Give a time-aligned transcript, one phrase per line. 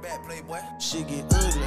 [0.00, 0.60] the back, playboy.
[0.78, 1.66] Shit get ugly.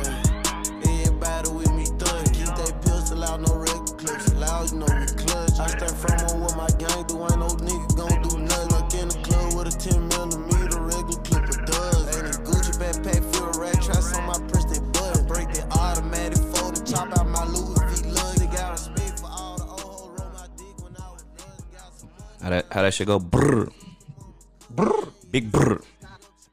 [1.02, 2.26] Everybody with me thug.
[2.34, 4.34] Keep that pistol out, no regular clips.
[4.36, 5.60] Loud, you know we clutch.
[5.60, 7.22] I stand firm on what my gang do.
[7.22, 8.70] Ain't no nigga gon' do nothing.
[8.72, 12.18] Like in the club with a 10 millimeter regular clipper does.
[12.18, 15.28] Ain't a Gucci backpack, feel a rat traps on my purse, they bud.
[15.28, 18.36] Break the automatic fold and chop out my Louis V lug.
[18.38, 20.20] They got respect for all the old hoes.
[20.20, 21.24] Roll my dick when I was.
[22.42, 23.20] How that how that shit go?
[23.20, 23.70] Brr.
[24.70, 25.10] Brr.
[25.32, 25.82] Big brr.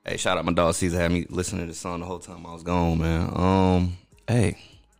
[0.09, 2.47] Hey, shout out my dog Caesar had me listening to this song the whole time
[2.47, 3.31] I was gone, man.
[3.35, 4.57] Um, hey,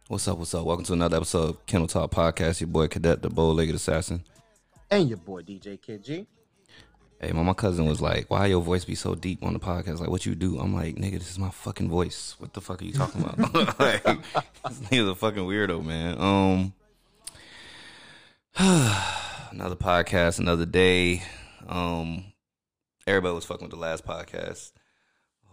[0.09, 0.37] what's up?
[0.37, 0.67] What's up?
[0.67, 2.61] Welcome to another episode of Kennel Talk Podcast.
[2.61, 4.23] Your boy Cadet, the bow-legged assassin.
[4.91, 6.27] And your boy DJ Kid G.
[7.23, 9.99] Hey, my, my cousin was like, "Why your voice be so deep on the podcast?
[9.99, 12.35] Like, what you do?" I'm like, "Nigga, this is my fucking voice.
[12.37, 13.39] What the fuck are you talking about?
[13.81, 16.75] like, this nigga's a fucking weirdo, man." Um,
[19.53, 21.23] another podcast, another day.
[21.67, 22.25] Um,
[23.07, 24.73] everybody was fucking with the last podcast.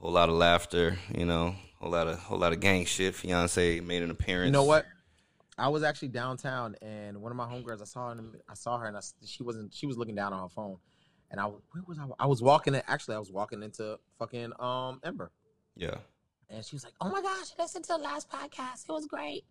[0.05, 3.15] A whole lot of laughter, you know, whole lot of whole lot of gang shit.
[3.15, 4.45] Fiance made an appearance.
[4.45, 4.85] You know what?
[5.57, 8.21] I was actually downtown, and one of my homegirls, I saw her.
[8.47, 9.73] I saw her, and I, she wasn't.
[9.73, 10.77] She was looking down on her phone,
[11.31, 12.05] and I where was I?
[12.19, 12.75] I was walking.
[12.75, 15.31] In, actually, I was walking into fucking um Ember,
[15.75, 15.95] Yeah.
[16.51, 18.87] and she was like, "Oh my gosh, I listened to the last podcast.
[18.87, 19.43] It was great."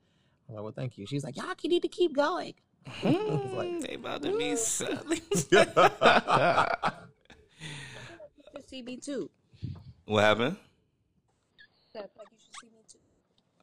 [0.49, 2.55] I'm like, "Well, thank you." She's like, "Y'all can need to keep going."
[3.03, 5.21] Mm, they about to be selling.
[5.21, 5.49] You
[8.53, 9.29] should see me too.
[10.07, 10.57] What happened?
[11.95, 12.99] Like you should see me too.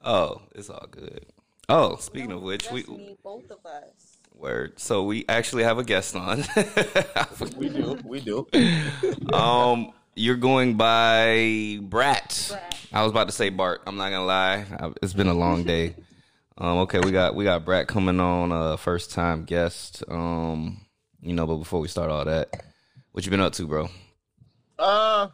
[0.04, 1.26] Oh, it's all good.
[1.70, 4.18] Oh, speaking of which, we me, both of us.
[4.36, 4.80] word.
[4.80, 6.44] So we actually have a guest on.
[7.58, 7.98] we do.
[8.04, 8.48] We do.
[9.34, 12.48] um, you're going by Brat.
[12.50, 12.78] Brat.
[12.94, 13.82] I was about to say Bart.
[13.88, 14.66] I'm not gonna lie.
[14.80, 15.96] I- It's been a long day.
[16.58, 20.04] Um, okay, we got we got Brat coming on, uh, first time guest.
[20.10, 20.86] Um,
[21.22, 22.50] you know, but before we start all that,
[23.12, 23.90] what you been up to, bro?
[24.78, 25.28] Uh,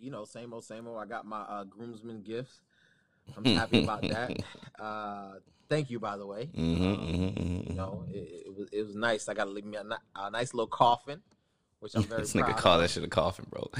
[0.00, 0.98] you know, same old, same old.
[1.02, 2.60] I got my uh, groomsmen gifts.
[3.36, 4.42] I'm happy about that.
[4.78, 5.32] Uh,
[5.68, 6.48] thank you, by the way.
[6.56, 7.70] Mm-hmm, Um, mm-hmm, mm-hmm.
[7.70, 9.28] You know, it, it was it was nice.
[9.28, 9.84] I got to leave me a,
[10.16, 11.20] a nice little coffin,
[11.80, 13.70] which I'm very This nigga call that shit a coffin, bro.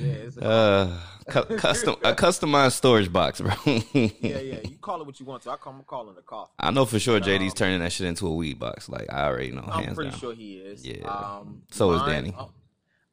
[0.00, 3.52] Yeah, it's a Uh, cu- custom a customized storage box, bro.
[3.66, 4.60] yeah, yeah.
[4.66, 5.50] You call it what you want to.
[5.50, 6.54] I call, I'm calling a coffin.
[6.58, 8.88] I know for sure JD's Um, turning that shit into a weed box.
[8.88, 10.18] Like I already know, I'm hands pretty down.
[10.18, 10.84] sure he is.
[10.86, 11.06] Yeah.
[11.06, 12.34] Um, So is Danny.
[12.36, 12.46] uh,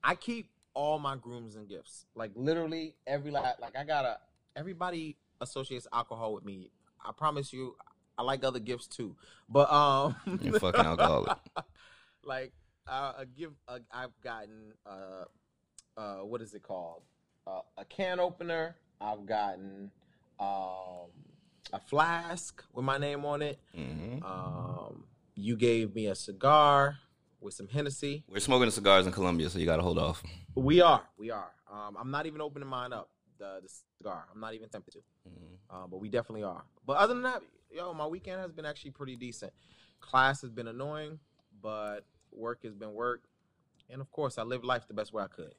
[0.03, 2.05] I keep all my grooms and gifts.
[2.13, 4.19] Like literally every la- like I gotta.
[4.55, 6.69] Everybody associates alcohol with me.
[7.03, 7.75] I promise you,
[8.17, 9.15] I like other gifts too.
[9.49, 11.35] But um, You fucking alcoholic.
[12.23, 12.53] like
[12.87, 15.25] uh, a gift uh, I've gotten uh
[15.97, 17.01] uh what is it called
[17.47, 19.91] uh, a can opener I've gotten
[20.39, 21.09] um
[21.73, 25.03] a flask with my name on it hmm um
[25.35, 26.97] you gave me a cigar
[27.45, 30.21] with some Hennessy We're smoking the cigars in Colombia, so you got to hold off.
[30.55, 34.39] we are we are um I'm not even opening mine up the, the cigar I'm
[34.41, 35.55] not even tempted to Mhm.
[35.69, 37.41] uh, but we definitely are but other than that
[37.71, 39.53] yo my weekend has been actually pretty decent
[40.01, 41.19] class has been annoying
[41.61, 42.01] but
[42.31, 43.21] work has been work
[43.89, 45.53] and of course I live life the best way I could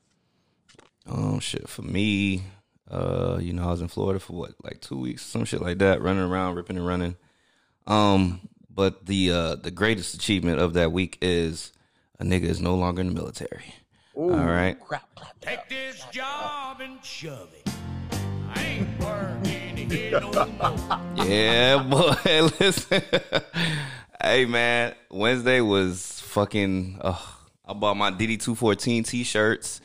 [1.06, 2.42] Um, shit for me.
[2.90, 5.78] Uh, you know, I was in Florida for what, like two weeks, some shit like
[5.78, 7.16] that, running around, ripping and running.
[7.86, 11.72] Um, but the uh the greatest achievement of that week is
[12.18, 13.74] a nigga is no longer in the military.
[14.16, 14.78] Ooh, All right.
[14.80, 15.46] crap, clap it.
[15.46, 17.70] Take this job and shove it.
[18.54, 21.00] I ain't working here no more.
[21.26, 22.14] Yeah, boy.
[22.60, 23.02] Listen,
[24.22, 26.98] hey man, Wednesday was fucking.
[27.00, 27.18] Uh,
[27.64, 29.80] I bought my DD two fourteen t shirts.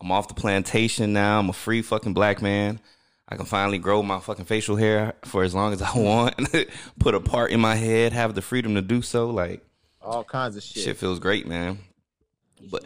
[0.00, 1.38] I'm off the plantation now.
[1.38, 2.80] I'm a free fucking black man.
[3.28, 6.34] I can finally grow my fucking facial hair for as long as I want.
[6.98, 9.28] Put a part in my head, have the freedom to do so.
[9.28, 9.62] Like
[10.08, 11.78] all kinds of shit, shit feels great, man.
[12.70, 12.84] But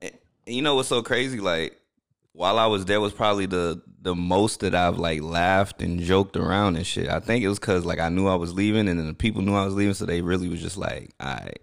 [0.00, 0.12] and
[0.46, 1.40] you know what's so crazy?
[1.40, 1.78] Like
[2.32, 6.36] while I was there was probably the the most that I've like laughed and joked
[6.36, 7.08] around and shit.
[7.08, 9.42] I think it was because like I knew I was leaving and then the people
[9.42, 11.58] knew I was leaving, so they really was just like, all right.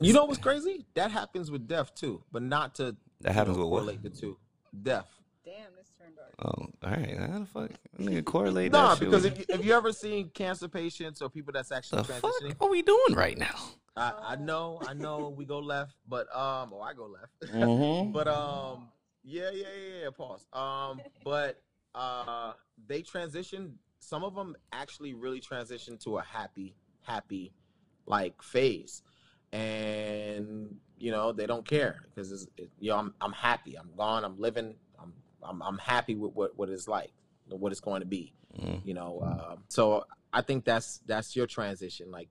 [0.00, 3.56] you know what's crazy that happens with deaf too but not to That you happens
[3.56, 3.78] know, with what?
[3.80, 4.38] correlate the two
[4.82, 5.06] deaf
[5.44, 6.34] Damn, this turned dark.
[6.40, 7.16] Oh, all right.
[7.18, 7.70] How the fuck
[8.00, 11.20] nigga correlate nah that shit because with- if you, if you ever seen cancer patients
[11.22, 13.54] or people that's actually the fuck are we doing right now?
[13.96, 17.32] I, I know I know we go left but um or I go left.
[17.54, 18.12] Mm-hmm.
[18.12, 18.88] but um
[19.24, 20.46] yeah yeah yeah yeah pause.
[20.52, 21.62] Um but
[21.94, 22.52] uh
[22.86, 27.52] they transition some of them actually really transition to a happy happy
[28.06, 29.02] like phase.
[29.52, 33.76] And you know they don't care because it's it, you know I'm I'm happy.
[33.76, 34.24] I'm gone.
[34.24, 34.74] I'm living.
[35.00, 37.12] I'm I'm, I'm happy with what what it's like
[37.48, 38.80] what it's going to be Mhm.
[38.84, 42.28] you know um, so I think that's that's your transition like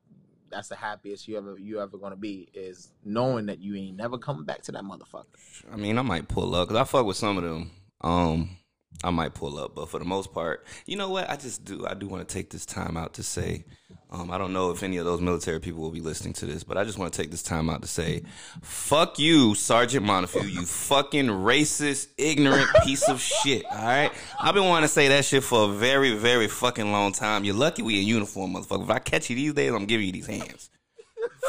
[0.49, 4.17] that's the happiest you ever you ever gonna be is knowing that you ain't never
[4.17, 5.25] coming back to that motherfucker
[5.71, 7.71] I mean, I might pull up because I fuck with some of them.
[8.01, 8.57] Um,
[9.03, 11.29] I might pull up, but for the most part, you know what?
[11.29, 11.85] I just do.
[11.85, 13.65] I do want to take this time out to say,
[14.11, 16.63] um, I don't know if any of those military people will be listening to this,
[16.63, 18.23] but I just want to take this time out to say,
[18.61, 23.65] fuck you, Sergeant Montefiore, you fucking racist, ignorant piece of shit.
[23.65, 27.11] All right, I've been wanting to say that shit for a very, very fucking long
[27.11, 27.43] time.
[27.43, 28.83] You're lucky we in uniform, motherfucker.
[28.83, 30.69] If I catch you these days, I'm giving you these hands,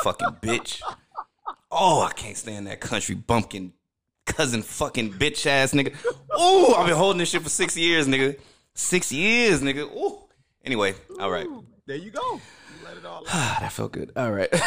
[0.02, 0.82] fucking bitch.
[1.70, 3.72] Oh, I can't stand that country bumpkin
[4.26, 5.94] cousin fucking bitch ass nigga.
[6.38, 8.38] Ooh, I've been holding this shit for six years, nigga.
[8.74, 9.90] Six years, nigga.
[9.96, 10.18] Ooh.
[10.64, 11.46] Anyway, all right.
[11.86, 12.34] There you go.
[12.34, 12.40] You
[12.84, 13.24] let it all out.
[13.28, 14.12] Ah, that felt good.
[14.16, 14.48] All right.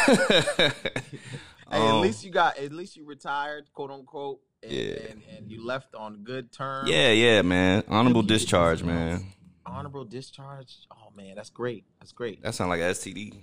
[1.72, 2.58] Hey, at Um, least you got.
[2.58, 4.40] At least you retired, quote unquote.
[4.64, 4.94] And, Yeah.
[5.10, 6.90] and, and you left on good terms.
[6.90, 7.84] yeah, yeah, man.
[7.86, 9.24] Honorable discharge, man.
[9.64, 10.78] Honorable discharge.
[10.90, 11.84] Oh man, that's great.
[12.00, 12.42] That's great.
[12.42, 13.36] That sounds like a STD.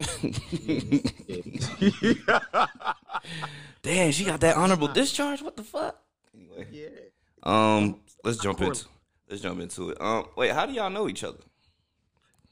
[3.88, 3.94] yeah.
[3.94, 5.42] Damn, she got that honorable discharge.
[5.42, 5.98] What the fuck?
[6.34, 6.88] Anyway, yeah.
[7.42, 8.72] um, let's jump Poorly.
[8.72, 8.88] into
[9.28, 10.00] let's jump into it.
[10.00, 11.38] Um, wait, how do y'all know each other?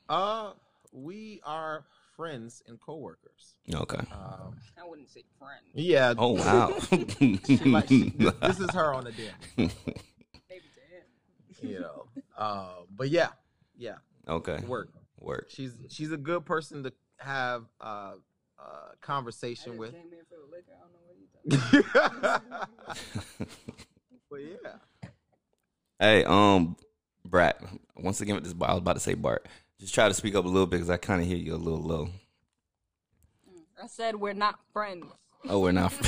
[0.08, 0.52] Uh,
[0.92, 1.84] we are
[2.16, 3.56] friends and coworkers.
[3.72, 3.98] Okay.
[3.98, 5.60] Um, I wouldn't say friend.
[5.74, 6.14] yeah.
[6.16, 6.78] Oh wow.
[7.18, 9.32] she like, she, this, this is her on the deal.
[9.56, 9.72] Maybe
[11.60, 11.66] to.
[11.66, 12.06] You know.
[12.36, 13.28] Uh, but yeah,
[13.76, 13.96] yeah,
[14.28, 14.58] okay.
[14.66, 14.90] work.
[15.20, 15.46] Work.
[15.48, 18.12] She's she's a good person to have uh, uh
[18.58, 19.92] I conversation just with.
[19.92, 20.72] came here for the liquor.
[21.50, 22.40] I don't know
[22.87, 23.06] what
[23.40, 23.46] you
[24.31, 25.08] but yeah.
[25.98, 26.76] Hey, um,
[27.25, 27.60] Brat.
[27.96, 29.46] Once again with this, I was about to say Bart.
[29.81, 31.56] Just try to speak up a little bit because I kind of hear you a
[31.56, 32.08] little low.
[33.82, 35.06] I said we're not friends.
[35.48, 35.93] Oh, we're not.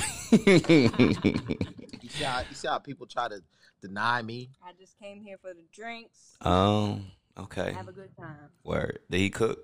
[2.00, 3.42] You see how you see how people try to
[3.82, 4.50] deny me.
[4.66, 6.36] I just came here for the drinks.
[6.40, 7.06] um.
[7.38, 7.72] Okay.
[7.72, 8.36] Have a good time.
[8.64, 8.98] Word.
[9.10, 9.58] Did he cook?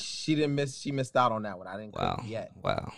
[0.00, 0.78] She didn't miss.
[0.78, 1.66] She missed out on that one.
[1.66, 2.16] I didn't Wow.
[2.16, 2.52] cook yet.
[2.62, 2.92] Wow.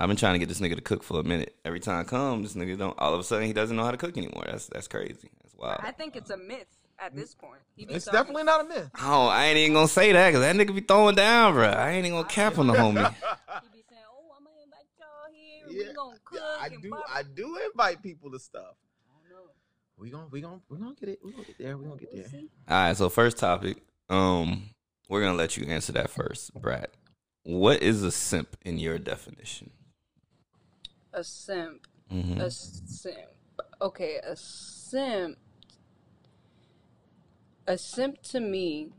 [0.00, 1.54] I've been trying to get this nigga to cook for a minute.
[1.64, 2.98] Every time I come, this nigga don't.
[2.98, 4.44] All of a sudden, he doesn't know how to cook anymore.
[4.46, 5.28] That's that's crazy.
[5.42, 5.80] That's wild.
[5.82, 6.66] I think it's a myth
[6.98, 7.60] at this point.
[7.76, 8.90] He It's talking- definitely not a myth.
[9.02, 11.68] Oh, I ain't even gonna say that because that nigga be throwing down, bro.
[11.68, 13.14] I ain't even gonna cap on the homie.
[13.62, 15.66] He be saying, "Oh, I'm gonna invite y'all here.
[15.82, 16.88] Yeah, we gonna cook yeah, I do.
[16.88, 18.74] blah, blah." I do invite people to stuff.
[19.06, 19.50] I don't know.
[19.98, 21.18] We gonna we gonna we gonna get it.
[21.22, 21.76] We gonna get there.
[21.76, 22.40] We gonna get there.
[22.68, 22.96] All right.
[22.96, 23.76] So first topic.
[24.08, 24.62] Um,
[25.10, 26.88] we're gonna let you answer that first, Brad.
[27.42, 29.70] What is a simp in your definition?
[31.12, 31.86] A simp.
[32.08, 33.30] hmm A simp.
[33.80, 35.38] Okay, a simp.
[37.66, 38.90] A simp to me,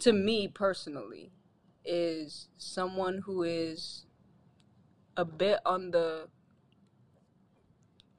[0.00, 1.32] to me personally,
[1.84, 4.06] is someone who is
[5.16, 6.28] a bit on the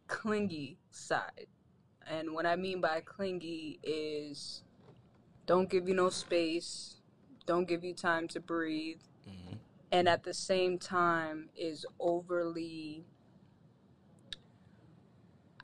[0.07, 1.47] clingy side.
[2.07, 4.63] And what I mean by clingy is
[5.45, 6.97] don't give you no space,
[7.45, 8.99] don't give you time to breathe,
[9.91, 13.05] and at the same time is overly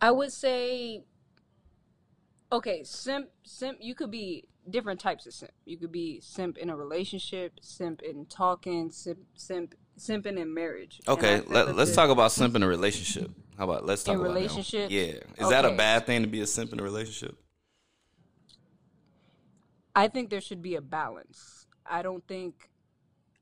[0.01, 1.03] I would say
[2.51, 5.51] okay, simp simp you could be different types of simp.
[5.65, 11.01] You could be simp in a relationship, simp in talking, simp simp simping in marriage.
[11.07, 13.31] Okay, let, let's talk about simp in a relationship.
[13.57, 14.65] How about let's talk In about one.
[14.89, 17.35] Yeah, is that a bad thing to be a simp in a relationship?
[19.95, 21.65] I think there should be a balance.
[21.83, 22.69] I don't think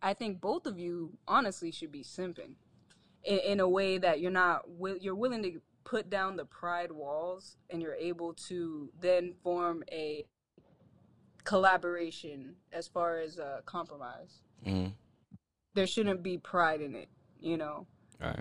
[0.01, 2.55] I think both of you honestly should be simping
[3.23, 4.65] in, in a way that you're not
[5.01, 10.25] you're willing to put down the pride walls and you're able to then form a
[11.43, 14.41] collaboration as far as a compromise.
[14.63, 14.87] hmm
[15.75, 17.07] There shouldn't be pride in it,
[17.39, 17.85] you know.
[18.21, 18.39] All right,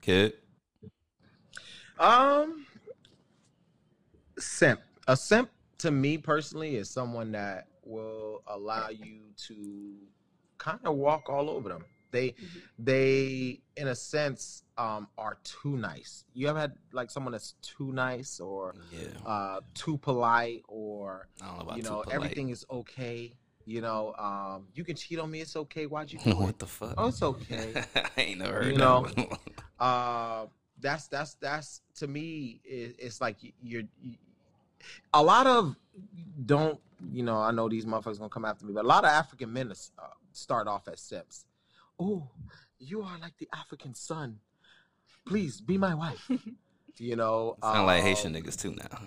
[0.00, 0.34] kid.
[1.98, 2.66] Um,
[4.38, 4.80] simp.
[5.06, 9.94] A simp to me personally is someone that will allow you to
[10.64, 11.84] kind of walk all over them.
[12.10, 12.34] They,
[12.78, 16.24] they, in a sense, um, are too nice.
[16.32, 21.74] You ever had like someone that's too nice or Yeah, uh, too polite or know
[21.76, 23.32] you know everything is okay.
[23.66, 25.40] You know, um, you can cheat on me.
[25.40, 25.86] It's okay.
[25.86, 26.36] Why'd you do it?
[26.36, 26.94] what the fuck?
[26.98, 27.72] Oh, it's okay.
[27.96, 29.38] I ain't never heard You that know, one.
[29.80, 30.46] uh
[30.80, 34.14] that's that's that's to me it, it's like you're you,
[35.14, 35.74] a lot of
[36.46, 36.78] don't
[37.12, 39.52] you know i know these motherfuckers gonna come after me but a lot of african
[39.52, 41.46] men is, uh, start off as simps
[41.98, 42.28] oh
[42.78, 44.38] you are like the african sun
[45.26, 46.28] please be my wife
[46.98, 48.98] you know Sound like um, Haitian niggas too now.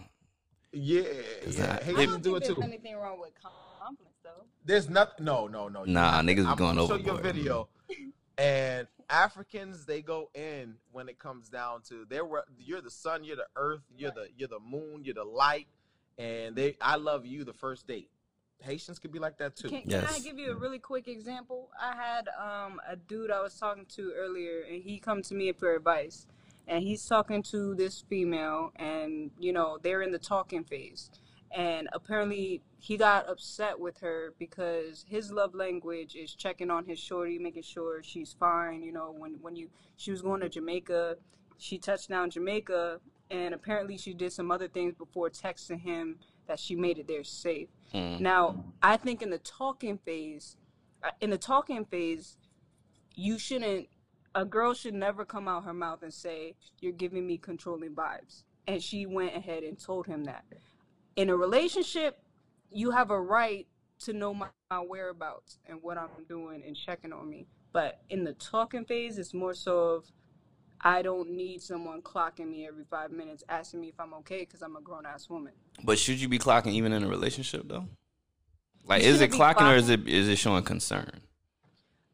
[0.72, 1.01] yeah
[1.46, 4.46] yeah that- I Haitians don't do think it there's too anything wrong with compliments though.
[4.65, 5.24] There's nothing.
[5.25, 5.86] No, no, no.
[5.86, 7.69] Nah, have niggas be I'm going gonna Show you a video,
[8.38, 13.38] and Africans they go in when it comes down to they're you're the sun, you're
[13.38, 15.67] the earth, you're the you're the moon, you're the light,
[16.17, 18.10] and they I love you the first date.
[18.60, 19.70] Haitians could be like that too.
[19.70, 21.70] Can, can I give you a really quick example?
[21.80, 25.52] I had um, a dude I was talking to earlier, and he come to me
[25.54, 26.28] for advice,
[26.68, 31.10] and he's talking to this female, and you know they're in the talking phase,
[31.52, 37.00] and apparently he got upset with her because his love language is checking on his
[37.00, 38.82] shorty, making sure she's fine.
[38.84, 41.18] You know, when when you she was going to Jamaica,
[41.58, 43.00] she touched down Jamaica,
[43.30, 47.24] and apparently she did some other things before texting him that she made it there
[47.24, 47.70] safe.
[47.94, 48.20] Mm.
[48.20, 50.58] Now, I think in the talking phase,
[51.04, 52.38] uh, in the talking phase,
[53.16, 53.88] you shouldn't.
[54.36, 58.44] A girl should never come out her mouth and say, "You're giving me controlling vibes,"
[58.68, 60.46] and she went ahead and told him that.
[61.16, 62.20] In a relationship,
[62.70, 63.68] you have a right
[64.00, 67.48] to know my, my whereabouts and what I'm doing and checking on me.
[67.74, 70.12] But in the talking phase, it's more so of
[70.81, 74.62] I don't need someone clocking me every five minutes asking me if I'm okay because
[74.62, 75.53] I'm a grown ass woman.
[75.84, 77.88] But should you be clocking even in a relationship though?
[78.86, 81.22] Like, You is it shouldn't clocking or is it is it showing concern?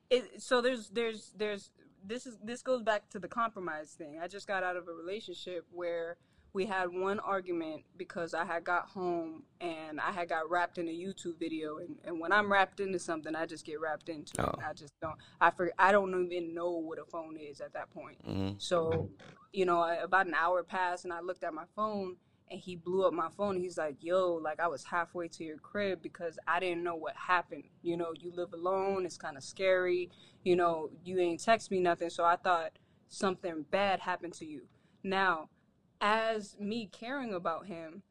[0.09, 1.71] It, so there's there's there's
[2.05, 4.19] this is this goes back to the compromise thing.
[4.21, 6.17] I just got out of a relationship where
[6.53, 10.87] we had one argument because I had got home and I had got wrapped in
[10.87, 14.33] a YouTube video and, and when I'm wrapped into something I just get wrapped into
[14.39, 14.45] it.
[14.45, 14.59] Oh.
[14.63, 17.89] I just don't I for, I don't even know what a phone is at that
[17.91, 18.17] point.
[18.23, 19.09] hmm So,
[19.51, 22.17] you know, I- about an hour passed and I looked at my phone
[22.51, 23.57] and he blew up my phone.
[23.57, 27.15] He's like, yo, like I was halfway to your crib because I didn't know what
[27.15, 27.63] happened.
[27.81, 29.07] You know, you live alone.
[29.07, 30.11] It's kind of scary.
[30.43, 32.11] You know, you ain't text me nothing.
[32.11, 32.73] So I thought
[33.07, 34.63] something bad happened to you.
[35.03, 35.49] Now,
[36.01, 38.03] as me caring about him,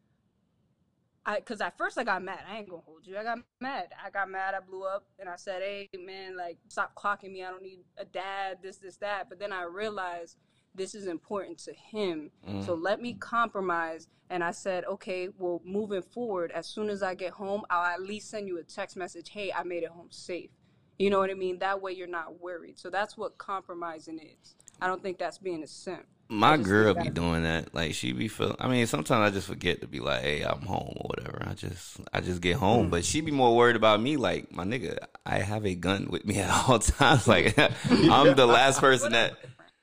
[1.25, 2.41] I, cause at first I got mad.
[2.51, 3.17] I ain't gonna hold you.
[3.17, 3.89] I got mad.
[4.05, 4.55] I got mad.
[4.55, 7.45] I blew up and I said, "Hey, man, like, stop clocking me.
[7.45, 8.59] I don't need a dad.
[8.61, 10.37] This, this, that." But then I realized
[10.75, 12.31] this is important to him.
[12.65, 12.83] So mm.
[12.83, 14.09] let me compromise.
[14.31, 18.03] And I said, "Okay, well, moving forward, as soon as I get home, I'll at
[18.03, 19.29] least send you a text message.
[19.29, 20.51] Hey, I made it home safe.
[20.99, 21.59] You know what I mean?
[21.59, 22.79] That way you're not worried.
[22.79, 24.55] So that's what compromising is.
[24.81, 26.07] I don't think that's being a simp.
[26.33, 27.75] My girl be doing that.
[27.75, 28.57] Like she be feel.
[28.59, 31.45] I mean, sometimes I just forget to be like, "Hey, I'm home" or whatever.
[31.47, 32.61] I just, I just get Mm.
[32.61, 32.89] home.
[32.91, 34.17] But she be more worried about me.
[34.17, 34.97] Like my nigga,
[35.27, 37.29] I have a gun with me at all times.
[37.29, 37.59] Like
[37.91, 39.35] I'm the last person that,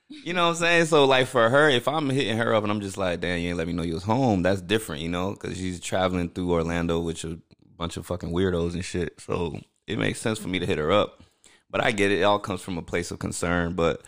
[0.08, 0.86] you know what I'm saying.
[0.86, 3.50] So like for her, if I'm hitting her up and I'm just like, "Damn, you
[3.50, 6.50] ain't let me know you was home," that's different, you know, because she's traveling through
[6.52, 7.38] Orlando with a
[7.76, 9.20] bunch of fucking weirdos and shit.
[9.20, 11.22] So it makes sense for me to hit her up.
[11.70, 12.18] But I get it.
[12.20, 13.74] It all comes from a place of concern.
[13.74, 14.02] But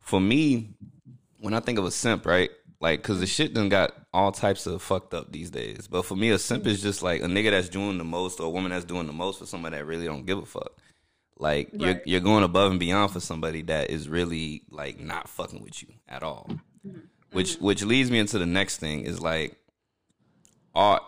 [0.00, 0.70] for me,
[1.44, 2.50] when I think of a simp, right?
[2.80, 5.86] Like, cause the shit done got all types of fucked up these days.
[5.88, 8.46] But for me, a simp is just like a nigga that's doing the most or
[8.46, 10.72] a woman that's doing the most for somebody that really don't give a fuck.
[11.38, 15.62] Like you're you're going above and beyond for somebody that is really like not fucking
[15.62, 16.48] with you at all.
[16.86, 17.00] Mm-hmm.
[17.32, 17.64] Which mm-hmm.
[17.64, 19.56] which leads me into the next thing is like,
[20.74, 21.00] are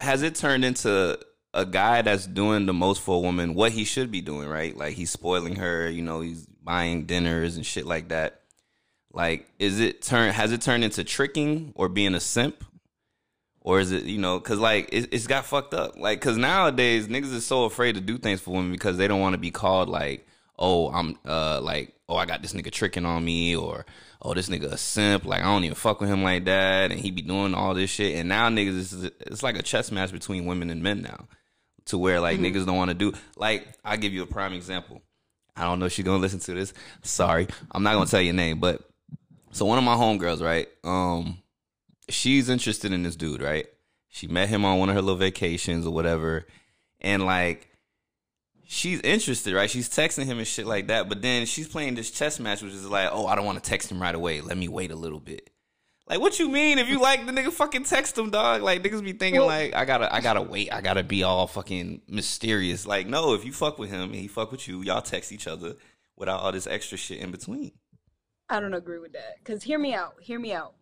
[0.00, 1.18] has it turned into
[1.52, 4.76] a guy that's doing the most for a woman what he should be doing, right?
[4.76, 8.39] Like he's spoiling her, you know, he's buying dinners and shit like that.
[9.12, 12.64] Like, is it turn has it turned into tricking or being a simp?
[13.62, 15.98] Or is it, you know, cause like it, it's got fucked up.
[15.98, 19.20] Like, cause nowadays niggas is so afraid to do things for women because they don't
[19.20, 20.26] want to be called like,
[20.58, 23.86] oh, I'm uh like, oh, I got this nigga tricking on me, or
[24.22, 25.24] oh, this nigga a simp.
[25.24, 27.90] Like, I don't even fuck with him like that, and he be doing all this
[27.90, 28.16] shit.
[28.16, 31.28] And now niggas, is it's like a chess match between women and men now,
[31.86, 33.12] to where like niggas don't want to do.
[33.36, 35.02] Like, I'll give you a prime example.
[35.56, 36.72] I don't know if she's gonna listen to this.
[37.02, 38.89] Sorry, I'm not gonna tell your name, but
[39.52, 40.68] so one of my homegirls, right?
[40.84, 41.38] Um,
[42.08, 43.66] she's interested in this dude, right?
[44.08, 46.46] She met him on one of her little vacations or whatever,
[47.00, 47.68] and like
[48.66, 49.68] she's interested, right?
[49.68, 52.72] She's texting him and shit like that, but then she's playing this chess match, which
[52.72, 54.40] is like, oh, I don't want to text him right away.
[54.40, 55.50] Let me wait a little bit.
[56.08, 56.78] Like, what you mean?
[56.78, 58.62] If you like the nigga, fucking text him, dog.
[58.62, 60.72] Like niggas be thinking like, I gotta, I gotta wait.
[60.72, 62.84] I gotta be all fucking mysterious.
[62.84, 65.46] Like, no, if you fuck with him and he fuck with you, y'all text each
[65.46, 65.74] other
[66.16, 67.72] without all this extra shit in between.
[68.50, 69.42] I don't agree with that.
[69.44, 70.14] Cause hear me out.
[70.20, 70.74] Hear me out.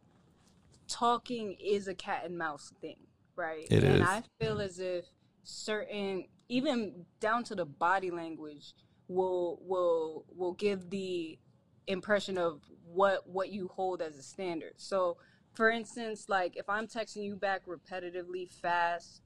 [0.89, 2.97] Talking is a cat and mouse thing,
[3.37, 3.67] right?
[3.71, 4.09] It and is.
[4.09, 5.05] I feel as if
[5.43, 8.73] certain, even down to the body language,
[9.07, 11.39] will will will give the
[11.87, 14.73] impression of what what you hold as a standard.
[14.79, 15.19] So,
[15.53, 19.21] for instance, like if I'm texting you back repetitively, fast,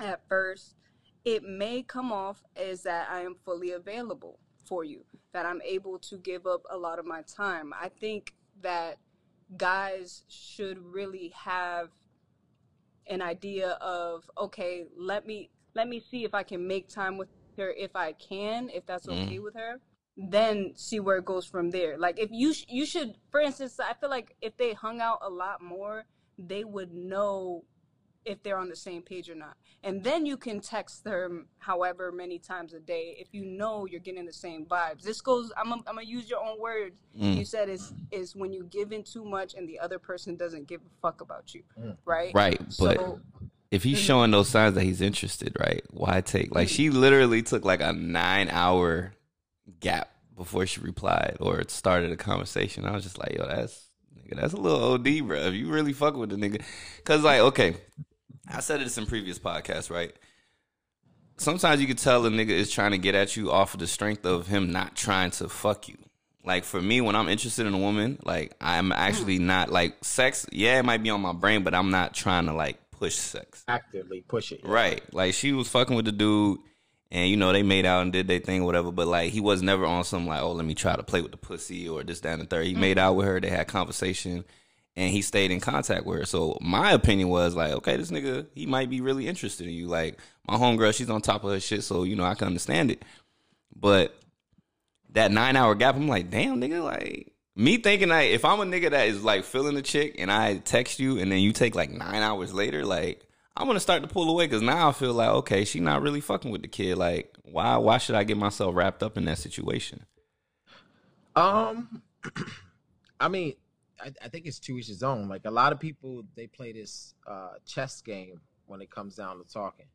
[0.00, 0.76] at first,
[1.24, 5.98] it may come off as that I am fully available for you, that I'm able
[6.00, 7.72] to give up a lot of my time.
[7.80, 8.98] I think that
[9.56, 11.90] guys should really have
[13.06, 17.28] an idea of okay, let me let me see if I can make time with
[17.58, 19.24] her if I can, if that's mm-hmm.
[19.24, 19.80] okay with her.
[20.16, 21.98] Then see where it goes from there.
[21.98, 25.18] Like if you sh- you should, for instance, I feel like if they hung out
[25.22, 26.04] a lot more,
[26.38, 27.64] they would know
[28.24, 29.56] if they're on the same page or not.
[29.82, 34.00] And then you can text them however many times a day if you know you're
[34.00, 35.02] getting the same vibes.
[35.02, 36.96] This goes I'm gonna- I'm going to use your own words.
[37.18, 37.36] Mm.
[37.38, 40.66] You said is is when you give in too much and the other person doesn't
[40.68, 41.96] give a fuck about you, Mm.
[42.04, 42.32] right?
[42.34, 43.20] Right, but So
[43.70, 45.82] if he's showing those signs that he's interested, right?
[45.90, 49.12] Why take like she literally took like a nine hour
[49.80, 52.84] gap before she replied or started a conversation.
[52.84, 55.38] I was just like, yo, that's nigga, that's a little OD, bro.
[55.38, 56.62] If you really fuck with the nigga,
[56.96, 57.76] because like, okay,
[58.48, 60.14] I said this in previous podcasts, right?
[61.36, 63.86] Sometimes you can tell a nigga is trying to get at you off of the
[63.86, 65.96] strength of him not trying to fuck you.
[66.44, 69.46] Like for me, when I'm interested in a woman, like I'm actually mm.
[69.46, 70.46] not like sex.
[70.52, 73.64] Yeah, it might be on my brain, but I'm not trying to like push sex.
[73.66, 74.60] Actively push it.
[74.62, 75.02] Right.
[75.12, 76.58] Like she was fucking with the dude
[77.10, 79.40] and you know, they made out and did their thing or whatever, but like he
[79.40, 82.04] was never on some like, oh, let me try to play with the pussy or
[82.04, 82.66] this, that, and the third.
[82.66, 83.00] He made mm.
[83.00, 84.44] out with her, they had conversation
[84.96, 86.24] and he stayed in contact with her.
[86.24, 89.86] So my opinion was like, okay, this nigga, he might be really interested in you.
[89.86, 92.90] Like my homegirl, she's on top of her shit, so you know, I can understand
[92.90, 93.04] it.
[93.74, 94.16] But
[95.10, 98.64] that nine hour gap, I'm like, damn, nigga, like me thinking like if I'm a
[98.64, 101.74] nigga that is like feeling the chick and I text you and then you take
[101.74, 105.12] like nine hours later, like I'm gonna start to pull away because now I feel
[105.12, 106.98] like okay, she not really fucking with the kid.
[106.98, 110.04] Like why why should I get myself wrapped up in that situation?
[111.36, 112.02] Um,
[113.20, 113.54] I mean,
[114.00, 115.28] I, I think it's to each his own.
[115.28, 119.38] Like a lot of people, they play this uh chess game when it comes down
[119.38, 119.86] to talking.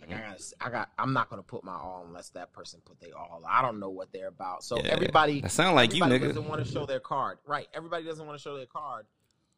[0.00, 3.00] Like I got, I got, I'm not gonna put my all unless that person put
[3.00, 3.42] their all.
[3.48, 4.62] I don't know what they're about.
[4.62, 6.28] So Yeah, everybody, that sound like you, nigga.
[6.28, 7.66] doesn't want to show their card, right?
[7.74, 9.06] Everybody doesn't want to show their card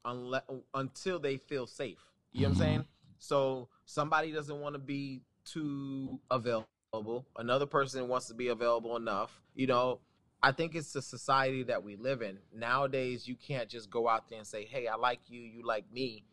[0.05, 0.43] unless
[0.75, 1.99] until they feel safe.
[2.33, 2.85] You know what I'm saying?
[3.19, 7.27] So somebody doesn't want to be too available.
[7.37, 9.43] Another person wants to be available enough.
[9.55, 10.01] You know,
[10.43, 12.39] I think it's the society that we live in.
[12.55, 15.91] Nowadays, you can't just go out there and say, "Hey, I like you, you like
[15.93, 16.25] me.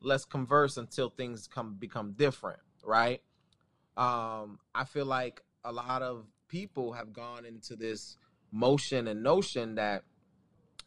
[0.00, 3.22] Let's converse until things come become different." Right?
[3.96, 8.18] Um, I feel like a lot of people have gone into this
[8.52, 10.04] motion and notion that,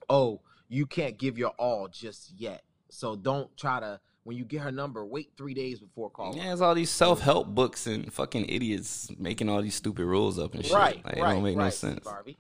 [0.09, 2.63] oh, you can't give your all just yet.
[2.89, 6.37] So don't try to when you get her number, wait three days before calling.
[6.37, 10.37] Yeah, it's all these self help books and fucking idiots making all these stupid rules
[10.37, 10.73] up and shit.
[10.73, 12.07] Right, like, it right, don't make no right, Steve sense.
[12.07, 12.37] Harvey.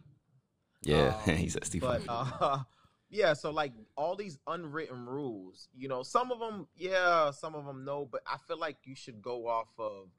[0.81, 1.81] Yeah, Um, he said Steve.
[1.81, 2.31] But Harvey.
[2.39, 2.59] uh,
[3.09, 7.65] yeah, so like all these unwritten rules, you know, some of them, yeah, some of
[7.65, 10.09] them no, but I feel like you should go off of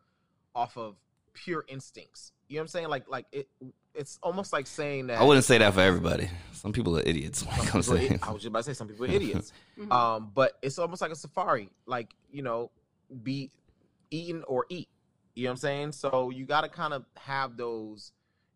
[0.55, 0.96] off of
[1.33, 2.33] pure instincts.
[2.49, 2.88] You know what I'm saying?
[2.88, 3.49] Like like it
[3.94, 6.29] it's almost like saying that I wouldn't say that for everybody.
[6.53, 8.64] Some people are idiots when it comes people to are- I was just about to
[8.64, 9.53] say some people are idiots.
[9.79, 9.90] Mhm.
[9.92, 12.70] Um, but it's almost like a safari, like you know,
[13.23, 13.51] be
[14.11, 14.88] eaten or eat.
[15.37, 15.92] You know what I'm saying?
[15.92, 18.12] So you got to kind of have those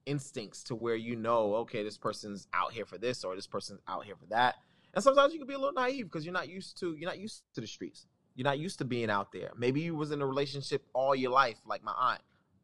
[0.07, 3.81] instincts to where you know, okay, this person's out here for this or this person's
[3.88, 4.57] out here for that.
[4.95, 7.19] And sometimes you can be a little naive because you're not used to you're not
[7.19, 8.07] used to the streets.
[8.37, 9.51] You're not used to being out there.
[9.57, 12.21] Maybe you was in a relationship all your life, like my aunt,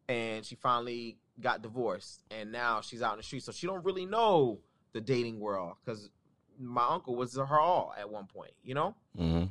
[0.09, 3.85] and she finally got divorced, and now she's out in the street, so she don't
[3.85, 4.59] really know
[4.93, 6.11] the dating world because
[6.59, 8.95] my uncle was her all at one point, you know.
[9.17, 9.45] hmm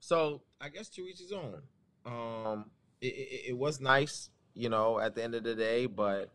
[0.00, 1.62] So I guess to each his own.
[2.04, 6.30] Um, it, it, it was nice, you know, at the end of the day, but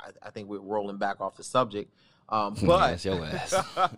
[0.00, 1.92] I, I think we're rolling back off the subject.
[2.28, 3.54] Um, but Yes, your ass.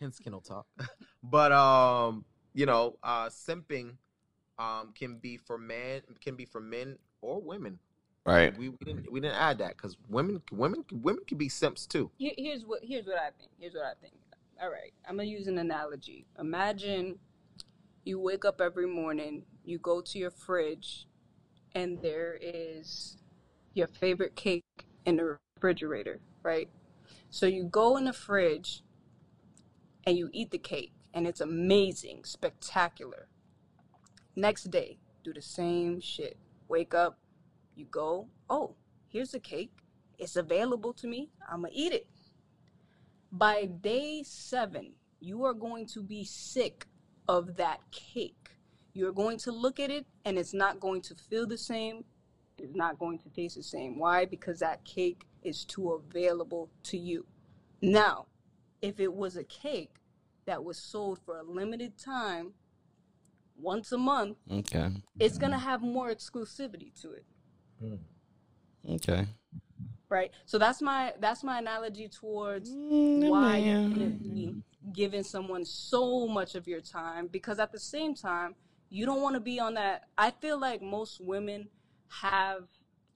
[0.00, 0.66] hence kennel talk.
[1.24, 3.92] But um, you know, uh, simping
[4.58, 7.78] um can be for men, can be for men or women.
[8.26, 8.56] Right.
[8.56, 12.10] We, we didn't we didn't add that because women women women can be simps too.
[12.18, 13.50] Here- here's what here's what I think.
[13.58, 14.14] Here's what I think.
[14.60, 16.26] All right, I'm gonna use an analogy.
[16.38, 17.18] Imagine
[18.04, 21.06] you wake up every morning, you go to your fridge,
[21.74, 23.16] and there is
[23.74, 24.64] your favorite cake
[25.04, 26.68] in the refrigerator, right?
[27.30, 28.82] So you go in the fridge
[30.04, 33.28] and you eat the cake, and it's amazing, spectacular.
[34.34, 36.36] Next day, do the same shit.
[36.68, 37.18] Wake up,
[37.76, 38.74] you go, oh,
[39.08, 39.72] here's a cake.
[40.18, 41.30] It's available to me.
[41.48, 42.06] I'm gonna eat it.
[43.30, 46.86] By day seven, you are going to be sick
[47.28, 48.50] of that cake.
[48.92, 52.04] You're going to look at it and it's not going to feel the same.
[52.62, 53.98] It's not going to taste the same.
[53.98, 54.24] Why?
[54.24, 57.26] Because that cake is too available to you.
[57.82, 58.26] Now,
[58.80, 59.96] if it was a cake
[60.46, 62.54] that was sold for a limited time,
[63.56, 64.90] once a month, Okay.
[65.18, 67.24] it's going to have more exclusivity to it.
[68.88, 69.26] Okay.
[70.08, 73.58] right so that's my that's my analogy towards Mm, why
[74.92, 78.54] giving someone so much of your time because at the same time
[78.90, 81.68] you don't want to be on that i feel like most women
[82.20, 82.64] have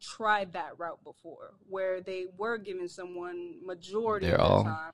[0.00, 4.64] tried that route before where they were giving someone majority Their of their all.
[4.64, 4.92] time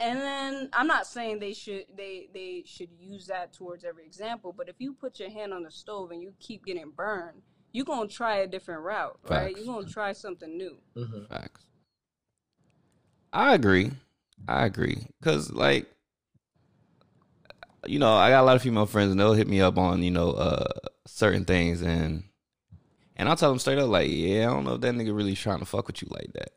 [0.00, 4.52] And then I'm not saying they should they they should use that towards every example,
[4.56, 7.42] but if you put your hand on the stove and you keep getting burned,
[7.72, 9.56] you're gonna try a different route, right?
[9.56, 10.78] You're gonna try something new.
[10.96, 11.28] Mhm.
[11.28, 11.66] Facts.
[13.32, 13.92] I agree.
[14.48, 15.06] I agree.
[15.22, 15.86] Cause like,
[17.86, 20.02] you know, I got a lot of female friends, and they'll hit me up on
[20.02, 20.68] you know uh
[21.06, 22.24] certain things, and
[23.22, 25.36] and I'll tell them straight up like, yeah, I don't know if that nigga really
[25.36, 26.50] trying to fuck with you like that.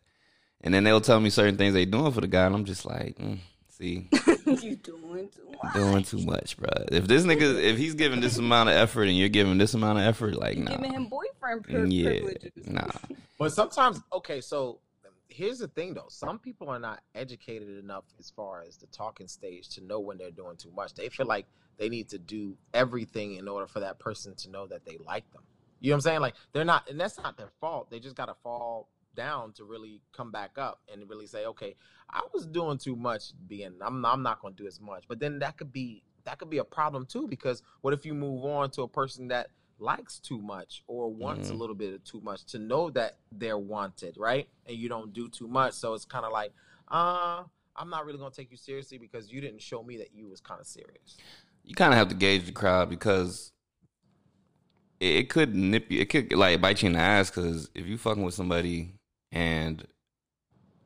[0.61, 2.87] And then they'll tell me certain things they doing for the guy, and I'm just
[2.87, 3.37] like, mm,
[3.69, 4.09] see,
[4.47, 5.73] you doing too much.
[5.75, 6.69] doing too much, bro.
[6.91, 9.99] If this nigga, if he's giving this amount of effort, and you're giving this amount
[9.99, 12.51] of effort, like, You nah, giving him boyfriend pri- yeah, privileges.
[12.67, 12.87] nah.
[13.37, 14.79] But sometimes, okay, so
[15.27, 16.07] here's the thing though.
[16.07, 20.17] Some people are not educated enough as far as the talking stage to know when
[20.17, 20.93] they're doing too much.
[20.95, 21.45] They feel like
[21.77, 25.29] they need to do everything in order for that person to know that they like
[25.33, 25.43] them.
[25.85, 26.21] You know what I'm saying?
[26.21, 27.91] Like they're not, and that's not their fault.
[27.91, 31.75] They just got to fall down to really come back up and really say, okay,
[32.09, 33.33] I was doing too much.
[33.47, 35.03] Being, I'm, I'm not going to do as much.
[35.07, 38.15] But then that could be that could be a problem too because what if you
[38.15, 41.59] move on to a person that likes too much or wants a Mhm.
[41.59, 44.49] little bit of too much to know that they're wanted, right?
[44.65, 46.51] And you don't do too much, so it's kind of like,
[46.87, 47.43] uh,
[47.75, 50.41] I'm not really gonna take you seriously because you didn't show me that you was
[50.41, 51.17] kind of serious.
[51.63, 53.51] you kind of have to gauge the crowd because
[54.99, 55.99] it, it could nip you.
[56.01, 58.93] It could like bite you in the ass because if you fucking with somebody
[59.31, 59.85] and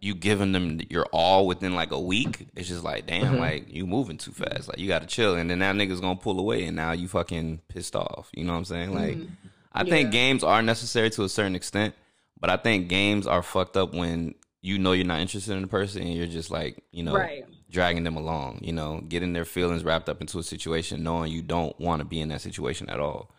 [0.02, 3.40] you giving them your all within like a week, it's just like damn, Mhm.
[3.40, 4.68] like you moving too fast.
[4.70, 7.08] Like you got to chill, and then that nigga's gonna pull away, and now you
[7.08, 8.30] fucking pissed off.
[8.34, 8.94] You know what I'm saying?
[8.96, 9.30] Like Mhm.
[9.74, 11.96] I think games are necessary to a certain extent,
[12.40, 15.68] but I think games are fucked up when you know you're not interested in the
[15.68, 17.46] person and you're just like you know Right.
[17.70, 21.42] dragging them along, you know, getting their feelings wrapped up into a situation, knowing you
[21.42, 23.32] don't want to be in that situation at all,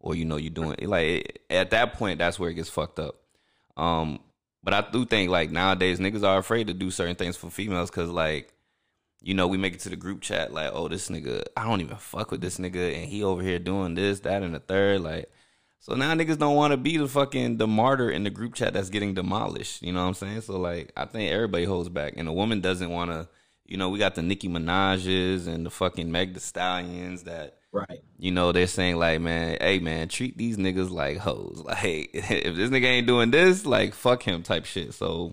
[0.00, 3.16] or you know you're doing like at that point that's where it gets fucked up.
[3.76, 4.20] Um,
[4.62, 7.90] but I do think like nowadays niggas are afraid to do certain things for females
[7.90, 8.52] because like.
[9.22, 11.80] You know, we make it to the group chat like, oh, this nigga, I don't
[11.80, 15.00] even fuck with this nigga, and he over here doing this, that, and the third.
[15.00, 15.32] Like,
[15.86, 18.72] so now niggas don't want to be the fucking the martyr in the group chat
[18.72, 19.82] that's getting demolished.
[19.82, 20.40] You know what I'm saying?
[20.40, 23.28] So like, I think everybody holds back, and a woman doesn't want to.
[23.64, 28.02] You know, we got the Nicki Minaj's and the fucking Meg Thee Stallions that Right.
[28.18, 31.62] you know they're saying like, man, hey man, treat these niggas like hoes.
[31.64, 34.94] Like, hey, if this nigga ain't doing this, like, fuck him type shit.
[34.94, 35.32] So.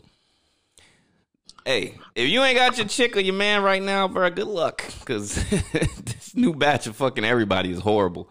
[1.65, 4.83] Hey, if you ain't got your chick or your man right now, bro, good luck.
[5.05, 5.35] Cause
[5.71, 8.29] this new batch of fucking everybody is horrible.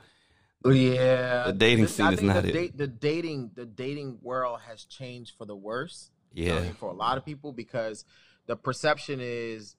[0.65, 1.45] Yeah.
[1.47, 2.77] The dating scene I is not the, it.
[2.77, 6.11] the dating the dating world has changed for the worse.
[6.33, 6.57] Yeah.
[6.57, 8.05] I mean, for a lot of people because
[8.47, 9.77] the perception is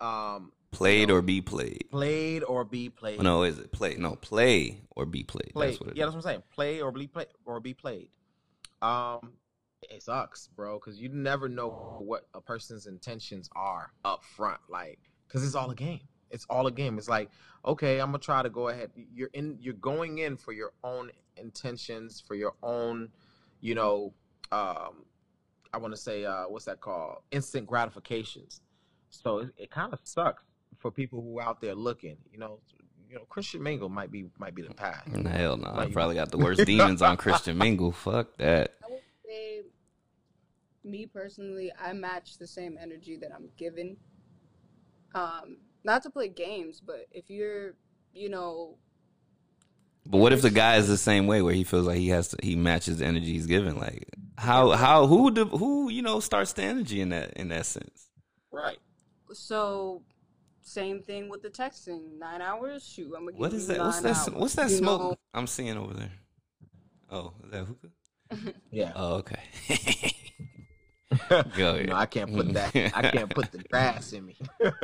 [0.00, 1.86] um Played or be played.
[1.90, 3.22] played or be played.
[3.22, 3.94] No, is it play?
[3.96, 5.52] No, play or be played.
[5.52, 5.68] play.
[5.68, 6.12] That's what it yeah, is.
[6.12, 6.42] that's what I'm saying.
[6.54, 8.08] Play or be play or be played.
[8.82, 9.32] Um,
[9.82, 14.60] it sucks, bro, because you never know what a person's intentions are up front.
[14.68, 16.00] Like, because it's all a game.
[16.30, 16.98] It's all a game.
[16.98, 17.30] It's like,
[17.64, 18.90] okay, I'm gonna try to go ahead.
[19.14, 19.56] You're in.
[19.60, 23.08] You're going in for your own intentions, for your own,
[23.60, 24.12] you know,
[24.52, 25.04] um,
[25.72, 27.18] I want to say, uh, what's that called?
[27.30, 28.60] Instant gratifications.
[29.10, 30.42] So it, it kind of sucks
[30.78, 32.16] for people who out there looking.
[32.32, 32.60] You know,
[33.08, 35.04] you know, Christian Mingle might be might be the path.
[35.10, 35.72] Mm, Hell no.
[35.74, 37.92] I probably got the worst demons on Christian Mingle.
[37.92, 38.74] Fuck that.
[38.84, 39.62] I would say,
[40.84, 43.96] me personally, I match the same energy that I'm given.
[45.14, 47.74] Um, not to play games, but if you're,
[48.12, 48.76] you know,
[50.04, 52.28] But what if the guy is the same way, where he feels like he has
[52.28, 53.78] to, he matches the energy he's given?
[53.78, 57.66] Like how how who do, who you know starts the energy in that in that
[57.66, 58.08] sense?
[58.50, 58.78] Right.
[59.32, 60.02] so
[60.66, 62.18] same thing with the texting.
[62.18, 63.78] Nine hours, shoot, I'm gonna give What you is that?
[63.78, 64.16] What's that?
[64.16, 64.30] hours.
[64.30, 66.12] What's that You smoke know, I'm seeing over there?
[67.10, 68.54] Oh, is that hookah?
[68.72, 68.92] Yeah.
[68.96, 69.38] Oh, okay.
[71.56, 71.86] Go ahead.
[71.86, 72.74] no, I can't put that.
[72.94, 74.36] I can't put the grass in me.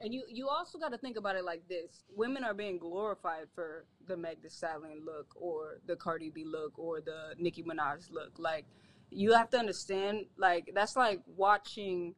[0.00, 3.46] And you you also got to think about it like this: women are being glorified
[3.52, 8.12] for the Meg Thee Stallion look, or the Cardi B look, or the Nicki Minaj
[8.12, 8.38] look.
[8.38, 8.64] Like
[9.10, 12.14] you have to understand, like that's like watching.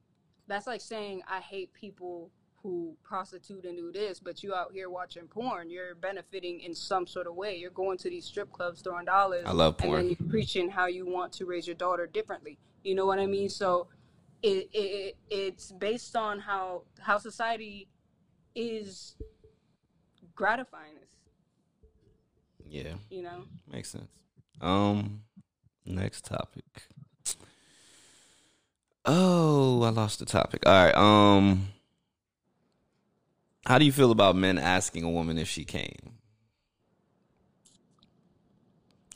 [0.47, 2.31] That's like saying I hate people
[2.63, 5.71] who prostitute and do this, but you out here watching porn.
[5.71, 7.57] You're benefiting in some sort of way.
[7.57, 9.45] You're going to these strip clubs throwing dollars.
[9.47, 10.07] I love And porn.
[10.09, 12.59] then you're preaching how you want to raise your daughter differently.
[12.85, 13.49] You know what I mean?
[13.49, 13.89] So
[14.43, 17.89] it, it it's based on how how society
[18.55, 19.17] is
[20.35, 21.09] gratifying us.
[22.67, 23.45] Yeah, You know.
[23.71, 24.09] makes sense.
[24.61, 25.23] Um,
[25.87, 26.65] next topic.
[29.05, 30.63] Oh, I lost the topic.
[30.67, 30.95] All right.
[30.95, 31.69] Um,
[33.67, 36.17] how do you feel about men asking a woman if she came?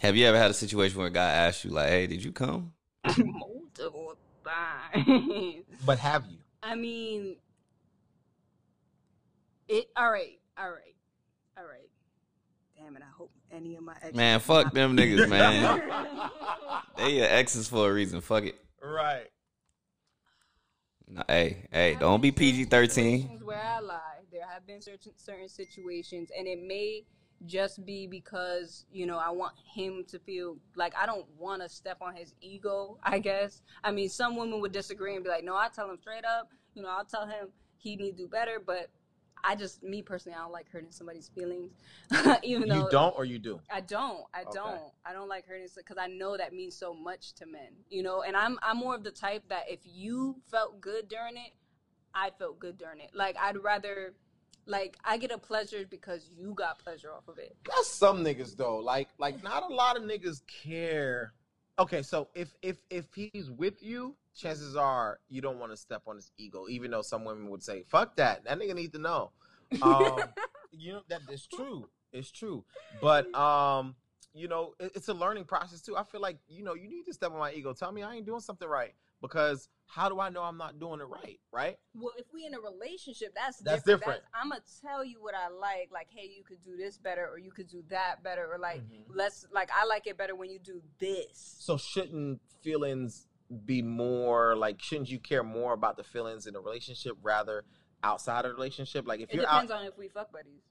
[0.01, 2.31] Have you ever had a situation where a guy asked you like, "Hey, did you
[2.33, 2.73] come?"
[3.17, 5.65] Multiple times.
[5.87, 6.37] but have you?
[6.63, 7.37] I mean,
[9.69, 10.95] It all right, all right,
[11.57, 11.89] all right.
[12.77, 13.03] Damn it!
[13.03, 15.83] I hope any of my exes Man, fuck them niggas, man.
[16.99, 18.21] they your exes for a reason.
[18.21, 18.57] Fuck it.
[18.83, 19.31] Right.
[21.09, 23.41] No, hey, hey, don't be PG thirteen.
[23.43, 24.13] Where I lie,
[24.55, 27.05] have been certain certain situations, and it may
[27.47, 31.69] just be because you know I want him to feel like I don't want to
[31.69, 32.99] step on his ego.
[33.03, 33.62] I guess.
[33.83, 36.51] I mean, some women would disagree and be like, "No, I tell him straight up.
[36.75, 38.90] You know, I'll tell him he needs to do better." But
[39.43, 41.73] I just, me personally, I don't like hurting somebody's feelings.
[42.43, 43.61] Even though You don't or you do?
[43.71, 44.25] I don't.
[44.33, 44.53] I Okay.
[44.55, 44.81] don't.
[45.05, 47.73] I don't like hurting because I know that means so much to men.
[47.90, 51.37] You know, and I'm I'm more of the type that if you felt good during
[51.37, 51.53] it,
[52.14, 53.11] I felt good during it.
[53.14, 54.14] Like I'd rather,
[54.66, 57.57] like I get a pleasure because you got pleasure off of it.
[57.66, 58.79] That's some niggas though.
[58.79, 61.33] Like like not a lot of niggas care.
[61.79, 66.03] Okay, so if if if he's with you, chances are you don't want to step
[66.07, 68.98] on his ego, even though some women would say, "Fuck that, that nigga need to
[68.98, 69.33] know."
[69.83, 70.18] Um,
[70.72, 71.88] you know that is true.
[72.12, 72.64] It's true,
[73.00, 73.96] but um,
[74.35, 75.97] you know it, it's a learning process too.
[75.97, 77.73] I feel like you know you need to step on my ego.
[77.73, 78.92] Tell me I ain't doing something right
[79.23, 81.38] because how do I know I'm not doing it right?
[81.53, 81.79] Right?
[81.94, 84.01] Well, if we in a relationship, that's That's different.
[84.01, 84.23] different.
[84.35, 85.90] I'm gonna tell you what I like.
[85.92, 88.83] Like, hey, you could do this better, or you could do that better, or like,
[88.83, 89.05] Mhm.
[89.09, 91.57] let's like I like it better when you do this.
[91.61, 93.29] So shouldn't feelings
[93.66, 97.64] be more like shouldn't you care more about the feelings in a relationship rather
[98.03, 99.07] outside of the relationship?
[99.07, 100.62] Like if It you're depends out on if we fuck buddies.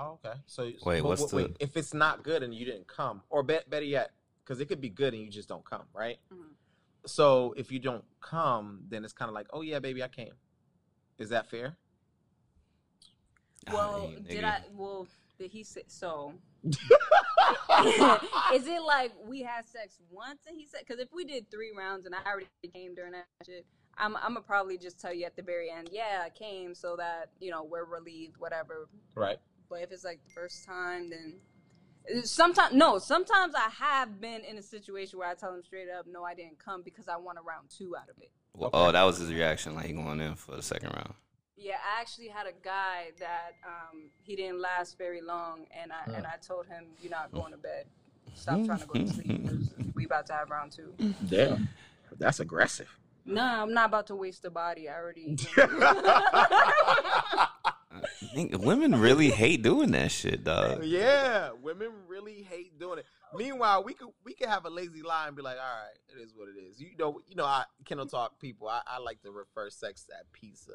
[0.00, 0.38] Oh, okay.
[0.46, 3.42] So Wait, but what's wait, the- if it's not good and you didn't come, or
[3.42, 6.18] be- better yet, because it could be good and you just don't come, right?
[6.32, 6.54] Mhm.
[7.06, 10.32] So if you don't come, then it's kind of like, oh yeah, baby, I came.
[11.18, 11.76] Is that fair?
[13.70, 14.44] Well, Ay, did.
[14.44, 14.62] I?
[14.74, 15.06] Well,
[15.38, 16.34] did he say so?
[18.54, 20.80] Is it like we had sex once and he said?
[20.86, 23.66] Because if we did three rounds and I already came during that shit,
[23.98, 26.96] I'm I'm gonna probably just tell you at the very end, yeah, I came, so
[26.96, 28.88] that you know we're relieved, whatever.
[29.14, 29.38] Right.
[29.70, 31.36] But if it's like the first time, then
[32.24, 32.98] sometimes no.
[32.98, 36.34] Sometimes I have been in a situation where I tell him straight up, no, I
[36.34, 38.30] didn't come because I want a round two out of it.
[38.56, 38.78] Well, Okay.
[38.78, 41.14] Oh, that was his reaction, like he going in for the second round.
[41.56, 46.04] Yeah, I actually had a guy that um, he didn't last very long, and I
[46.16, 47.84] and I told him, "You're not going to bed.
[48.34, 49.46] Stop trying to go to sleep.
[49.46, 50.94] 'cause We about to have round two.
[51.28, 51.68] Damn.
[52.18, 52.88] That's aggressive.
[53.26, 54.88] No, I'm not about to waste the body.
[54.88, 55.36] I already.
[57.92, 58.02] I
[58.34, 60.80] think women really hate doing that shit, dog.
[60.84, 63.06] yeah, women really hate doing it.
[63.34, 66.22] Meanwhile, we could we could have a lazy lie and be like, all right, it
[66.22, 66.80] is what it is.
[66.80, 68.68] You know, you know, I Kennel talk people.
[68.68, 70.74] I, I like to refer sex to that pizza.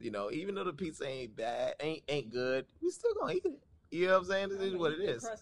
[0.00, 3.44] You know, even though the pizza ain't bad, ain't ain't good, we still gonna eat
[3.44, 3.60] it.
[3.94, 4.48] You know what I'm saying?
[4.48, 5.24] This is what it is.
[5.24, 5.38] out.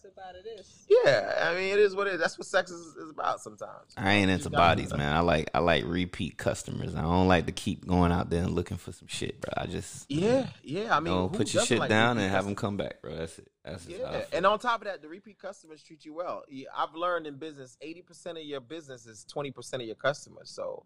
[0.90, 2.20] Yeah, I mean, it is what it is.
[2.20, 3.94] That's what sex is, is about sometimes.
[3.96, 5.16] I ain't into bodies, man.
[5.16, 6.94] I like I like repeat customers.
[6.94, 9.54] I don't like to keep going out there and looking for some shit, bro.
[9.56, 10.94] I just Yeah, yeah.
[10.94, 12.76] I mean, you know, who put your shit like down repeat and have them come
[12.76, 13.16] back, bro.
[13.16, 13.50] That's it.
[13.64, 16.44] That's just Yeah, and on top of that, the repeat customers treat you well.
[16.76, 20.50] I've learned in business, eighty percent of your business is twenty percent of your customers.
[20.50, 20.84] So,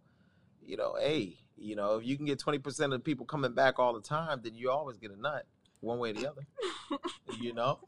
[0.65, 3.55] you know, hey, you know, if you can get twenty percent of the people coming
[3.55, 5.47] back all the time, then you always get a nut,
[5.87, 6.47] one way or the other.
[7.41, 7.79] you know,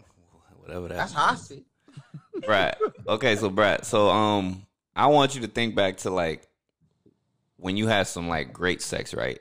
[0.61, 0.97] whatever that.
[0.97, 1.65] that's how I see.
[2.47, 2.77] Brad.
[3.07, 6.47] Okay, so Brad, so um, I want you to think back to like
[7.57, 9.41] when you had some like great sex, right?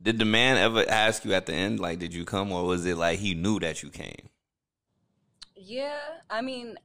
[0.00, 2.84] Did the man ever ask you at the end, like, did you come, or was
[2.84, 4.28] it like he knew that you came?
[5.56, 6.76] Yeah, I mean,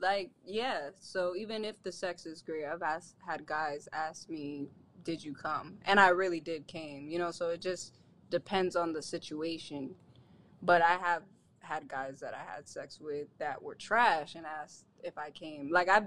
[0.00, 0.90] like, yeah.
[1.00, 4.68] So even if the sex is great, I've asked, had guys ask me,
[5.02, 7.08] "Did you come?" And I really did came.
[7.08, 7.98] You know, so it just
[8.32, 9.94] depends on the situation.
[10.62, 11.22] But I have
[11.60, 15.70] had guys that I had sex with that were trash and asked if I came.
[15.70, 16.02] Like I,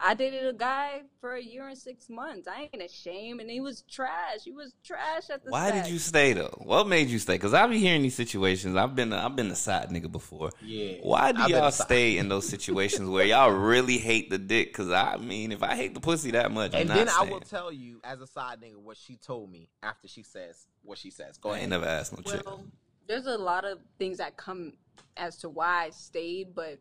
[0.00, 2.46] I dated a guy for a year and six months.
[2.46, 4.44] I ain't ashamed, and he was trash.
[4.44, 5.50] He was trash at the.
[5.50, 6.56] Why did you stay though?
[6.58, 7.34] What made you stay?
[7.34, 8.76] Because I be hearing these situations.
[8.76, 10.50] I've been I've been a side nigga before.
[10.62, 10.98] Yeah.
[11.02, 14.68] Why do I've y'all stay in those situations where y'all really hate the dick?
[14.68, 17.24] Because I mean, if I hate the pussy that much, I'm And not then I
[17.24, 20.98] will tell you, as a side nigga, what she told me after she says what
[20.98, 21.38] she says.
[21.38, 21.62] Go I ahead.
[21.62, 22.44] ain't never asked no chick.
[22.46, 22.64] Well,
[23.06, 24.74] there's a lot of things that come
[25.16, 26.78] as to why I stayed, but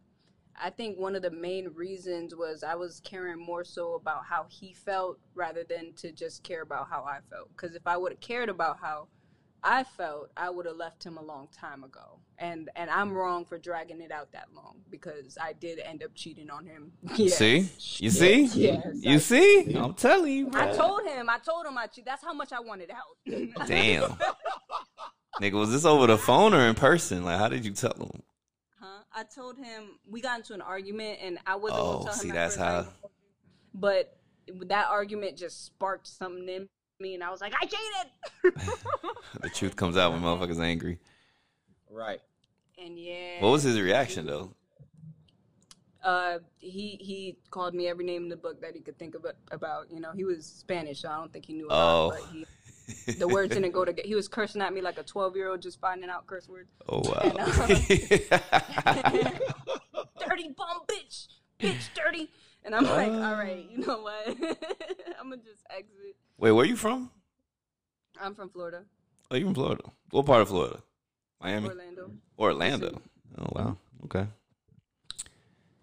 [0.60, 4.46] I think one of the main reasons was I was caring more so about how
[4.50, 7.50] he felt rather than to just care about how I felt.
[7.56, 9.08] Because if I would have cared about how
[9.64, 12.20] I felt, I would have left him a long time ago.
[12.40, 16.12] And and I'm wrong for dragging it out that long because I did end up
[16.16, 16.92] cheating on him.
[17.16, 17.38] Yes.
[17.38, 19.76] See, you see, Yes, you I- see.
[19.76, 21.30] I'm telling you, I told him.
[21.30, 22.06] I told him I cheated.
[22.06, 23.68] That's how much I wanted out.
[23.68, 24.12] Damn.
[25.42, 27.24] Nigga, was this over the phone or in person?
[27.26, 28.24] Like, how did you tell him?
[29.18, 29.24] Huh?
[29.30, 32.20] I told him we got into an argument, and I wasn't Oh, gonna tell him.
[32.20, 33.80] see, at that's how- ain't gonna hold you.
[33.80, 34.18] But
[34.68, 38.54] that argument just sparked something in me, and I was like, I cheated.
[39.42, 41.00] The truth comes out when motherfuckers angry.
[41.90, 42.22] Right.
[42.78, 44.54] And yeah, What was his reaction though?
[46.04, 49.26] Uh, he he called me every name in the book that he could think of
[49.52, 49.92] about.
[49.92, 52.08] You know, he was Spanish, so I don't think he knew a Oh.
[52.08, 52.20] lot.
[52.20, 52.46] But he,
[53.18, 54.08] the words didn't go together.
[54.08, 56.70] He was cursing at me like a twelve year old, just finding out curse words.
[56.90, 57.22] Oh wow.
[57.24, 58.40] And, uh,
[60.28, 61.28] dirty bum bitch,
[61.60, 62.30] bitch, dirty.
[62.64, 64.28] And I'm like, all right, you know what?
[65.20, 66.16] I'm gonna just exit.
[66.38, 67.12] Wait, where are you from?
[68.20, 68.84] I'm from Florida,
[69.32, 69.84] Oh, you from Florida?
[70.12, 70.82] What part of Florida?
[71.42, 72.12] Miami, Orlando.
[72.38, 73.02] Orlando.
[73.38, 73.78] Oh wow.
[74.06, 74.28] Okay.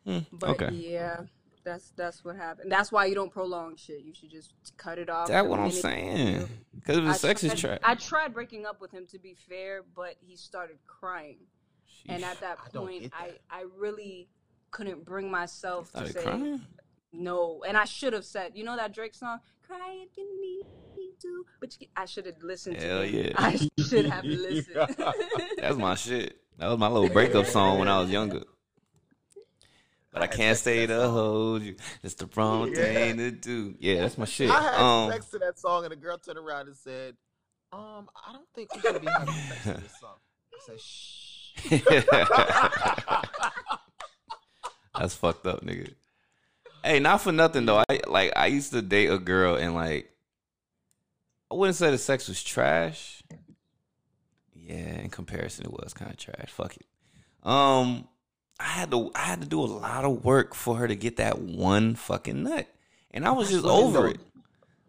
[0.04, 0.70] Hmm, But okay.
[0.74, 1.20] yeah,
[1.64, 2.70] that's that's what happened.
[2.70, 4.02] That's why you don't prolong shit.
[4.02, 5.28] You should just cut it off.
[5.28, 6.48] That's what I'm saying.
[6.74, 7.78] Because if the I sex is trash.
[7.82, 11.38] I tried breaking up with him to be fair, but he started crying.
[12.08, 13.40] And at that point, I, that.
[13.50, 14.28] I really
[14.70, 16.60] couldn't bring myself to say crying.
[17.12, 17.64] no.
[17.66, 21.12] And I should have said, you know that Drake song, "Cry if you need me
[21.22, 23.32] to," but you, I should have listened Hell to yeah.
[23.36, 23.56] I
[23.88, 24.96] should have listened.
[25.56, 26.36] That's my shit.
[26.58, 28.42] That was my little breakup song when I was younger.
[30.14, 31.12] But I I can't to stay to song.
[31.12, 31.76] hold you.
[32.02, 32.74] It's the wrong Yeah.
[32.84, 33.74] thing to do.
[33.80, 34.48] Yeah, that's my shit.
[34.48, 37.16] I had Um, sex to that song, and the girl turned around and said,
[37.72, 40.16] "Um, I don't think we should be having sex to this song."
[40.54, 41.20] I said, "Shh."
[44.98, 45.92] That's fucked up, nigga.
[46.84, 47.82] Hey, not for nothing though.
[47.88, 50.10] I like I used to date a girl and like
[51.50, 53.22] I wouldn't say the sex was trash.
[54.54, 56.50] Yeah, in comparison, it was kind of trash.
[56.50, 56.86] Fuck it.
[57.42, 58.08] Um,
[58.60, 61.16] I had to I had to do a lot of work for her to get
[61.16, 62.66] that one fucking nut,
[63.10, 64.06] and I was just over though.
[64.06, 64.20] it.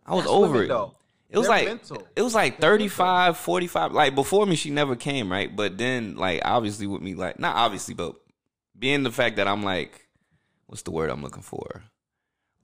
[0.05, 0.67] I was That's over it.
[0.67, 0.95] though.
[1.29, 2.07] It was They're like mental.
[2.15, 3.91] it was like They're 35, 45.
[3.91, 5.53] Like before me, she never came, right?
[5.53, 8.15] But then, like obviously with me, like not obviously, but
[8.77, 10.07] being the fact that I'm like,
[10.67, 11.83] what's the word I'm looking for?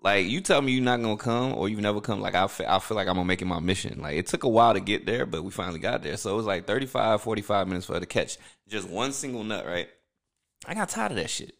[0.04, 2.68] Like you tell me you're not gonna come or you've never come, like I feel,
[2.68, 4.00] I feel like I'm gonna make it my mission.
[4.02, 6.18] Like it took a while to get there, but we finally got there.
[6.18, 8.38] So it was like 35, 45 minutes for her to catch
[8.68, 9.90] just one single nut, right?
[10.66, 11.56] I got tired of that shit.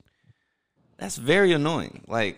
[0.98, 2.04] That's very annoying.
[2.08, 2.38] Like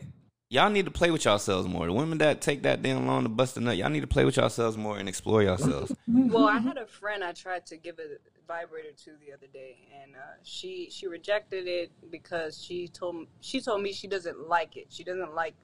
[0.54, 1.88] y'all need to play with yourselves more.
[1.88, 4.24] The women that take that damn long to bust a nut, y'all need to play
[4.24, 5.94] with yourselves more and explore yourselves.
[6.08, 9.78] well, I had a friend I tried to give a vibrator to the other day,
[10.02, 14.78] and uh, she she rejected it because she told she told me she doesn't like
[14.78, 14.88] it.
[14.90, 15.56] She doesn't like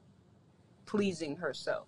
[0.86, 1.86] pleasing herself,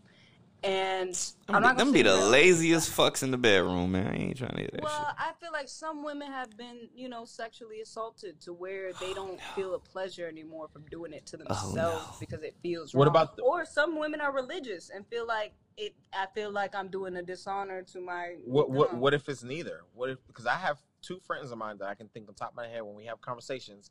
[0.64, 1.09] and
[1.48, 2.29] I'm them not gonna them be the no.
[2.29, 4.07] laziest fucks in the bedroom, man.
[4.07, 5.14] I ain't trying to hear that Well, shit.
[5.18, 9.12] I feel like some women have been, you know, sexually assaulted to where Oh, they
[9.14, 11.44] don't feel a pleasure anymore from doing it to no.
[11.44, 13.01] themselves because it feels wrong.
[13.01, 15.94] What about the- or some women are religious and feel like it.
[16.12, 18.37] I feel like I'm doing a dishonor to my.
[18.44, 19.85] What what um, what if it's neither?
[19.94, 22.51] What if because I have two friends of mine that I can think on top
[22.51, 23.90] of my head when we have conversations,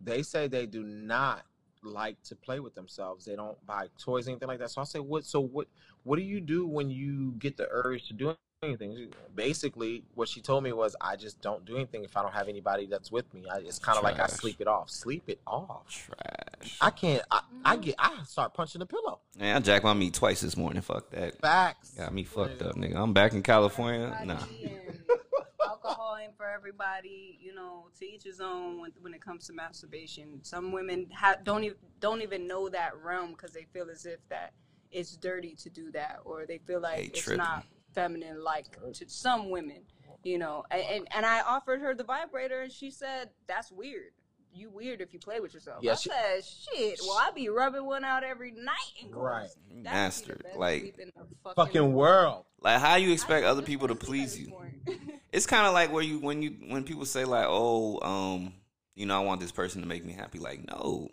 [0.00, 1.42] they say they do not
[1.82, 3.24] like to play with themselves.
[3.24, 4.70] They don't buy toys, anything like that.
[4.70, 5.24] So I say, what?
[5.24, 5.66] So what?
[6.06, 9.12] What do you do when you get the urge to do anything?
[9.34, 12.46] Basically, what she told me was, I just don't do anything if I don't have
[12.46, 13.44] anybody that's with me.
[13.52, 14.88] I, it's kind of like I sleep it off.
[14.88, 15.88] Sleep it off.
[15.88, 16.78] Trash.
[16.80, 17.22] I can't.
[17.28, 17.82] I, I Mhm.
[17.82, 17.94] get.
[17.98, 19.18] I start punching the pillow.
[19.36, 20.80] Man, I jacked my meat twice this morning.
[20.80, 21.40] Fuck that.
[21.40, 21.94] Facts.
[21.94, 22.94] Got me fucked up, nigga.
[22.94, 24.16] I'm back in California.
[24.24, 24.38] Nah.
[25.66, 27.36] alcohol ain't for everybody.
[27.42, 30.38] You know, to each his own when, when it comes to masturbation.
[30.42, 34.20] Some women ha- don't even don't even know that realm because they feel as if
[34.28, 34.52] that
[34.96, 37.38] it's dirty to do that, or they feel like They it's tripping.
[37.38, 39.82] not feminine like to some women.
[40.24, 44.10] You know, and, and and I offered her the vibrator, and she said that's weird.
[44.52, 45.80] You weird if you play with yourself.
[45.82, 46.98] Yeah, I she- said, shit.
[47.06, 49.14] Well, I be rubbing one out every night and.
[49.14, 49.48] Right.
[49.70, 50.46] You That would be the Mastered.
[50.56, 52.46] Like, sleep in the Fucking world.
[52.62, 54.52] like how you I expect other people to please you?
[55.32, 58.54] It's kind of like where you when you when people say like, oh, um,
[58.94, 60.38] you know, I want this person to make me happy.
[60.38, 61.10] Like, no,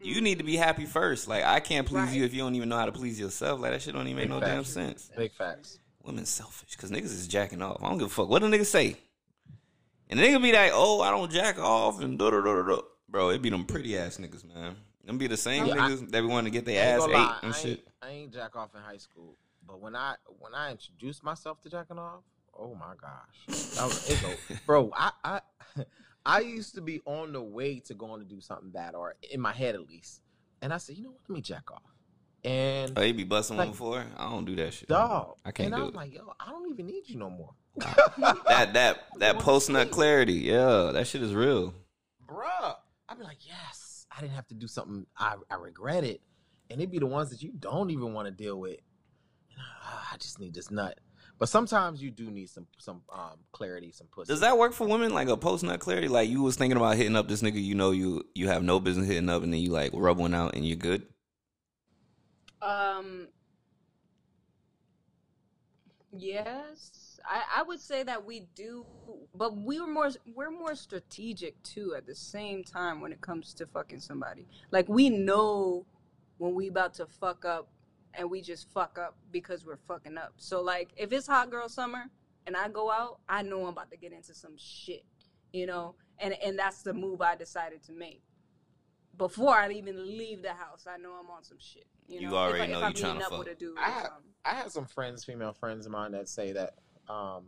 [0.00, 0.22] you mm.
[0.22, 1.28] need to be happy first.
[1.28, 3.60] Like, I can't please you if you don't even know how to please yourself.
[3.60, 5.10] Like, that shit don't even make Big no damn sense.
[5.16, 5.78] Big facts.
[6.02, 7.82] Women selfish because niggas is jacking off.
[7.82, 8.96] I don't give a fuck what a nigga say.
[10.08, 12.62] And the nigga be like, oh, I don't jack off and da da da da
[12.62, 12.80] da.
[13.08, 14.76] Bro, it be them pretty ass niggas, man.
[15.04, 17.12] Them be the same Yeah, I- niggas that be wanting to get their ass ate
[17.12, 17.70] lie, and I shit.
[17.70, 19.36] Ain't, I ain't jack off in high school,
[19.66, 22.22] but when I when I introduced myself to jacking off,
[22.56, 24.92] oh my gosh, that was, it's a, bro.
[24.94, 25.40] I I
[26.26, 29.40] I used to be on the way to going to do something bad, or in
[29.40, 30.20] my head at least,
[30.62, 31.82] and I said, you know what, let me jack off,
[32.44, 34.04] and Oh, you be busting one Like- before?
[34.16, 34.88] I don't do that shit.
[34.88, 35.96] dog, I can't and do I was it.
[35.96, 40.34] like, yo, I don't even need you no more, That that that post nut clarity,
[40.34, 41.74] yeah, that shit is real.
[42.26, 42.76] bruh.
[43.08, 46.20] I'd be like, yes, I didn't have to do something I I regret it.
[46.70, 48.78] and it'd be the ones that you don't even want to deal with.
[49.58, 50.96] "Ah, I just need this nut.
[51.40, 54.30] But sometimes you do need some some um clarity, some pussy.
[54.32, 55.12] Does that work for women?
[55.12, 56.06] Like a post nut clarity?
[56.06, 58.78] Like you was thinking about hitting up this nigga you know you you have no
[58.78, 61.06] business hitting up, and then you like rub one out and you're good.
[62.62, 63.26] Um,
[66.12, 68.84] Yes, I, I would say that we do,
[69.34, 71.94] but we were more we're more strategic too.
[71.96, 75.86] At the same time, when it comes to fucking somebody, like we know
[76.38, 77.68] when we about to fuck up,
[78.14, 80.32] and we just fuck up because we're fucking up.
[80.36, 82.04] So like, if it's hot girl summer
[82.46, 85.04] and I go out, I know I'm about to get into some shit,
[85.52, 88.22] you know, and and that's the move I decided to make.
[89.16, 91.86] Before I even leave the house, I know I'm on some shit.
[92.08, 92.30] You, know?
[92.30, 93.38] You already if I, know if you I'm tryna meeting fuck.
[93.38, 93.78] with a dude.
[93.78, 94.10] I have.
[94.44, 96.74] I have some friends, female friends of mine that say that
[97.08, 97.44] um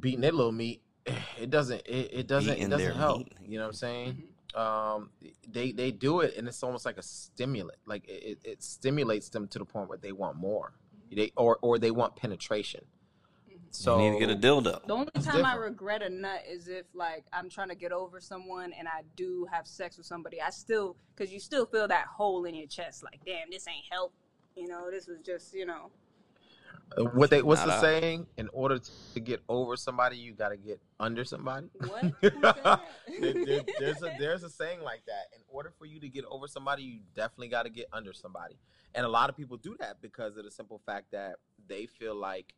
[0.00, 0.82] beating their little meat,
[1.40, 3.18] it doesn't it, it doesn't Beating it doesn't help.
[3.18, 3.32] meat.
[3.44, 4.12] You know what I'm saying?
[4.12, 4.26] Mm-hmm.
[4.54, 5.10] Um
[5.46, 7.78] they they do it and it's almost like a stimulant.
[7.86, 10.72] Like it, it- it stimulates them to the point where they want more.
[11.14, 12.84] They or or they want penetration.
[13.70, 14.86] So you need to get a dildo.
[14.86, 17.92] The only It's time I regret a nut is if like I'm trying to get
[17.92, 20.40] over someone and I do have sex with somebody.
[20.40, 23.84] I still, cause you still feel that hole in your chest, like damn, this ain't
[23.90, 24.14] help.
[24.56, 25.90] You know, this was just, you know,
[26.96, 28.26] what they what's Not the a- saying?
[28.36, 28.78] In order
[29.14, 31.68] to get over somebody, you got to get under somebody.
[31.78, 32.02] what?
[32.02, 32.80] Who said that?
[33.20, 35.26] There- there- there's a there's a saying like that.
[35.36, 38.56] In order for you to get over somebody, you definitely got to get under somebody.
[38.94, 41.36] And a lot of people do that because of the simple fact that
[41.66, 42.54] they feel like,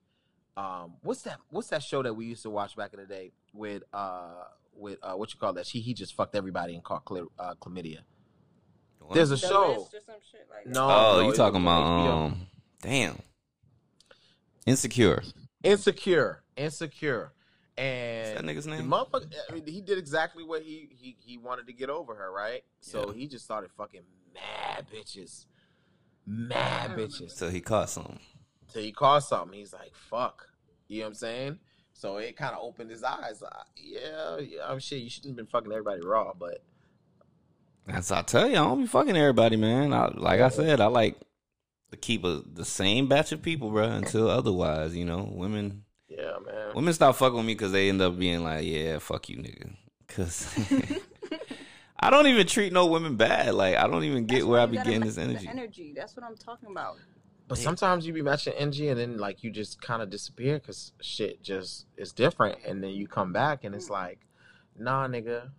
[0.56, 1.38] um, what's that?
[1.50, 4.98] What's that show that we used to watch back in the day with uh with
[5.02, 5.66] uh what you call that?
[5.66, 8.00] She he just fucked everybody and caught chla- uh, chlamydia.
[9.12, 9.74] There's a The show.
[9.74, 10.70] or some shit like that.
[10.74, 12.46] No, Oh, no, you talking about um?
[12.80, 13.18] Damn.
[14.66, 15.22] Insecure.
[15.64, 17.32] insecure, insecure,
[17.76, 18.86] What's that and nigga's the name?
[18.88, 19.32] motherfucker.
[19.48, 22.62] I mean, he did exactly what he he he wanted to get over her, right?
[22.80, 23.14] So Yeah.
[23.18, 24.02] he just started fucking
[24.34, 25.46] mad bitches,
[26.26, 27.32] mad bitches.
[27.32, 28.18] So he caught some.
[28.72, 29.58] till he caught something.
[29.58, 30.46] He's like, "Fuck,"
[30.88, 31.58] you know what I'm saying?
[31.92, 33.42] So it kind of opened his eyes.
[33.42, 35.00] Uh, yeah, yeah, I'm shit.
[35.02, 36.62] You shouldn't have been fucking everybody raw, but
[37.86, 39.92] That's I tell you, I don't be fucking everybody, man.
[39.92, 41.16] I, like I said, I like
[41.90, 44.96] to keep a, the same batch of people, bro, until otherwise.
[44.96, 46.74] You know, women yeah, man.
[46.74, 49.74] women stop fucking with me because they end up being like, yeah, fuck you, nigga.
[50.06, 50.48] Because
[52.00, 53.54] I don't even treat no women bad.
[53.54, 55.48] Like I don't even get That's where I you be getting this energy.
[55.48, 55.92] energy.
[55.96, 56.96] That's what I'm talking about.
[57.50, 60.92] But sometimes you be matching energy, and then like you just kind of disappear because
[61.00, 63.92] shit just is different, and then you come back, and it's mm.
[63.94, 64.20] like,
[64.78, 65.50] nah, nigga.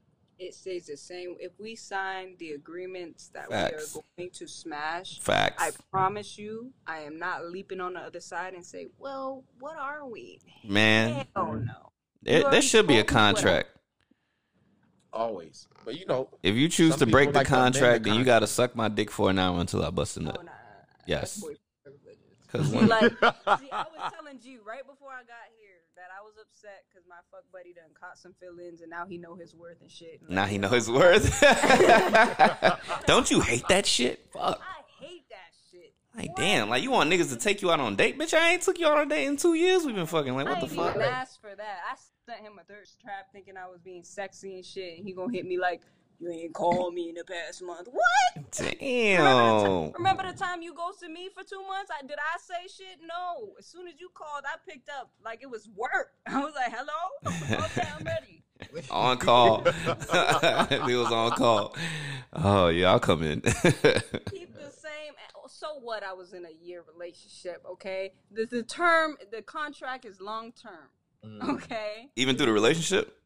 [0.41, 1.35] It stays the same.
[1.39, 3.93] If we sign the agreements that Facts.
[3.93, 7.99] we are going to smash, Facts, I promise you, I am not leaping on the
[7.99, 11.27] other side and say, "Well, what are we?" man.
[11.35, 11.51] Hell no.
[11.53, 11.69] Mm-hmm.
[12.23, 13.67] There, there should be a told me what I- contract.
[15.13, 18.15] Always, but you know, If you choose to break the like to the contract, then
[18.15, 20.35] you got to suck my dick for an hour until I bust a Oh, nut.
[20.37, 20.53] nah, nah, nah.
[21.05, 21.35] Yes.
[21.35, 22.17] That's boy privileges.
[22.49, 25.80] Because when like, see, I was telling G right before I got here that
[26.17, 29.35] I was upset because my fuck buddy done caught some feelings and now he know
[29.35, 30.21] his worth and shit.
[30.21, 31.41] And now like, he know his worth.
[33.05, 34.27] Don't you hate that shit?
[34.33, 34.59] Fuck.
[34.61, 35.93] I hate that shit.
[36.15, 36.37] Like What?
[36.37, 38.33] damn, like you want niggas to take you out on a date, bitch.
[38.33, 39.85] I ain't took you out on a date in two years.
[39.85, 40.33] We've been fucking.
[40.35, 40.95] Like I what the ain't fuck?
[40.95, 41.77] even asked for that.
[41.91, 41.95] I
[42.25, 45.31] sent him a thirst trap thinking I was being sexy and shit, and he gonna
[45.31, 45.81] hit me like,
[46.21, 48.45] "You ain't called me in the past month." What?
[48.59, 49.91] Remember the, Damn.
[49.93, 51.91] remember the time you ghosted me for two months?
[51.91, 52.99] I, did I say shit?
[53.01, 53.53] No.
[53.57, 56.13] As soon as you called, I picked up like it was work.
[56.27, 58.43] I was like, "Hello, okay, I'm ready."
[58.91, 59.63] on call.
[59.63, 61.75] he was on call.
[62.33, 63.41] Oh yeah, I'll come in.
[63.41, 65.13] Keep the same.
[65.47, 66.03] So what?
[66.03, 67.63] I was in a year relationship.
[67.71, 70.89] Okay, the the term, the contract is long term.
[71.25, 71.55] Mm.
[71.55, 72.09] Okay.
[72.15, 73.17] Even through the relationship.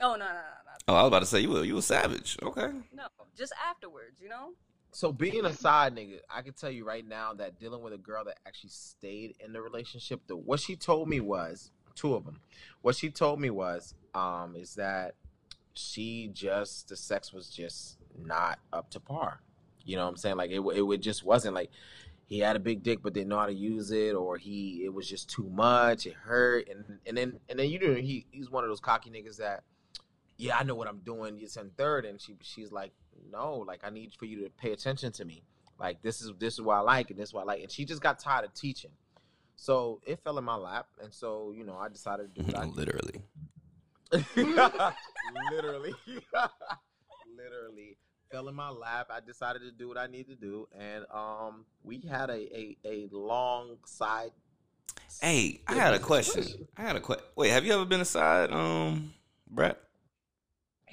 [0.00, 1.82] Oh no no no no Oh, I was about to say you were you were
[1.82, 2.36] savage.
[2.42, 2.68] Okay.
[2.94, 3.06] no.
[3.36, 4.50] Just afterwards, you know.
[4.92, 7.98] So being a side nigga, I can tell you right now that dealing with a
[7.98, 12.24] girl that actually stayed in the relationship, the what she told me was two of
[12.24, 12.40] them.
[12.82, 15.14] What she told me was, um, is that
[15.72, 19.40] she just the sex was just not up to par.
[19.84, 20.36] You know what I'm saying?
[20.36, 21.70] Like it, it, it just wasn't like
[22.26, 24.92] he had a big dick but didn't know how to use it, or he it
[24.92, 26.06] was just too much.
[26.06, 29.10] It hurt, and and then and then you know he he's one of those cocky
[29.10, 29.64] niggas that
[30.36, 31.38] yeah, I know what I'm doing.
[31.40, 32.92] It's in third, and she she's like,
[33.30, 35.42] no, like I need for you to pay attention to me.
[35.78, 37.62] Like this is this is what I like, and this is what I like.
[37.62, 38.90] And she just got tired of teaching,
[39.56, 42.68] so it fell in my lap, and so you know I decided to do what
[42.76, 43.22] Literally.
[44.36, 45.94] literally,
[47.36, 47.96] literally
[48.30, 49.08] fell in my lap.
[49.10, 52.76] I decided to do what I need to do, and um, we had a a,
[52.84, 54.30] a long side.
[55.20, 56.66] Hey, I got a question.
[56.76, 57.24] I got a question.
[57.36, 59.12] Wait, have you ever been aside, um,
[59.48, 59.78] Brett?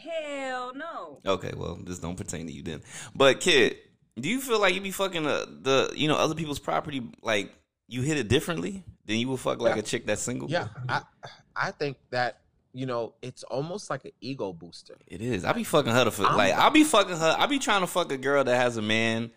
[0.02, 1.20] Hell no.
[1.26, 2.82] Okay, well, this don't pertain to you then.
[3.16, 3.78] But kid,
[4.20, 7.54] do you feel like you be fucking the, the you know other people's property like
[7.88, 9.80] you hit it differently than you would fuck like Yeah.
[9.80, 10.50] a chick that's single?
[10.50, 11.02] Yeah, I
[11.56, 12.40] I think that
[12.74, 14.96] you know it's almost like an ego booster.
[15.08, 15.46] It is.
[15.46, 17.36] I be fucking her to f- I'm- like I be fucking her.
[17.38, 19.32] I be trying to fuck a girl that has a man.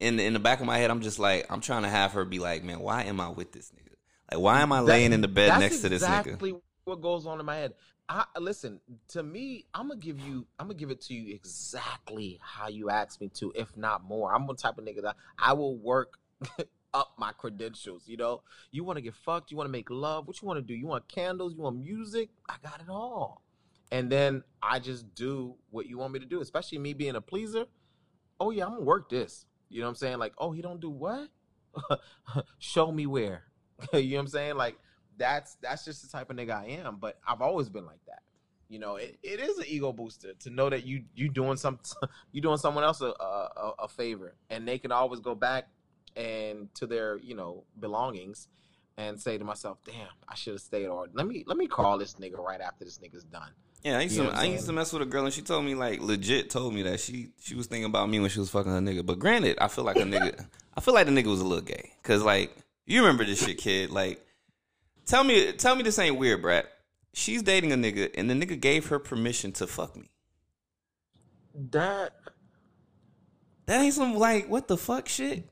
[0.00, 2.12] In the, in the back of my head, I'm just like I'm trying to have
[2.14, 3.94] her be like, man, why am I with this nigga?
[4.32, 6.20] Like, why am I That- laying in the bed that's next to this nigga?
[6.22, 6.54] exactly
[6.84, 7.74] what goes on in my head.
[8.08, 9.64] I listen to me.
[9.72, 10.46] I'm gonna give you.
[10.58, 14.34] I'm gonna give it to you exactly how you asked me to, if not more.
[14.34, 16.18] I'm the type of nigga that I will work
[16.94, 18.06] up my credentials.
[18.06, 19.50] You know, you want to get fucked.
[19.50, 20.26] You want to make love.
[20.26, 20.74] What you want to do?
[20.74, 21.54] You want candles?
[21.54, 22.30] You want music?
[22.48, 23.42] I got it all.
[23.90, 26.40] And then I just do what you want me to do.
[26.40, 27.66] Especially me being a pleaser.
[28.40, 29.46] Oh yeah, I'm gonna work this.
[29.68, 30.18] You know what I'm saying?
[30.18, 31.28] Like, oh, he don't do what?
[32.58, 33.44] Show me where.
[33.92, 34.56] you know what I'm saying?
[34.56, 34.76] Like
[35.16, 36.96] that's that's just the type of nigga I am.
[37.00, 38.22] But I've always been like that.
[38.68, 41.78] You know, it, it is an ego booster to know that you you doing some
[42.32, 45.68] you doing someone else a, a a favor, and they can always go back
[46.16, 48.48] and to their you know belongings
[48.96, 51.98] and say to myself, "Damn, I should have stayed." Or let me let me call
[51.98, 53.50] this nigga right after this nigga's done.
[53.82, 55.64] Yeah, I used You to I'm used to mess with a girl and she told
[55.64, 58.48] me like legit told me that she she was thinking about me when she was
[58.50, 59.04] fucking her nigga.
[59.04, 60.46] But granted, I feel like a nigga
[60.76, 62.56] I feel like the nigga was a little gay cuz like
[62.86, 64.24] you remember this shit kid like
[65.06, 66.66] tell me tell me this ain't weird, Brad.
[67.14, 70.08] She's dating a nigga and the nigga gave her permission to fuck me.
[71.70, 72.12] That
[73.66, 75.48] That ain't some like what the fuck shit.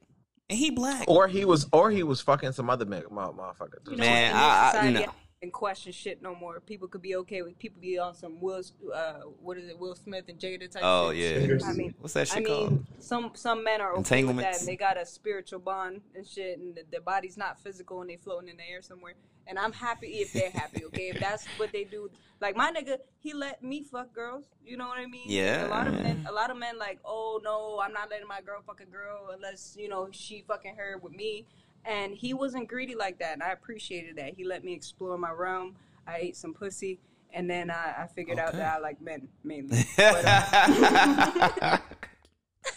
[0.48, 1.04] And he black.
[1.06, 3.78] or he was or he was fucking some other ma- mo- motherfucker.
[3.88, 4.38] You know, Man, I-
[4.68, 5.12] I- society, no.
[5.42, 6.60] I don't question shit no more.
[6.60, 8.62] People could be okay with people be on some Will,
[8.94, 10.82] uh, what is it, Will Smith and Jada type.
[10.84, 11.48] Oh shit.
[11.48, 11.66] yeah.
[11.66, 12.72] I mean, What's that shit I called?
[12.72, 14.14] mean, some some men are okay with that.
[14.16, 14.58] Entanglements?
[14.58, 18.10] And they got a spiritual bond and shit, and the, their body's not physical, and
[18.10, 19.14] they floating in the air somewhere.
[19.46, 20.84] And I'm happy if they're happy.
[20.84, 22.10] Okay, if that's what they do.
[22.42, 24.44] Like my nigga, he let me fuck girls.
[24.62, 25.24] You know what I mean?
[25.26, 25.66] Yeah.
[25.66, 28.42] A lot of men, a lot of men like, oh no, I'm not letting my
[28.42, 31.46] girl fuck a girl unless you know she fucking her with me.
[31.84, 34.34] And he wasn't greedy like that, and I appreciated that.
[34.34, 35.76] He let me explore my realm.
[36.06, 37.00] I ate some pussy,
[37.32, 39.78] and then I, I figured out that I like men mainly.
[39.96, 41.78] But, uh,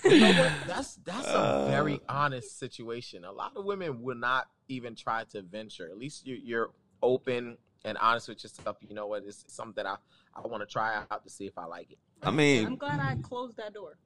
[0.06, 0.52] You know?
[0.68, 1.68] That's that's a Uh.
[1.68, 3.26] very honest situation.
[3.26, 5.90] A lot of women will not even try to venture.
[5.90, 8.78] At least you, you're open and honest with yourself.
[8.88, 9.24] You know what?
[9.26, 9.96] It's something I,
[10.36, 11.98] I want to try out to see if I like it.
[12.22, 13.98] I mean, I'm glad I closed that door.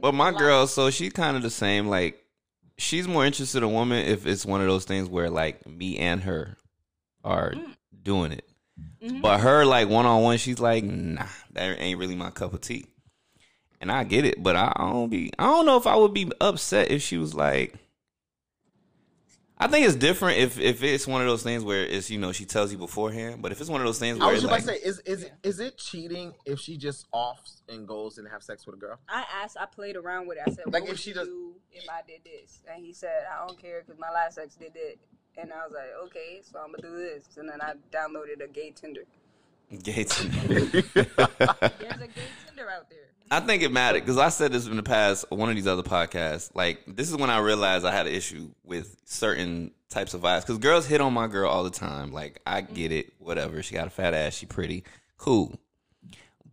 [0.00, 1.88] But my girl, so she's kind of the same.
[1.88, 2.23] Like,
[2.78, 5.98] she's more interested in a woman if it's one of those things where like me
[5.98, 6.56] and her
[7.22, 7.74] are Mm.
[8.02, 8.48] doing it.
[9.02, 9.22] Mhm.
[9.22, 12.60] But her like one on one, she's like, nah, that ain't really my cup of
[12.60, 12.86] tea.
[13.80, 15.30] And I get it, but I don't be.
[15.38, 17.74] I don't know if I would be upset if she was like.
[19.56, 22.32] I think it's different if if it's one of those things where it's you know
[22.32, 23.40] she tells you beforehand.
[23.40, 24.84] But if it's one of those things where I where was it's just like, about
[24.84, 28.42] to say, is is is it cheating if she just offs and goes and have
[28.42, 28.98] sex with a girl?
[29.08, 30.42] I asked, I played around with it.
[30.46, 32.84] I said, Like, "What if would she you does- do if I did this?" And
[32.84, 34.98] he said, "I don't care because my last ex did it."
[35.36, 38.48] And I was like, "Okay, so I'm gonna do this." And then I downloaded a
[38.48, 39.04] gay Tinder.
[39.82, 40.38] Gay Tinder.
[40.92, 43.10] There's a gay Tinder out there.
[43.30, 45.82] I think it mattered because I said this in the past one of these other
[45.82, 46.50] podcasts.
[46.54, 50.42] Like this is when I realized I had an issue with certain types of vibes
[50.42, 52.12] because girls hit on my girl all the time.
[52.12, 53.62] Like I get it, whatever.
[53.62, 54.84] She got a fat ass, she pretty,
[55.16, 55.58] cool.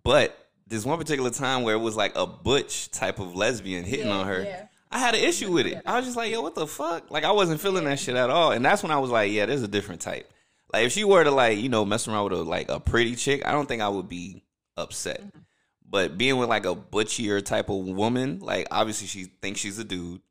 [0.03, 4.07] But this one particular time where it was like a butch type of lesbian hitting
[4.07, 4.43] Yeah, on her.
[4.43, 4.65] yeah.
[4.89, 5.81] I had an issue with it.
[5.85, 7.11] I was just like, yo, what the fuck?
[7.11, 8.51] Like I wasn't feeling that shit at all.
[8.51, 10.29] And that's when I was like, yeah, there's a different type.
[10.73, 13.15] Like if she were to like, you know, mess around with a like a pretty
[13.15, 14.43] chick, I don't think I would be
[14.77, 15.21] upset.
[15.21, 15.39] Mm-hmm.
[15.91, 19.83] But being with like a butchier type of woman, like obviously she thinks she's a
[19.83, 20.21] dude.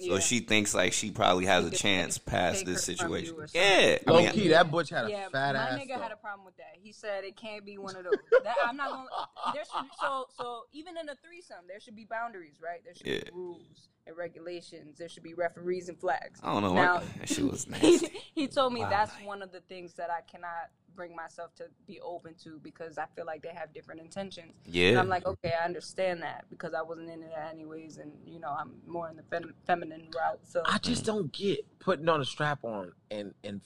[0.00, 0.18] So Yeah.
[0.20, 3.48] she thinks like she probably has a chance past this her from you situation.
[3.52, 3.98] Yeah.
[4.06, 5.72] I Low mean, key, that butch had a yeah, fat my ass.
[5.72, 6.02] My nigga though.
[6.02, 6.76] had a problem with that.
[6.80, 8.12] He said it can't be one of those.
[8.44, 9.08] That, I'm not gonna.
[9.54, 12.80] There should so so even in a threesome, there should be boundaries, right?
[12.84, 13.24] There should Yeah.
[13.24, 14.98] be rules and regulations.
[14.98, 16.38] There should be referees and flags.
[16.44, 16.74] I don't know.
[16.74, 17.98] Now, that shit was he,
[18.34, 18.90] he told me Wow.
[18.90, 20.68] that's one of the things that I cannot
[20.98, 24.52] bring myself to be open to because I feel like they have different intentions.
[24.66, 24.98] And Yeah.
[24.98, 28.48] I'm like, okay, I understand that because I wasn't into that anyways, and you know,
[28.58, 30.40] I'm more in the fem- feminine route.
[30.42, 33.60] So I just don't get putting on a strap on and and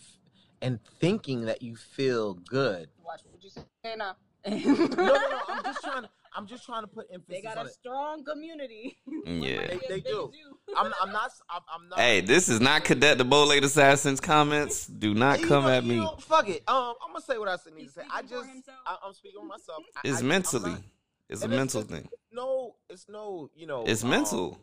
[0.61, 2.91] and thinking that you feel good.
[3.03, 3.63] watch what you say
[3.97, 4.15] now.
[4.47, 5.41] No, no, no.
[5.49, 6.07] I'm just trying.
[6.37, 7.75] I'm just trying to put emphasis They got on a it.
[7.75, 8.99] strong community.
[9.27, 9.67] Yeah.
[9.67, 10.31] They, they do.
[10.77, 11.31] I'm, I'm not.
[11.49, 11.99] I'm, I'm not.
[11.99, 14.87] Hey, this is not Cadet the Bowlade Assassins comments.
[14.87, 15.97] Do not You come know- at you me.
[15.97, 16.63] know, fuck it.
[16.69, 18.03] Um, I'm gonna say what I need to say.
[18.13, 18.49] I just.
[18.87, 19.83] I, I'm speaking for myself.
[20.05, 20.71] It's I- I'm mentally.
[20.73, 20.81] not-
[21.29, 22.09] It's a mental it's- thing.
[22.33, 23.49] no, it's no.
[23.55, 24.59] You know, It's um, mental.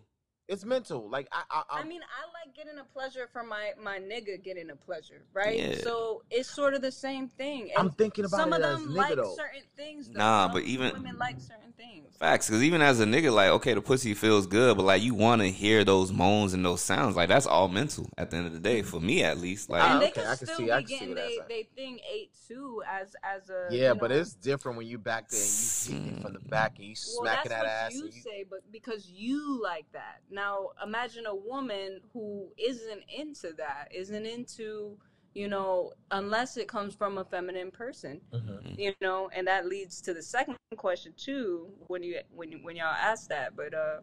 [0.49, 1.07] It's mental.
[1.07, 4.43] Like I, I, I I'm, mean, I like getting a pleasure from my my nigga
[4.43, 5.57] getting a pleasure, right?
[5.59, 5.75] Yeah.
[5.83, 7.69] So it's sort of the same thing.
[7.77, 9.35] I'm thinking about some it of as them nigga, like though.
[9.35, 10.09] certain things.
[10.09, 10.17] Though.
[10.17, 12.15] Nah, Some but even- women like certain things.
[12.17, 15.13] Facts, because even as a nigga, like, okay, the pussy feels good, but like, you
[15.13, 17.15] want to hear those moans and those sounds.
[17.15, 19.69] Like, that's all mental at the end of the day, for me at least.
[19.69, 21.47] Like, and they okay, can I can still see- be I can getting they, that's
[21.47, 24.97] they thing eight too as as a yeah, you but know- it's different when you
[24.97, 27.61] back there and you hit it from the back and you well, smacking that's that
[27.61, 27.93] what ass.
[27.95, 30.19] you you, say, but because you like that.
[30.39, 34.97] Now, imagine a woman who isn't into that, isn't into,
[35.33, 38.77] you know, unless it comes from a feminine person, Mhm.
[38.79, 42.77] you know, and that leads to the second question too when you when you- when
[42.77, 43.99] y'all ask that, but uh,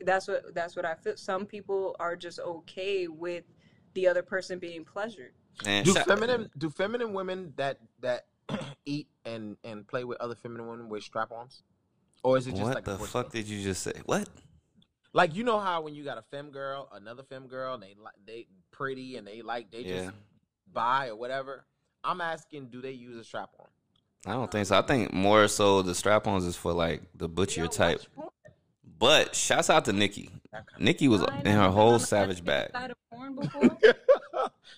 [0.00, 1.16] that's what that's what I feel.
[1.16, 3.44] Some people are just okay with
[3.94, 5.32] the other person being pleasured.
[5.64, 8.26] And Do shout- feminine do feminine women that that
[8.84, 11.62] eat and and play with other feminine women with strap-ons,
[12.24, 13.42] or is it just What like a the push fuck thing?
[13.42, 13.92] did you just say?
[14.06, 14.28] What?
[15.12, 17.94] Like you know how when you got a femme girl, another femme girl, and they
[18.02, 19.98] like they pretty and they like they Yeah.
[20.04, 20.16] just
[20.72, 21.64] buy or whatever.
[22.04, 23.66] I'm asking, do they use a strap on?
[24.26, 24.78] I don't think so.
[24.78, 28.00] I think more so the strap-ons is for like the butchier Y'all type.
[28.14, 28.28] porn?
[28.98, 30.30] But shouts out to Nikki.
[30.78, 32.72] Nikki was in her whole savage bag.
[32.72, 33.78] side of porn before.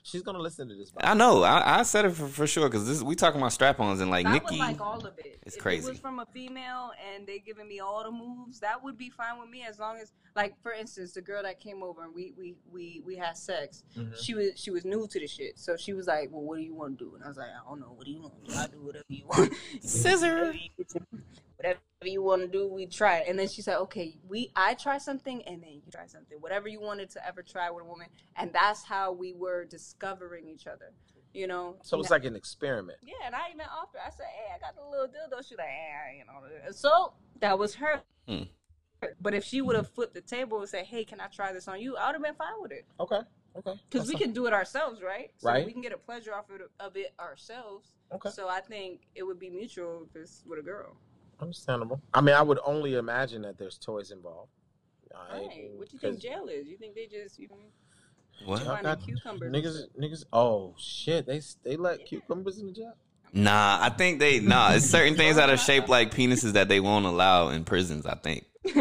[0.03, 0.93] She's gonna listen to this.
[0.99, 1.43] I know.
[1.43, 4.27] I, I said it for, for sure because this we talking about strap-ons and like
[4.27, 4.59] I Nikki.
[4.59, 5.39] would like all of it.
[5.43, 5.87] It's if crazy.
[5.87, 9.11] it was from a female and they giving me all the moves, that would be
[9.11, 12.15] fine with me as long as, like, for instance, the girl that came over and
[12.15, 13.85] we we we we had sex.
[13.97, 14.17] Mhm.
[14.23, 16.63] She was she was new to the shit, so she was like, "Well, what do
[16.63, 17.93] you want to do?" And I was like, "I don't know.
[17.95, 18.55] What do you want do?
[18.55, 19.53] I do whatever you want.
[19.83, 20.55] Scissor.
[21.61, 24.75] Whatever you want to do, we try it." And then she said, "Okay, we I
[24.75, 26.39] try something, and then you try something.
[26.41, 30.49] Whatever you wanted to ever try with a woman." And that's how we were discovering
[30.49, 30.95] each other.
[31.35, 31.77] You know.
[31.83, 32.99] So it's like an experiment.
[33.03, 34.01] Yeah, and I even offered.
[34.05, 37.59] I said, "Hey, I got a little dildo." She like, "Hey, you know." So that
[37.59, 38.03] was her.
[38.27, 38.45] Hmm.
[39.21, 41.69] But if she would have flipped the table and said, "Hey, can I try this
[41.69, 43.21] on you?" I would have been fine with it Okay.
[43.57, 43.81] Okay.
[43.91, 45.33] because we can do it ourselves, right?
[45.39, 45.67] So Right.
[45.67, 47.93] We can get a pleasure off of it, of it ourselves.
[48.13, 48.31] Okay.
[48.31, 50.97] So I think it would be mutual if it's with a girl.
[51.41, 52.01] Understandable.
[52.15, 54.51] I mean, I would only imagine that there's toys involved.
[55.15, 55.71] I- Right.
[55.77, 56.67] What do you think jail is?
[56.69, 57.57] You think they just you know,
[58.45, 58.65] What?
[58.65, 60.25] y'all got cucumbers Niggas, niggas.
[60.33, 61.27] Oh shit!
[61.27, 62.95] They they let cucumbers in the jail.
[63.33, 64.73] Nah, I think they nah.
[64.73, 68.07] It's certain things that are shaped like penises that they won't allow in prisons.
[68.07, 68.45] I think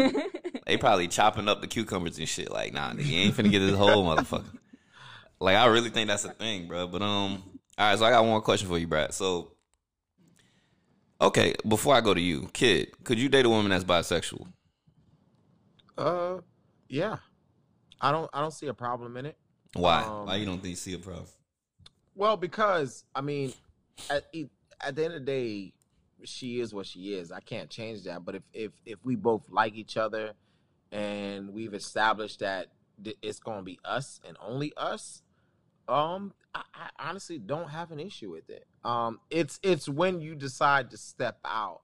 [0.66, 2.50] they probably chopping up the cucumbers and shit.
[2.50, 4.56] Like, nah, nigga, you ain't finna get this whole motherfucker.
[5.40, 6.86] Like, I really think that's a thing, bro.
[6.86, 7.42] But um,
[7.78, 7.98] all right.
[7.98, 9.14] So I got one question for you, Brad.
[9.14, 9.52] So,
[11.20, 14.46] okay, before I go to you, kid, could you date a woman that's bisexual?
[15.96, 16.38] Uh,
[16.88, 17.16] yeah.
[18.00, 19.36] I don't I don't see a problem in it.
[19.74, 20.02] Why?
[20.02, 21.26] Um, Why you don't think you see a problem?
[22.14, 23.52] Well, because I mean,
[24.08, 24.24] at
[24.80, 25.72] at the end of the day,
[26.24, 27.30] she is what she is.
[27.30, 28.24] I can't change that.
[28.24, 30.32] But if if if we both like each other,
[30.90, 32.68] and we've established that
[33.02, 35.22] th- it's gonna be us and only us,
[35.88, 38.66] um, I, I honestly don't have an issue with it.
[38.84, 41.82] Um, it's it's when you decide to step out.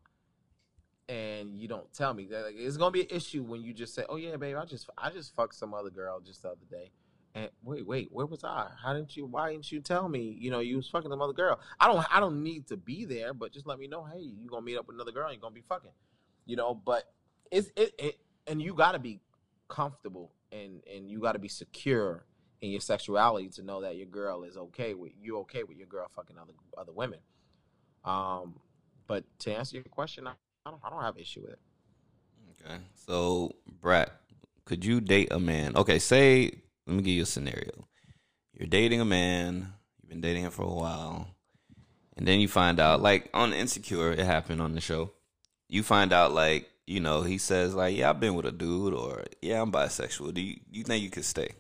[1.09, 4.05] And you don't tell me like, it's gonna be an issue when you just say,
[4.09, 6.91] "Oh yeah, babe, I just I just fucked some other girl just the other day."
[7.37, 8.71] And wait, wait, where was I?
[8.83, 9.27] How didn't you?
[9.27, 10.37] Why didn't you tell me?
[10.41, 11.61] You know, you was fucking some other girl.
[11.79, 14.05] I don't, I don't need to be there, but just let me know.
[14.05, 15.31] Hey, you gonna meet up with another girl?
[15.31, 15.91] You gonna be fucking,
[16.47, 16.75] you know?
[16.75, 17.13] But
[17.53, 19.21] it's it, it and you gotta be
[19.69, 22.25] comfortable and and you gotta be secure
[22.61, 25.39] in your sexuality to know that your girl is okay with you.
[25.39, 27.21] Okay with your girl fucking other other women.
[28.05, 28.61] Um,
[29.07, 30.33] but to answer your question, I,
[30.65, 31.61] I don't, I don't have issue with it.
[32.65, 32.79] Okay.
[33.07, 34.11] So, Brad,
[34.65, 35.77] could you date a man?
[35.77, 36.51] Okay, say,
[36.87, 37.87] let me give you a scenario.
[38.53, 41.29] You're dating a man, you've been dating him for a while,
[42.17, 45.13] and then you find out, like on Insecure, it happened on the show.
[45.69, 48.95] You find out, like, you know, he says, like, yeah, I've been with a dude,
[48.95, 50.35] or yeah, I'm bisexual.
[50.35, 51.51] Do you, you think you could stay?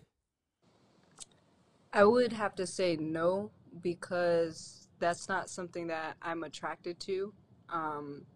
[1.96, 7.32] I would have to say no because that's not something that I'm attracted to.
[7.70, 8.26] Um,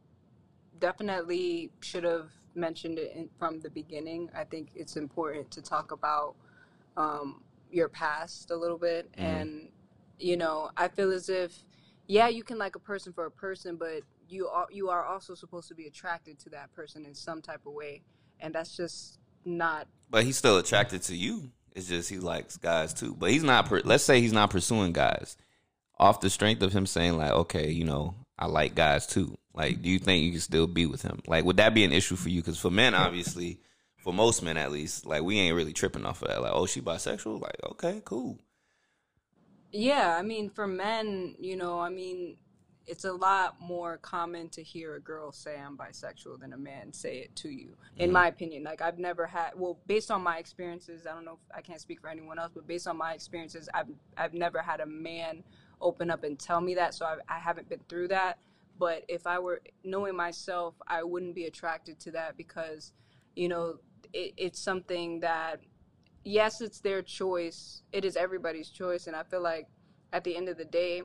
[0.78, 4.30] definitely should have mentioned it in, from the beginning.
[4.34, 6.36] I think it's important to talk about
[6.96, 9.12] um, your past a little bit.
[9.12, 9.22] Mhm.
[9.22, 9.68] And,
[10.18, 11.62] you know, I feel as if,
[12.06, 15.34] yeah, you can like a person for a person, but you are, you are also
[15.34, 18.00] supposed to be attracted to that person in some type of way.
[18.40, 21.52] And that's just not But he's still attracted to you.
[21.74, 23.14] It's just he likes guys too.
[23.18, 23.70] But he's not.
[23.86, 25.36] Let's say he's not pursuing guys
[25.98, 29.36] off the strength of him saying like, okay, you know, I like guys too.
[29.54, 31.20] Like, do you think you can still be with him?
[31.26, 32.40] Like, would that be an issue for you?
[32.40, 33.60] Because for men, obviously,
[33.98, 36.42] for most men at least, like we ain't really tripping off of that.
[36.42, 37.40] Like, oh, she bisexual.
[37.40, 38.38] Like, okay, cool.
[39.72, 42.36] Yeah, I mean, for men, you know, I mean,
[42.90, 46.92] it's a lot more common to hear a girl say I'm bisexual than a man
[46.92, 47.76] say it to you.
[47.98, 48.14] In Mhm.
[48.14, 51.56] my opinion, like I've never had, well, based on my experiences, I don't know, if,
[51.56, 54.80] I can't speak for anyone else, but based on my experiences, I've I've never had
[54.80, 55.44] a man
[55.80, 58.40] open up and tell me that, so I, I haven't been through that.
[58.76, 62.92] But if I were knowing myself, I wouldn't be attracted to that because,
[63.36, 63.78] you know,
[64.12, 65.60] it, it's something that
[66.24, 67.82] yes, it's their choice.
[67.92, 69.06] It is everybody's choice.
[69.06, 69.68] And I feel like
[70.12, 71.02] at the end of the day,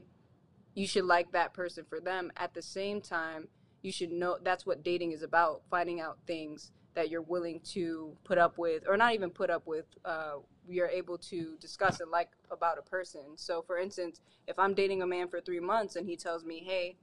[0.76, 2.32] you should like that person for them.
[2.38, 3.48] At the same time,
[3.82, 8.16] you should know that's what dating is about finding out things that you're willing to
[8.24, 9.86] put up with, or not even put up with.
[10.04, 10.36] Uh,
[10.68, 13.22] you're able to discuss and like about a person.
[13.36, 16.60] So, for instance, if I'm dating a man for three months and he tells me,
[16.60, 16.98] "Hey,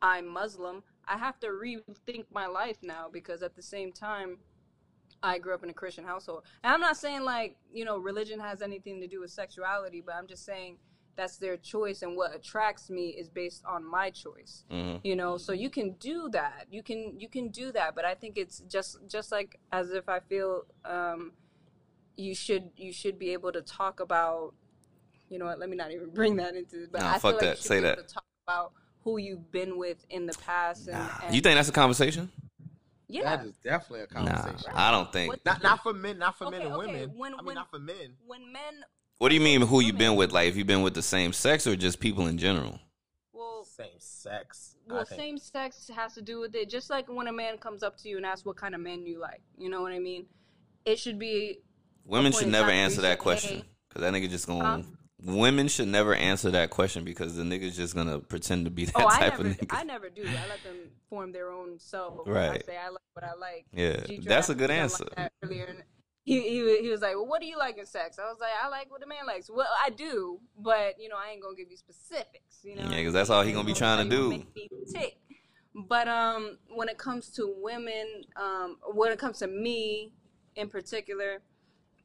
[0.00, 4.38] I'm Muslim," I have to rethink my life now because at the same time,
[5.22, 6.44] I grew up in a Christian household.
[6.62, 10.14] And I'm not saying like, you know, religion has anything to do with sexuality, but
[10.14, 10.78] I'm just saying
[11.20, 14.64] that's their choice and what attracts me is based on my choice.
[14.70, 15.00] Mhm.
[15.04, 16.66] You know, so you can do that.
[16.70, 20.08] You can you can do that, but I think it's just just like as if
[20.08, 21.32] I feel um
[22.16, 24.54] you should you should be able to talk about
[25.28, 27.32] you know what, let me not even bring that into but Nah, I feel fuck
[27.34, 27.50] like that.
[27.50, 28.08] you should Say be able that.
[28.08, 28.72] to talk about
[29.04, 32.30] who you've been with in the past and, and You think that's a conversation?
[33.08, 33.36] yeah.
[33.36, 34.72] That is definitely a Nah, conversation.
[34.74, 35.44] I don't think.
[35.44, 37.18] Not not for men, not for men Okay, and okay, women.
[37.18, 38.16] when- I mean, when- not for men.
[38.26, 38.74] when men
[39.20, 39.60] What do you mean?
[39.60, 40.32] Who you been with?
[40.32, 42.80] Like, if you been with the same sex or just people in general?
[43.34, 44.76] well Same sex.
[44.88, 46.70] Well, same sex has to do with it.
[46.70, 49.04] Just like when a man comes up to you and asks what kind of men
[49.04, 50.24] you like, you know what I mean?
[50.86, 51.58] It should be
[52.06, 54.64] Women should never answer that question because that nigga just gonna.
[54.64, 54.82] Huh?
[55.22, 58.96] Women should never answer that question because the nigga's just gonna pretend to be that
[58.96, 59.66] oh, I type never, of nigga.
[59.68, 60.22] I never do.
[60.22, 60.76] I let them
[61.10, 62.26] form their own self.
[62.26, 62.62] Right.
[62.62, 63.66] I say I like what I like.
[63.72, 65.04] yeah, G-Tra that's a good answer.
[65.04, 65.82] like that earlier, and
[66.24, 68.50] he, he he was like, "Well, what do you like in sex?" I was like,
[68.62, 71.56] "I like what a man likes." Well, I do, but you know, I ain't gonna
[71.56, 72.58] give you specifics.
[72.62, 74.44] You know, Yeah, 'cause that's all he gonna be trying to do.
[74.92, 75.16] tick.
[75.74, 80.12] But um, when it comes to women, um, when it comes to me
[80.56, 81.42] in particular,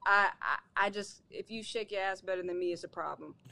[0.05, 3.36] I, I I just if you shake your ass better than me, it's a problem.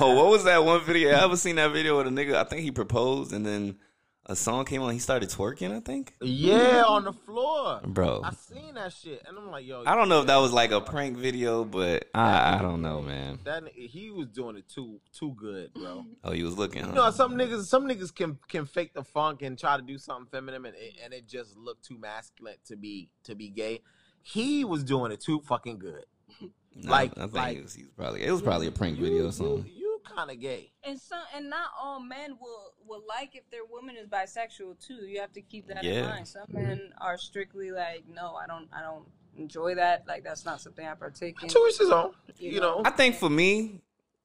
[0.00, 1.10] Oh, what was that one video?
[1.10, 2.34] I ever seen that video with a nigga?
[2.34, 3.78] I think he proposed and then
[4.26, 4.92] a song came on.
[4.92, 5.70] He started twerking.
[5.74, 7.80] I think, Yeah, on the floor.
[7.86, 8.22] bro.
[8.24, 9.82] I seen that shit, and I'm like, yo.
[9.86, 13.02] I don't know if that was like a prank video, but I I don't know,
[13.02, 13.38] man.
[13.44, 16.04] That he was doing it too too good, bro.
[16.24, 16.82] Oh, he was looking.
[16.82, 16.94] You Huh?
[16.94, 20.26] know, some niggas some niggas can can fake the funk and try to do something
[20.30, 23.80] feminine, and it, and it just looked too masculine to be to be gay.
[24.22, 26.04] He was doing it too fucking good.
[26.76, 28.98] No, like- I think like- it was, he was probably it was probably a prank
[28.98, 29.64] video or something.
[29.66, 30.70] you, you kind of gay.
[30.84, 35.06] And some and not all men will will like if their woman is bisexual too.
[35.06, 35.92] You have to keep that Yeah.
[35.92, 36.28] in mind.
[36.28, 39.04] Some men are strictly like, no, I don't I don't
[39.36, 40.04] enjoy that.
[40.06, 41.48] Like that's not something I partake in.
[41.48, 42.12] To each his own.
[42.38, 42.76] You You know.
[42.76, 42.82] know.
[42.84, 43.80] I think for me,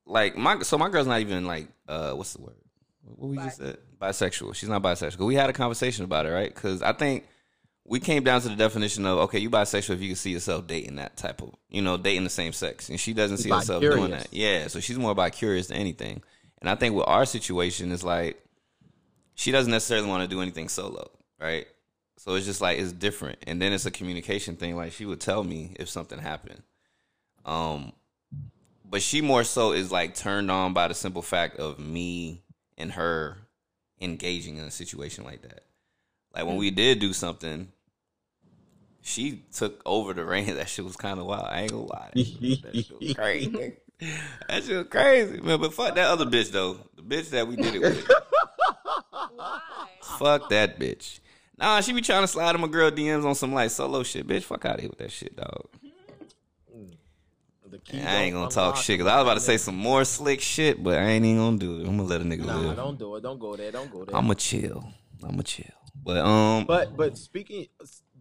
[0.06, 2.56] like my so my girl's not even like uh what's the word?
[3.16, 3.78] What we just said?
[4.00, 4.56] Bisexual.
[4.56, 5.26] She's not bisexual.
[5.26, 6.54] We had a conversation about it, right?
[6.54, 7.28] Because I think
[7.90, 10.68] we came down to the definition of okay, you bisexual if you can see yourself
[10.68, 13.82] dating that type of you know dating the same sex, and she doesn't see herself
[13.82, 14.28] doing that.
[14.32, 16.22] Yeah, so she's more bi curious than anything.
[16.60, 18.42] And I think with our situation is like
[19.34, 21.10] she doesn't necessarily want to do anything solo,
[21.40, 21.66] right?
[22.18, 24.76] So it's just like it's different, and then it's a communication thing.
[24.76, 26.62] Like she would tell me if something happened,
[27.44, 27.92] um,
[28.88, 32.44] but she more so is like turned on by the simple fact of me
[32.78, 33.38] and her
[34.00, 35.64] engaging in a situation like that.
[36.36, 37.72] Like when we did do something,
[39.02, 40.54] she took over the reins.
[40.56, 41.47] That shit was kind of wild.
[41.50, 42.12] I ain't gonna lie.
[42.14, 42.26] That
[42.74, 43.50] shit was crazy.
[44.47, 45.60] that shit was crazy, man.
[45.60, 46.78] But fuck that other bitch though.
[46.95, 48.08] The bitch that we did it with.
[50.18, 51.20] Fuck that bitch.
[51.58, 54.26] Nah, she be trying to slide in my girl DMs on some like solo shit.
[54.26, 55.66] Bitch, fuck out of here with that shit, dog.
[57.70, 60.04] The key I ain't gonna talk shit because I was about to say some more
[60.04, 61.88] slick shit, but I ain't even gonna do it.
[61.88, 62.76] I'm gonna let a nigga Nah, live.
[62.76, 63.22] don't do it.
[63.22, 63.72] Don't go there.
[63.72, 64.16] Don't go there.
[64.16, 64.91] I'm gonna chill.
[65.22, 65.66] I'm gonna chill.
[66.04, 67.68] But um, But but speaking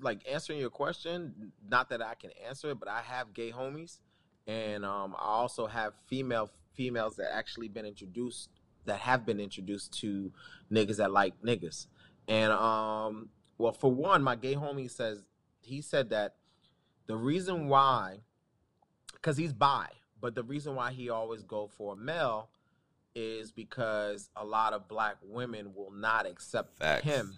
[0.01, 3.99] like answering your question, not that I can answer it, but I have gay homies,
[4.47, 8.51] and um, I also have female females that actually been introduced
[8.85, 10.33] that have been introduced to
[10.73, 11.87] niggas that like niggas,
[12.27, 13.29] and um,
[13.59, 15.25] well, for one, my gay homie says
[15.61, 16.37] he said that
[17.07, 18.19] the reason why,
[19.15, 19.89] because he's bi,
[20.21, 22.49] but the reason why he always go for a male
[23.15, 27.05] is because a lot of black women will not accept Facts.
[27.05, 27.35] him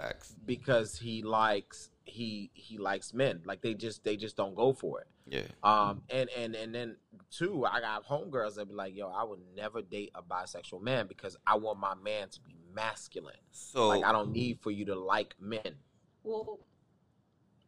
[0.00, 0.34] facts.
[0.46, 5.00] because he likes he he likes men like they just they just don't go for
[5.00, 5.42] it Yeah.
[5.62, 6.96] um and and and then
[7.30, 11.06] two i got homegirls that be like yo i would never date a bisexual man
[11.06, 14.84] because i want my man to be masculine So like i don't need for you
[14.86, 15.76] to like men
[16.24, 16.58] Well,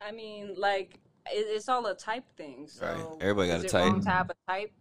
[0.01, 0.99] I mean, like
[1.31, 2.67] it, it's all a type thing.
[2.69, 3.07] So Right.
[3.21, 3.93] Everybody got is a it type.
[3.93, 4.73] Wrong to have a type?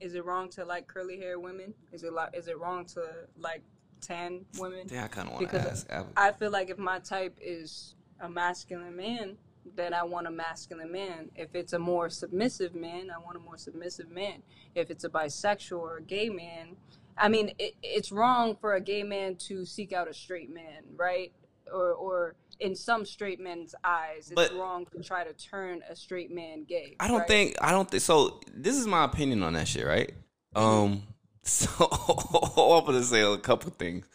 [0.00, 1.74] Is it wrong to like curly hair women?
[1.92, 3.02] Is it like is it wrong to
[3.36, 3.62] like
[4.02, 4.86] tan women?
[4.90, 5.90] Yeah, I kind of want to ask.
[5.90, 9.36] I, I feel like if my type is a masculine man,
[9.76, 11.30] then I want a masculine man.
[11.36, 14.42] If it's a more submissive man, I want a more submissive man.
[14.74, 16.76] If it's a bisexual or a gay man,
[17.16, 20.82] I mean, it, it's wrong for a gay man to seek out a straight man,
[20.96, 21.32] right?
[21.72, 25.94] Or, or in some straight men's eyes, it's But- wrong to try to turn a
[25.96, 26.96] straight man gay.
[27.00, 27.28] I don't right?
[27.28, 28.40] think I don't think so.
[28.52, 30.12] This is my opinion on that shit, right?
[30.54, 31.02] Um,
[31.44, 31.68] so
[32.78, 34.06] I'm gonna say a couple things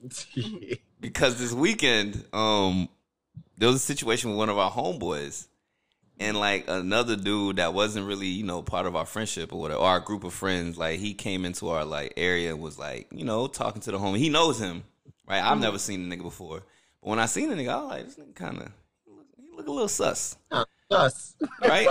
[1.00, 2.88] because this weekend, um,
[3.56, 5.48] there was a situation with one of our homeboys,
[6.20, 9.80] and like another dude that wasn't really you know part of our friendship or whatever,
[9.80, 10.78] or our group of friends.
[10.78, 13.98] Like he came into our like area and was like you know talking to the
[13.98, 14.18] homie.
[14.18, 14.84] He knows him,
[15.26, 15.42] right?
[15.42, 16.62] I've never seen the nigga before,
[17.00, 18.72] but when I seen the nigga, I was like, this nigga kind of
[19.36, 20.36] he look a little sus
[20.90, 21.34] Us.
[21.62, 21.88] right?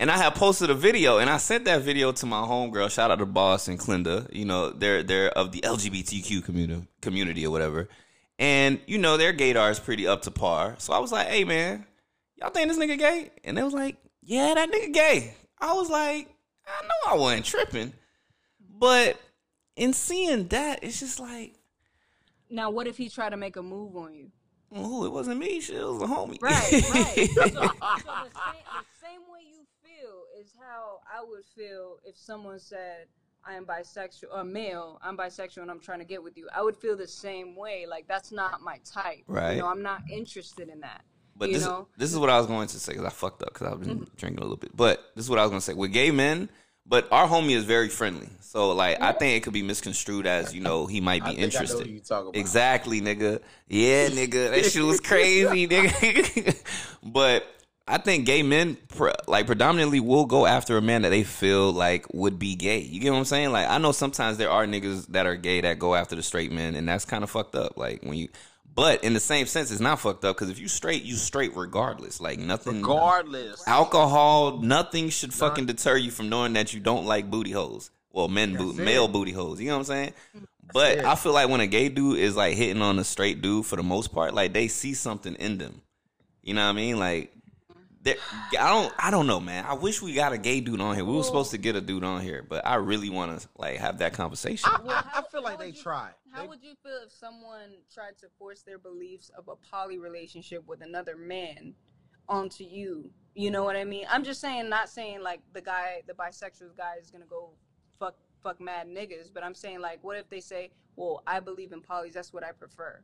[0.00, 2.90] and I had posted a video, and I sent that video to my homegirl.
[2.90, 4.26] Shout out to Boss and Clinda.
[4.30, 7.88] You know, they're they're of the LGBTQ community community or whatever.
[8.38, 10.76] And you know, their gaydar is pretty up to par.
[10.78, 11.86] So I was like, "Hey, man,
[12.36, 15.90] y'all think this nigga gay?" And they was like, "Yeah, that nigga gay." I was
[15.90, 16.28] like,
[16.66, 17.92] "I know I wasn't tripping,
[18.78, 19.18] but
[19.78, 21.54] in seeing that, it's just like,
[22.50, 24.30] Now, what if he tried to make a move on you?
[24.74, 25.60] Oh, it wasn't me.
[25.60, 26.40] Shit, it was a homie.
[26.40, 27.30] Right, right.
[27.34, 32.16] so, so the, same, the same way you feel is how I would feel if
[32.16, 33.06] someone said,
[33.44, 36.48] I am bisexual, or male, I'm bisexual and I'm trying to get with you.
[36.54, 37.86] I would feel the same way.
[37.88, 39.24] Like, that's not my type.
[39.26, 39.52] Right.
[39.52, 41.02] You know, I'm not interested in that.
[41.34, 41.86] But you this, know?
[41.96, 44.00] this is what I was going to say because I fucked up because I've been
[44.00, 44.16] mm-hmm.
[44.16, 44.76] drinking a little bit.
[44.76, 46.50] But this is what I was going to say with gay men.
[46.88, 50.54] But our homie is very friendly, so like I think it could be misconstrued as
[50.54, 51.86] you know he might be I think I know interested.
[51.86, 52.36] who you talking about.
[52.36, 53.40] Exactly, nigga.
[53.68, 54.50] Yeah, nigga.
[54.50, 56.62] That shit was crazy, nigga.
[57.02, 57.44] but
[57.86, 58.76] I think gay men,
[59.26, 62.80] like predominantly, will go after a man that they feel like would be gay.
[62.80, 63.52] You get what I'm saying?
[63.52, 66.52] Like I know sometimes there are niggas that are gay that go after the straight
[66.52, 67.76] men, and that's kind of fucked up.
[67.76, 68.28] Like when you,
[68.78, 71.56] but in the same sense, it's not fucked up because if you straight, you straight
[71.56, 72.20] regardless.
[72.20, 72.76] Like nothing.
[72.76, 73.66] Regardless.
[73.66, 77.90] Alcohol, nothing should fucking deter you from knowing that you don't like booty holes.
[78.12, 79.60] Well, men, boot, male booty holes.
[79.60, 80.12] You know what I'm saying?
[80.72, 81.04] But.
[81.04, 83.74] I feel like when a gay dude is like hitting on a straight dude for
[83.74, 85.82] the most part, like they see something in them.
[86.42, 87.00] You know what I mean?
[87.00, 87.32] Like,
[88.02, 88.16] there-
[88.58, 89.64] I don't, I don't know, man.
[89.66, 91.04] I wish we got a gay dude on here.
[91.04, 93.76] We were supposed to get a dude on here, but I really want to like
[93.78, 94.70] have that conversation.
[94.72, 96.12] I, Well, I, how- I feel like they would you- tried.
[96.32, 99.98] How They- would you feel if someone tried to force their beliefs of a poly
[99.98, 101.74] relationship with another man
[102.28, 103.10] onto you?
[103.34, 104.04] You know what I mean?
[104.10, 107.50] I'm just saying, not saying like the guy, the bisexual guy is gonna go
[107.98, 111.72] fuck fuck mad niggas, but I'm saying like, what if they say, well, I believe
[111.72, 113.00] in polys, that's what I prefer.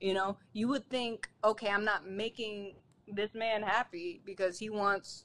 [0.00, 2.74] You know, you would think, okay, I'm not making
[3.08, 5.24] this man happy because he wants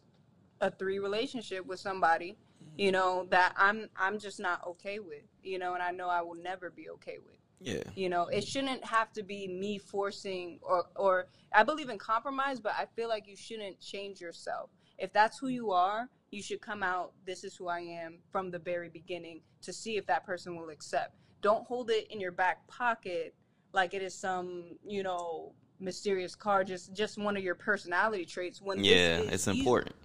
[0.61, 2.37] a three relationship with somebody
[2.77, 2.93] you mm-hmm.
[2.93, 6.35] know that i'm i'm just not okay with you know and i know i will
[6.35, 7.35] never be okay with.
[7.61, 8.45] Yeah, you know it mm-hmm.
[8.45, 13.09] shouldn't have to be me forcing or or i believe in compromise but i feel
[13.09, 14.69] like you shouldn't change yourself.
[14.97, 18.51] If that's who you are you should come out this is who i am from
[18.51, 21.15] the very beginning to see if that person will accept.
[21.41, 23.33] Don't hold it in your back pocket
[23.73, 28.61] like it is some you know mysterious card just just one of your personality traits
[28.61, 29.53] when this yeah, is it's you.
[29.53, 29.95] important.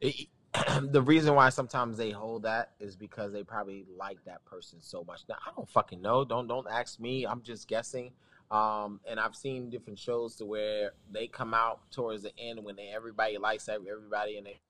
[0.00, 0.28] it-
[0.92, 5.02] the reason why sometimes they hold that is because they probably like that person so
[5.04, 5.22] much.
[5.26, 6.24] Now I don't fucking know.
[6.26, 7.24] Don't don't ask me.
[7.24, 8.10] I'm just guessing.
[8.50, 12.76] Um, and I've seen different shows to where they come out towards the end when
[12.76, 14.60] they, everybody likes everybody and they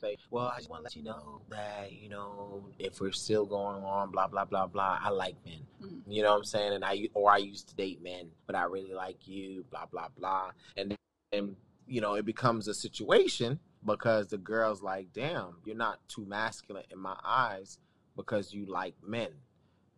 [0.00, 3.46] say, "Well, I just want to let you know that you know if we're still
[3.46, 4.98] going on, blah blah blah blah.
[5.00, 5.66] I like men.
[5.82, 6.02] Mhm.
[6.06, 6.72] You know what I'm saying?
[6.74, 9.64] And I or I used to date men, but I really like you.
[9.70, 10.52] Blah blah blah.
[10.76, 10.96] And
[11.32, 16.24] then you know it becomes a situation because the girl's like, "Damn, you're not too
[16.26, 17.78] masculine in my eyes
[18.16, 19.30] because you like men,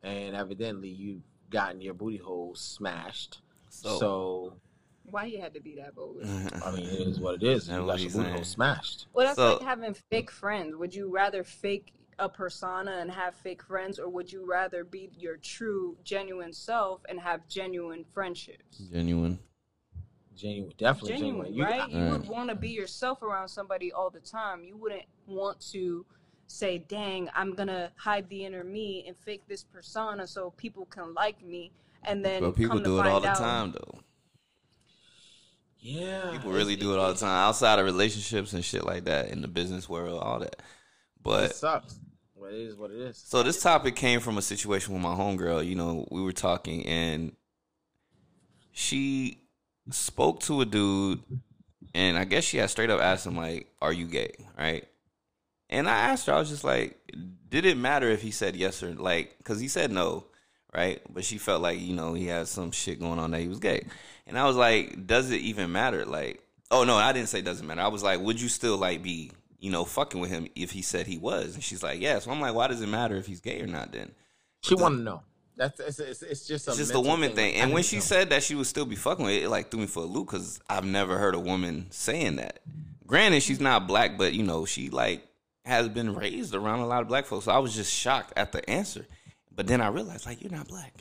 [0.02, 4.60] and evidently you've gotten your booty hole smashed." So, so
[5.12, 6.18] why you had to be that bold
[6.64, 7.66] I mean, it is what it is.
[7.66, 9.06] That's You what got your booty hole smashed.
[9.12, 10.76] Well, that's So- like having fake friends.
[10.76, 15.10] Would you rather fake a persona and have fake friends, or would you rather be
[15.18, 18.78] your true, genuine self and have genuine friendships?
[18.92, 19.38] genuine.
[20.36, 21.46] Genuine, definitely genuine.
[21.46, 21.90] Genuine, You- right?
[21.90, 24.64] You would want to be yourself around somebody all the time.
[24.64, 26.06] You wouldn't want to
[26.46, 31.12] say, "Dang, I'm gonna hide the inner me and fake this persona so people can
[31.14, 31.72] like me,"
[32.04, 34.00] and then But people come to do it all find the out- time, though.
[35.80, 39.28] Yeah, People really do it all the time outside of relationships and shit like that
[39.30, 40.54] in the business world, all that.
[40.54, 40.60] It
[41.22, 41.98] But sucks.
[42.34, 43.16] Well, it is what it is.
[43.18, 45.66] so this topic came from a situation with my homegirl.
[45.66, 47.32] You know, we were talking and
[48.72, 49.38] she
[49.90, 51.20] spoke to a dude,
[51.94, 54.86] and I guess she had straight up asked him like, "Are you gay?" Right?
[55.68, 56.98] And I asked her, I was just like,
[57.48, 60.24] "Did it matter if he said yes or like?" Because he said no,
[60.74, 61.00] right?
[61.12, 63.58] But she felt like you know he had some shit going on that he was
[63.60, 63.86] gay,
[64.30, 67.66] and I was like, "Does it even matter?" Like, oh no, I didn't say doesn't
[67.66, 67.82] matter.
[67.82, 70.80] I was like, "Would you still like be?" You know, fucking with him if he
[70.80, 73.26] said he was, and she's like, "Yeah." So I'm like, "Why does it matter if
[73.26, 74.12] he's gay or not?" Then
[74.62, 75.22] She wanted to know.
[75.56, 77.54] That's it's, it's, it's just a it's just a woman thing.
[77.54, 78.02] I And when she know.
[78.02, 80.06] said that she would still be fucking with it, it like threw me for a
[80.06, 82.60] loop because I've never heard a woman saying that.
[83.06, 85.26] Granted, she's not black, but you know, she like
[85.66, 87.44] has been raised around a lot of black folks.
[87.44, 89.06] So I was just shocked at the answer.
[89.54, 90.94] But then I realized, like, you're not black.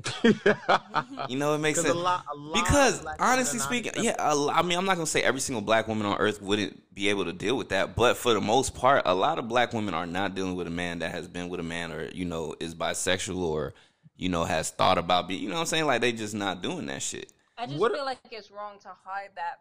[0.00, 0.34] Okay.
[1.28, 1.96] You know, it makes 'Cause sense.
[1.96, 5.06] a lot- a lot because honestly speaking, yeah, a lo- I mean, I'm not gonna
[5.06, 8.16] say every single black woman on earth wouldn't be able to deal with that, but
[8.16, 11.00] for the most part, a lot of black women are not dealing with a man
[11.00, 13.74] that has been with a man or you know is bisexual or
[14.16, 15.42] you know has thought about being.
[15.42, 15.86] You know what I'm saying?
[15.86, 17.32] Like they just not doing that shit.
[17.58, 19.58] I just What- feel like it's wrong to hide that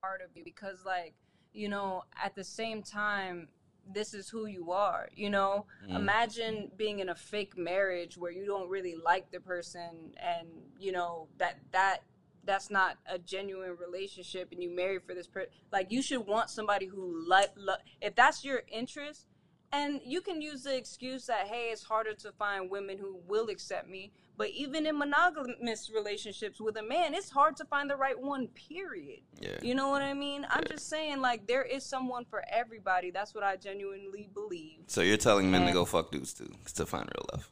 [0.00, 1.14] part of you because, like,
[1.52, 3.48] you know, at the same time,
[3.94, 5.08] this is who you are.
[5.14, 5.96] You know, Mm.
[5.96, 10.92] imagine being in a fake marriage where you don't really like the person, and you
[10.92, 12.02] know that that
[12.44, 15.52] that's not a genuine relationship, and you marry for this person.
[15.70, 19.26] Like, you should want somebody who like, lo- if that's your interest.
[19.74, 23.48] And you can use the excuse that, hey, it's harder to find women who will
[23.48, 24.12] accept me.
[24.36, 28.48] But even in monogamous relationships with a man, it's hard to find the right one,
[28.48, 29.20] period.
[29.40, 29.58] Yeah.
[29.62, 30.46] You know what I mean?
[30.50, 33.10] I'm just saying, like, there is someone for everybody.
[33.10, 34.80] That's what I genuinely believe.
[34.86, 37.48] So you're telling men to go fuck dudes too to find real love.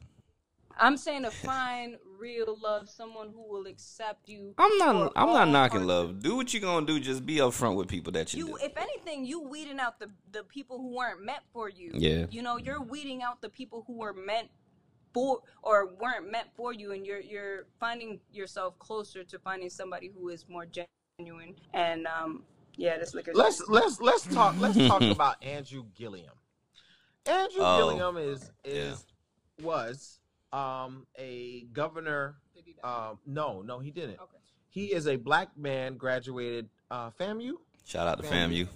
[0.77, 4.53] I'm saying to find real love, someone who will accept you.
[4.57, 5.11] I'm not.
[5.15, 6.23] I'm not knocking parts love.
[6.23, 6.99] Do what you're gonna do.
[6.99, 10.43] Just be upfront with people that you, you if anything you weeding out the the
[10.43, 12.25] people who weren't meant for you Yeah.
[12.31, 14.49] you know you're weeding out the people who were meant
[15.13, 20.11] for or weren't meant for you and you're you're finding yourself closer to finding somebody
[20.15, 22.43] who is more genuine and um
[22.77, 26.21] yeah this liquor let's let's let's talk let's talk about Andrew Gillum.
[27.25, 29.05] Andrew Oh, Gillum is is
[29.61, 30.19] was
[30.53, 32.35] um a governor.
[32.83, 34.19] Um, no, no, he didn't.
[34.19, 34.37] okay
[34.69, 37.53] He is a black man graduated uh, FAMU.
[37.85, 38.67] Shout out to Family.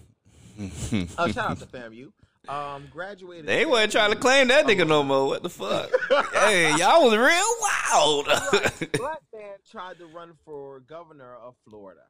[0.59, 1.09] FAMU.
[1.17, 2.11] Uh, shout out to FAMU.
[2.49, 3.45] Um, graduated.
[3.47, 5.27] They wasn't trying to claim that nigga no more.
[5.27, 5.89] What the fuck?
[6.33, 8.91] hey, y'all was real wild.
[8.93, 12.01] black man tried to run for governor of Florida,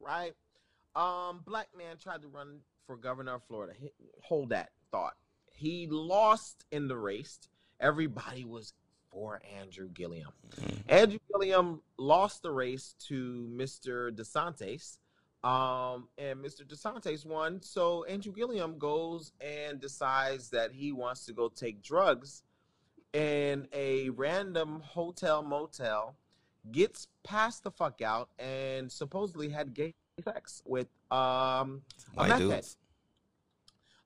[0.00, 0.32] right?
[0.94, 3.72] Um, black man tried to run for governor of Florida.
[3.82, 5.14] H- Hold that thought.
[5.52, 7.38] He lost in the race.
[7.80, 8.72] Everybody was
[9.10, 10.28] for Andrew Gillum.
[10.88, 14.10] Andrew Gillum lost the race to Mr.
[14.10, 14.98] DeSantis.
[15.44, 16.62] Um, and Mr.
[16.64, 17.60] DeSantis won.
[17.62, 22.44] So Andrew Gillum goes and decides that he wants to go take drugs
[23.12, 26.14] in a random hotel motel,
[26.70, 31.82] gets passed the fuck out, and supposedly had gay sex with um
[32.16, 32.48] a White meth head.
[32.50, 32.76] dudes.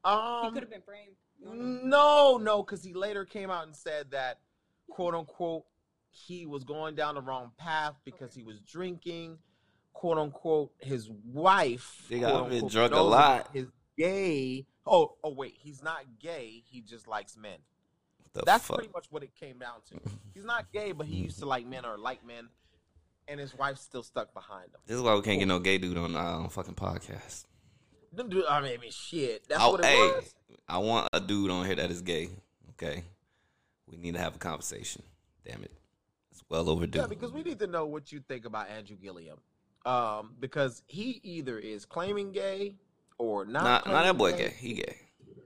[0.04, 1.58] he Um could have been framed You don't
[1.90, 2.36] know.
[2.38, 4.38] no, no, because he later came out and said that
[4.88, 5.64] quote unquote
[6.10, 9.36] he was going down the wrong path because he was drinking.
[9.96, 12.02] Quote unquote, his wife.
[12.10, 13.48] They got been drunk a lot.
[13.54, 14.66] Is gay.
[14.86, 16.62] Oh, oh wait, he's not gay.
[16.70, 17.56] He just likes men.
[18.34, 18.76] The That's fuck?
[18.76, 20.10] pretty much what it came down to.
[20.34, 22.50] He's not gay, but he used to like men or like men,
[23.26, 24.80] and his wife's still stuck behind him.
[24.86, 27.46] This is why we can't get no gay dude on our uh, fucking podcast.
[28.12, 29.48] Them dude- I mean, I mean, shit.
[29.48, 30.34] That's Oh, what it hey, was.
[30.68, 32.28] I want a dude on here that is gay.
[32.72, 33.02] Okay,
[33.86, 35.02] we need to have a conversation.
[35.42, 35.72] Damn it,
[36.30, 36.98] it's well overdue.
[36.98, 39.38] Yeah, because we need to know what you think about Andrew Gillum.
[39.86, 42.74] Um, because he either is claiming gay
[43.18, 43.62] or not.
[43.62, 44.52] Not, not that boy gay.
[44.58, 44.96] He gay.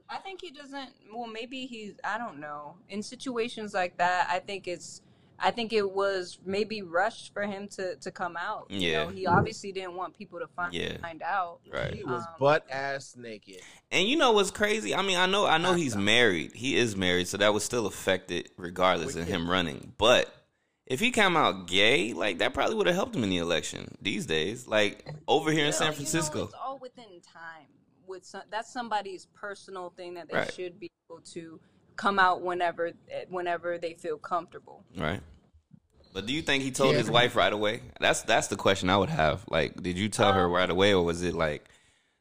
[0.09, 0.89] I think he doesn't.
[1.13, 1.93] Well, maybe he's.
[2.03, 2.75] I don't know.
[2.89, 5.01] In situations like that, I think it's.
[5.43, 8.65] I think it was maybe rushed for him to to come out.
[8.69, 9.03] You Yeah.
[9.05, 10.97] know, he obviously didn't want people to find Yeah.
[11.01, 11.59] find out.
[11.71, 11.93] Right.
[11.93, 13.61] He was Um, butt ass naked.
[13.91, 14.93] And you know what's crazy?
[14.93, 16.53] I mean, I know, I know he's married.
[16.55, 19.93] He is married, so that was still affected regardless With of him running.
[19.97, 20.31] But
[20.91, 23.95] if he came out gay, like that probably would have helped him in the election
[24.01, 24.67] these days.
[24.67, 26.43] Like over here in Well, San you know, Francisco.
[26.43, 27.67] it's all within time.
[28.07, 30.53] With some, that's somebody's personal thing that they Right.
[30.53, 31.61] should be able to
[31.95, 32.91] come out whenever
[33.29, 34.83] whenever they feel comfortable.
[34.97, 35.21] Right.
[36.13, 36.97] But do you think he told Yeah.
[36.99, 37.83] his wife right away?
[38.01, 39.45] That's that's the question I would have.
[39.49, 41.69] Like, did you tell her Um, right away, or was it like,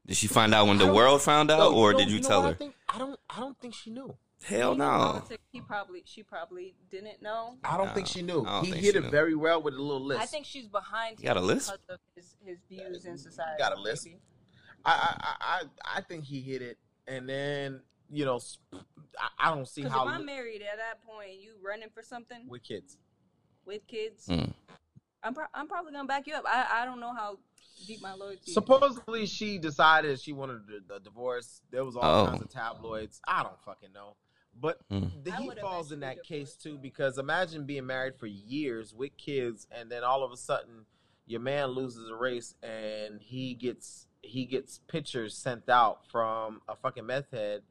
[0.06, 2.42] did she find out when the world found out, No, or did you, know tell
[2.42, 2.50] her?
[2.50, 2.74] I, think?
[2.88, 3.18] I don't.
[3.28, 4.16] I don't think she knew.
[4.45, 4.84] Hell no.
[4.88, 7.57] politics, He probably she probably didn't know.
[7.62, 8.45] I don't No, think she knew.
[8.45, 9.11] Don't He think hit it knew.
[9.11, 10.20] very well with a little list.
[10.22, 11.70] I think she's behind You got a list?
[11.70, 13.59] because of his, his views in society.
[13.59, 14.07] got a list?
[14.07, 14.18] maybe.
[14.84, 17.82] I, I, I, I think he hit it, and then
[18.12, 18.41] you know,
[19.38, 22.62] I don't see how if I'm married at that point, you running for something with
[22.62, 22.97] kids.
[23.66, 24.53] with kids, Mm.
[25.22, 26.45] I'm pro- I'm probably gonna back you up.
[26.47, 27.38] I I don't know how
[27.86, 28.41] deep my loyalty.
[28.47, 28.55] is.
[28.55, 31.61] Supposedly, she decided she wanted a, a divorce.
[31.70, 32.26] There was all Oh.
[32.30, 33.20] kinds of tabloids.
[33.28, 34.16] I don't fucking know,
[34.59, 35.24] but Mm.
[35.24, 39.16] the, I he falls in that case too because imagine being married for years with
[39.16, 40.86] kids, and then all of a sudden
[41.26, 46.76] your man loses a race, and he gets he gets pictures sent out from a
[46.76, 47.62] fucking meth head,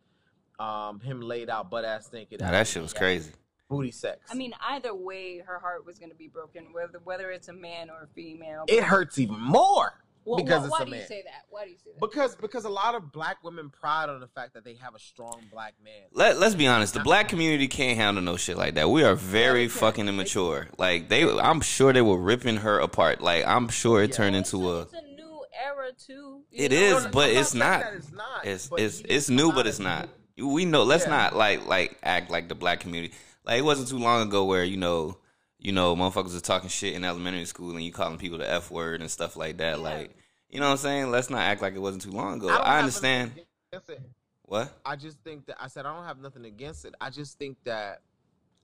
[0.59, 2.39] um, him laid out butt ass naked.
[2.41, 3.31] Now that shit was crazy.
[3.69, 4.31] Booty sex.
[4.31, 7.89] I mean, either way, her heart was gonna be broken, whether whether it's a man
[7.91, 8.65] or a female.
[8.67, 9.93] it hurts even more.
[10.29, 11.45] Well, because why, it's why a do you say that?
[11.49, 11.99] Why do you say that?
[11.99, 14.99] Because because a lot of black women pride on the fact that they have a
[14.99, 15.93] strong black man.
[16.13, 16.93] Let, let's be honest.
[16.93, 18.89] The black community can't handle no shit like that.
[18.89, 19.79] We are very they can't.
[19.79, 20.67] fucking immature.
[20.77, 23.21] Like they, I'm sure they were ripping her apart.
[23.21, 24.15] Like I'm sure it Yeah.
[24.17, 24.81] turned it's, into a, a.
[24.83, 26.43] it's a new era too.
[26.51, 26.77] It know?
[26.77, 27.83] is, but it's not.
[27.93, 28.45] It's not.
[28.45, 30.09] It's but it's didn't it's new, but it's as not.
[30.37, 30.83] We know.
[30.83, 31.09] Let's Yeah.
[31.11, 33.13] not like like act like the black community.
[33.45, 35.17] Like it wasn't too long ago where you know,
[35.57, 38.69] you know, motherfuckers was talking shit in elementary school and you calling people the f
[38.71, 39.77] word and stuff like that.
[39.77, 39.83] Yeah.
[39.83, 40.11] Like
[40.49, 41.11] you know what I'm saying?
[41.11, 42.49] Let's not act like it wasn't too long ago.
[42.49, 43.31] I, I, understand.
[43.31, 44.01] nothing against it.
[44.43, 44.79] What?
[44.85, 46.95] I just think that I said I don't have nothing against it.
[46.99, 48.01] I just think that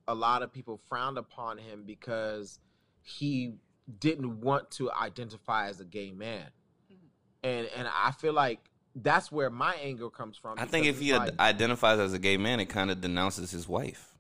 [0.08, 2.60] a lot of people frowned upon him because
[3.02, 3.54] he
[4.00, 6.50] didn't want to identify as a gay man,
[6.92, 6.96] Mhm.
[7.44, 8.60] and and I feel like
[8.96, 10.58] that's where my anger comes from.
[10.58, 13.02] I think if he it's ad- like, identifies as a gay man, it kind of
[13.02, 14.15] denounces his wife.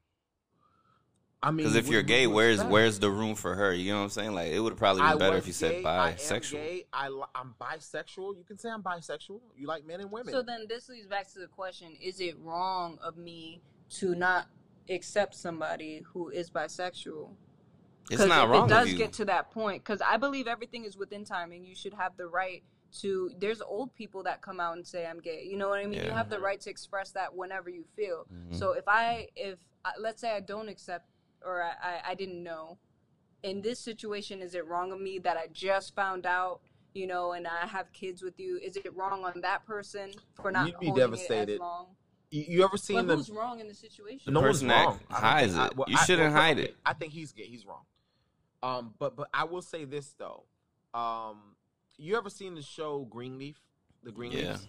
[1.43, 2.69] I mean, Because if you're gay, where's that?
[2.69, 3.71] where's the room for her?
[3.73, 4.33] You know what I'm saying?
[4.33, 6.51] Like it would probably I be better if you said gay, I am bisexual.
[6.53, 6.85] gay.
[6.91, 8.37] I, I'm bisexual.
[8.37, 9.41] You can say I'm bisexual.
[9.55, 10.33] You like men and women.
[10.33, 13.61] So then this leads back to the question: Is it wrong of me
[13.91, 14.47] to not
[14.89, 17.29] accept somebody who is bisexual?
[18.09, 18.97] It's 'Cause not if wrong It does with you.
[18.97, 21.63] get to that point because I believe everything is within timing.
[21.65, 22.63] You should have the right
[23.01, 23.31] to.
[23.37, 25.43] There's old people that come out and say I'm gay.
[25.43, 26.03] You know what I mean?
[26.03, 28.25] You have the right to express that whenever you feel.
[28.33, 28.55] Mhm.
[28.57, 29.59] So if I if
[29.99, 31.07] let's say I don't accept
[31.45, 32.77] or I, I I didn't know,
[33.43, 36.59] in this situation, is it wrong of me that I just found out?
[36.93, 38.57] You know, and I have kids with you.
[38.63, 41.53] Is it wrong on that person for not You'd be holding it devastated.
[41.55, 41.87] as long?
[42.31, 44.23] you, you ever seen But the who's wrong in the situation?
[44.33, 44.99] The no one's that wrong.
[45.09, 45.75] I hides think- I- it.
[45.77, 46.75] well, You I- shouldn't well, hide it.
[46.85, 47.43] I think he's gay.
[47.45, 47.83] He's wrong.
[48.63, 50.45] Um, but but I will say this though.
[50.93, 51.55] Um,
[51.97, 53.57] you ever seen the show Greenleaf?
[54.03, 54.17] The Yeah.
[54.17, 54.67] Greenleafs.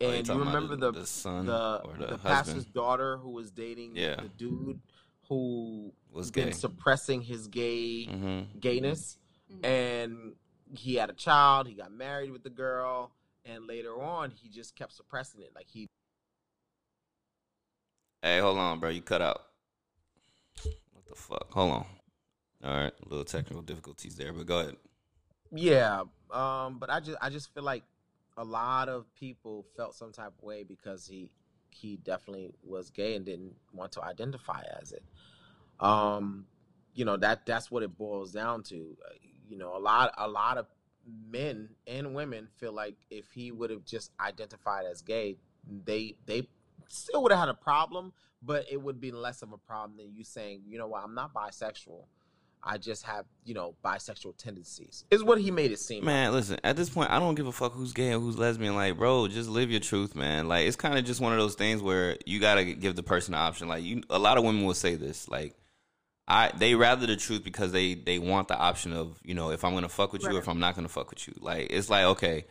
[0.00, 3.50] Oh, And you remember the the son the or the, the, pastor's daughter who was
[3.50, 4.14] dating Yeah.
[4.16, 4.80] the dude
[5.28, 6.52] who was been gay.
[6.54, 9.18] suppressing his gay hmm gayness,
[9.50, 9.64] Mhm.
[9.64, 10.36] and
[10.74, 11.66] he had a child.
[11.66, 13.12] He got married with the girl,
[13.44, 15.54] and later on, he just kept suppressing it.
[15.54, 15.86] Like he
[18.22, 18.90] Hey, hold on, bro.
[18.90, 19.42] You cut out.
[20.92, 21.52] What the fuck?
[21.52, 21.86] Hold on.
[22.64, 24.76] All right, a little technical difficulties there, but go ahead.
[25.52, 26.02] Yeah,
[26.32, 27.84] um, but I just I just feel like
[28.36, 31.30] a lot of people felt some type of way because he
[31.70, 35.02] he definitely was gay and didn't want to identify as it.
[35.80, 36.46] Um,
[36.94, 38.96] you know that that's what it boils down to.
[39.48, 40.66] You know, a lot a lot of
[41.30, 45.36] men and women feel like if he would have just identified as gay,
[45.84, 46.48] they they
[46.88, 48.12] still would have had a problem,
[48.42, 51.14] but it would be less of a problem than you saying, you know what, I'm
[51.14, 52.04] not bisexual.
[52.62, 55.04] I just have, you know, bisexual tendencies.
[55.10, 56.04] Is what he made it seem.
[56.04, 58.74] Man, listen, at this point, I don't give a fuck who's gay or who's lesbian.
[58.74, 60.48] Like, bro, just live your truth, man.
[60.48, 63.34] Like, it's kind of just one of those things where you gotta give the person
[63.34, 63.68] an option.
[63.68, 65.54] Like, you, a lot of women will say this, like,
[66.28, 69.64] I they rather the truth because they they want the option of you know if
[69.64, 71.34] I'm gonna fuck with you or if I'm not gonna fuck with you.
[71.40, 72.44] Like, it's like okay,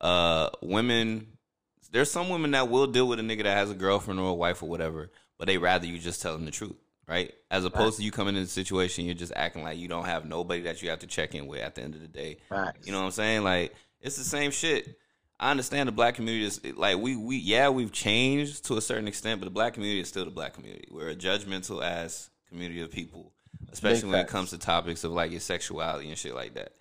[0.00, 1.26] uh, women.
[1.92, 4.34] There's some women that will deal with a nigga that has a girlfriend or a
[4.34, 6.76] wife or whatever, but they rather you just tell them the truth,
[7.10, 7.34] right?
[7.50, 10.24] As opposed to you coming in a situation, you're just acting like you don't have
[10.24, 12.38] nobody that you have to check in with at the end of the day.
[12.48, 12.86] Facts.
[12.86, 13.42] You know what I'm saying?
[13.42, 14.96] Like it's the same shit.
[15.40, 19.08] I understand the black community is like we we yeah we've changed to a certain
[19.08, 20.86] extent, but the black community is still the black community.
[20.90, 23.32] We're a judgmental ass community of people,
[23.72, 24.30] especially Big when facts.
[24.30, 26.74] it comes to topics of like your sexuality and shit like that.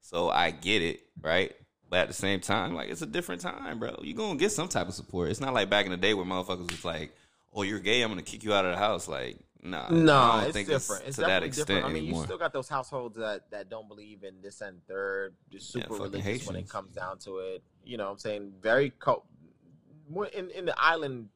[0.00, 1.52] So I get it, right?
[1.88, 3.96] But at the same time, like it's a different time, bro.
[4.02, 5.30] You're gonna get some type of support.
[5.30, 7.12] It's not like back in the day where motherfuckers was like,
[7.52, 10.68] "Oh, you're gay, I'm gonna kick you out of the house." Like, nah, No, it's
[10.68, 11.04] different.
[11.06, 11.86] It's, to that extent different.
[11.86, 12.20] I mean, anymore.
[12.20, 15.88] you still got those households that, that don't believe in this and third, just super
[15.96, 17.62] fucking religious when it comes down to it.
[17.84, 18.52] You know what I'm saying?
[18.60, 19.24] Very co-
[20.32, 21.28] in in the island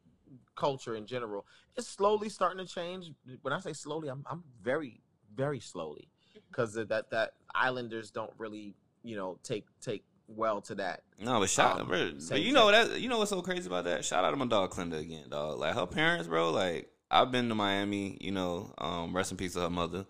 [0.55, 1.47] culture in general,
[1.77, 3.13] it's slowly starting to change.
[3.43, 5.01] When I say slowly, I'm I'm very
[5.35, 6.09] very slowly
[6.51, 11.03] because that that islanders don't really you know take take well to that.
[11.19, 13.85] No, but shout, Um, bro, but you know that you know what's so crazy about
[13.85, 14.05] that?
[14.05, 15.59] Shout out to my dog Clinda again, dog.
[15.59, 16.51] Like her parents, bro.
[16.51, 18.75] Like I've been to Miami, you know.
[18.79, 20.07] Um, rest in peace to her mother.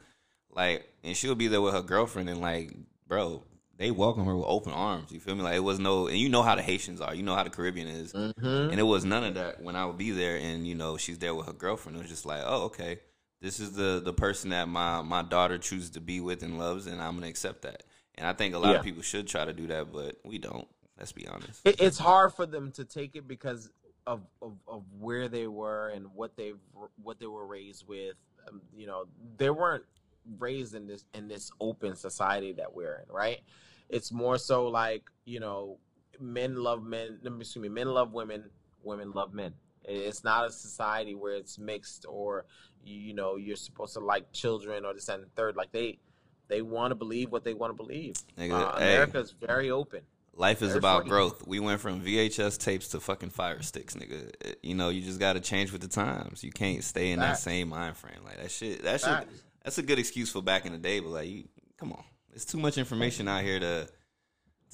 [0.50, 2.72] Like, and she'll be there with her girlfriend, and like,
[3.06, 3.42] bro,
[3.76, 5.12] they welcome her with open arms.
[5.12, 5.42] You feel me?
[5.42, 7.14] Like it was no, and you know how the Haitians are.
[7.14, 8.70] You know how the Caribbean is, Mm-hmm.
[8.70, 11.18] and it was none of that when I would be there, and you know she's
[11.18, 11.98] there with her girlfriend.
[11.98, 13.00] It was just like, oh, okay,
[13.42, 16.86] this is the the person that my my daughter chooses to be with and loves,
[16.86, 17.82] and I'm gonna accept that.
[18.14, 18.78] And I think a lot Yeah.
[18.78, 20.66] of people should try to do that, but we don't.
[20.98, 21.60] Let's be honest.
[21.66, 23.68] it, it's hard for them to take it because
[24.06, 26.52] of, of, of where they were and what they
[27.02, 28.14] what they were raised with.
[28.48, 29.06] Um, you know,
[29.36, 29.84] they weren't
[30.38, 33.40] raised in this in this open society that we're in, right?
[33.88, 35.78] It's more so like you know,
[36.20, 37.18] men love men.
[37.22, 38.44] let me- Excuse me, men love women.
[38.82, 39.52] Women love men.
[39.84, 42.44] It's not a society where it's mixed or
[42.84, 45.56] you know you're supposed to like children or this and the third.
[45.56, 45.98] Like they
[46.48, 48.14] they want to believe what they want to believe.
[48.38, 48.94] Nigga, Uh, hey.
[48.94, 50.02] America's very open.
[50.38, 51.10] Life is about funny.
[51.10, 51.46] growth.
[51.46, 54.28] We went from VHS tapes to fucking fire sticks, nigga.
[54.44, 56.44] Uh, You know, you just got to change with the times.
[56.44, 58.20] You can't stay in that same mind frame.
[58.22, 58.82] Like that shit.
[58.84, 59.08] That shit.
[59.08, 59.42] Facts.
[59.64, 61.48] That's a good excuse for back in the day, but like, you,
[61.78, 62.04] come on,
[62.34, 63.88] it's too much information out here to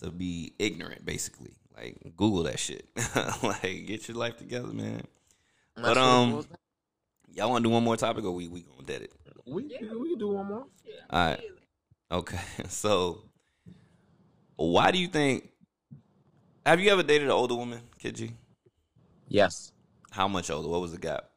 [0.03, 1.05] to be ignorant.
[1.07, 2.89] Basically, like Google that shit.
[3.43, 5.05] like, get your life together, man.
[5.77, 6.45] That's But um,
[7.33, 9.13] y'all want to do one more topic, or we we gonna dead it?
[9.47, 10.67] we we can do one more.
[11.09, 11.41] All right.
[12.11, 12.41] Okay.
[12.69, 13.23] So,
[14.57, 15.49] why do you think?
[16.65, 18.33] Have you ever dated an older woman, Kid G?
[19.29, 19.73] Yes.
[20.11, 20.69] How much older?
[20.69, 21.29] What was the gap?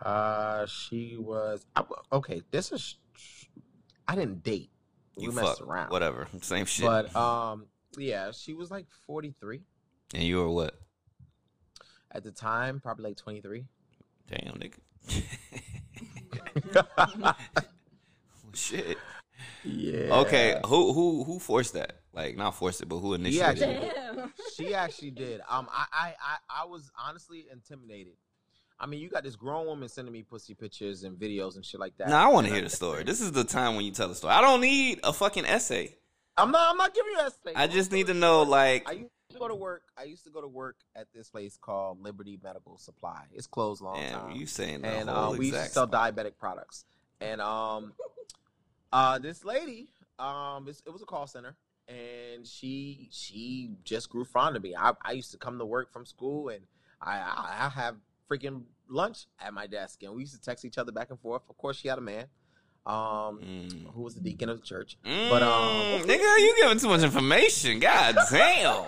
[0.00, 1.82] Uh, she was I,
[2.12, 2.42] okay.
[2.50, 2.96] This is
[4.06, 4.70] I didn't date.
[5.16, 5.68] We You messed fuck.
[5.68, 5.90] around.
[5.90, 6.28] Whatever.
[6.40, 6.86] Same shit.
[6.86, 7.66] But um,
[7.96, 9.62] yeah, she was like forty three
[10.14, 10.78] and you were what?
[12.12, 13.64] at the time, probably like twenty three.
[14.28, 14.78] Damn, nigga.
[18.54, 18.98] shit.
[19.64, 20.14] Yeah.
[20.20, 20.60] Okay.
[20.66, 22.00] Who who who forced that?
[22.12, 24.28] Like not forced it, but who initiated actually- it?
[24.56, 25.40] She actually did.
[25.48, 28.14] Um, I, I, I, I was honestly intimidated.
[28.78, 31.80] I mean, you got this grown woman sending me pussy pictures and videos and shit
[31.80, 32.08] like that.
[32.08, 33.04] Nah, I want to hear the story.
[33.04, 34.34] This is the time when you tell the story.
[34.34, 35.96] I don't need a fucking essay.
[36.36, 36.70] I'm not.
[36.70, 37.54] I'm not giving you that space.
[37.56, 39.82] I just need to know, like, I used to go to work.
[39.96, 43.22] I used to go to work at this place called Liberty Medical Supply.
[43.32, 44.36] It's closed long damn, time.
[44.36, 46.14] you saying the and whole uh, we used to sell spot.
[46.14, 46.84] diabetic products.
[47.20, 47.92] And um,
[48.92, 49.88] uh, this lady,
[50.18, 51.56] um, it was a call center,
[51.88, 54.74] and she she just grew fond of me.
[54.76, 56.64] I, I used to come to work from school, and
[57.00, 57.96] I I, I have
[58.30, 61.42] freaking lunch at my desk, and we used to text each other back and forth.
[61.50, 62.26] Of course, she had a man,
[62.86, 63.92] um, Mm.
[63.94, 64.96] who was the deacon of the church.
[65.04, 67.78] Mm, But, um, nigga, you giving too much information.
[67.80, 68.86] God damn.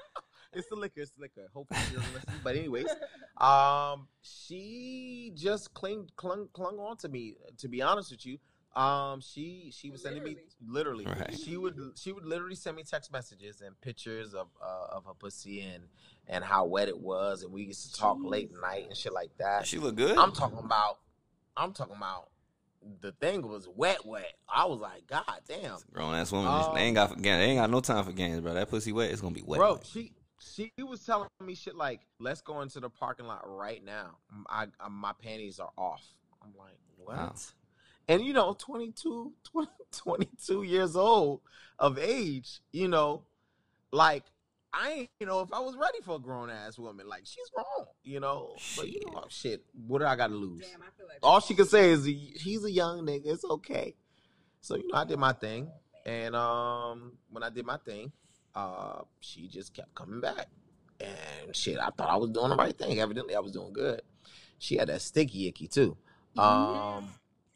[0.52, 1.00] it's the liquor.
[1.00, 1.48] It's the liquor.
[1.54, 2.32] Hopefully she doesn't listen.
[2.44, 2.88] But anyways,
[3.38, 7.36] um, she just clung clung clung on to me.
[7.58, 8.38] To be honest with you,
[8.74, 10.36] um, she she was sending me
[10.66, 11.04] literally.
[11.04, 11.38] Right.
[11.38, 15.14] She would she would literally send me text messages and pictures of uh, of her
[15.14, 15.84] pussy and
[16.26, 19.30] and how wet it was, and we used to talk late night and shit like
[19.38, 19.66] that.
[19.66, 20.16] She look good.
[20.16, 20.98] I'm talking about.
[21.56, 22.30] I'm talking about.
[23.00, 24.34] The thing was wet, wet.
[24.48, 25.76] I was like, God damn.
[25.92, 26.50] Grown ass woman.
[26.50, 28.54] Um, they ain't got for, they ain't got no time for games, bro.
[28.54, 29.10] That pussy wet.
[29.10, 29.58] It's gonna be wet.
[29.58, 29.86] Bro, wet.
[29.86, 34.16] she she was telling me shit like, "Let's go into the parking lot right now.
[34.48, 36.02] I, I my panties are off."
[36.42, 37.34] I'm like, "What?" Wow.
[38.08, 41.40] And you know, 22, 20, 22 years old
[41.78, 43.22] of age, you know,
[43.92, 44.24] like
[44.74, 47.50] I ain't, you know, if I was ready for a grown ass woman, like she's
[47.50, 48.56] grown, you know.
[48.76, 50.66] But you know, shit, what do I got to lose?
[50.66, 53.26] Damn, I feel like All she could say is he's a young nigga.
[53.26, 53.94] It's okay.
[54.62, 55.70] So you know, I did my thing,
[56.06, 58.12] and um, when I did my thing,
[58.54, 60.46] uh, she just kept coming back,
[61.00, 62.98] and shit, I thought I was doing the right thing.
[63.00, 64.00] Evidently, I was doing good.
[64.58, 65.96] She had that sticky icky too.
[66.38, 67.08] Um,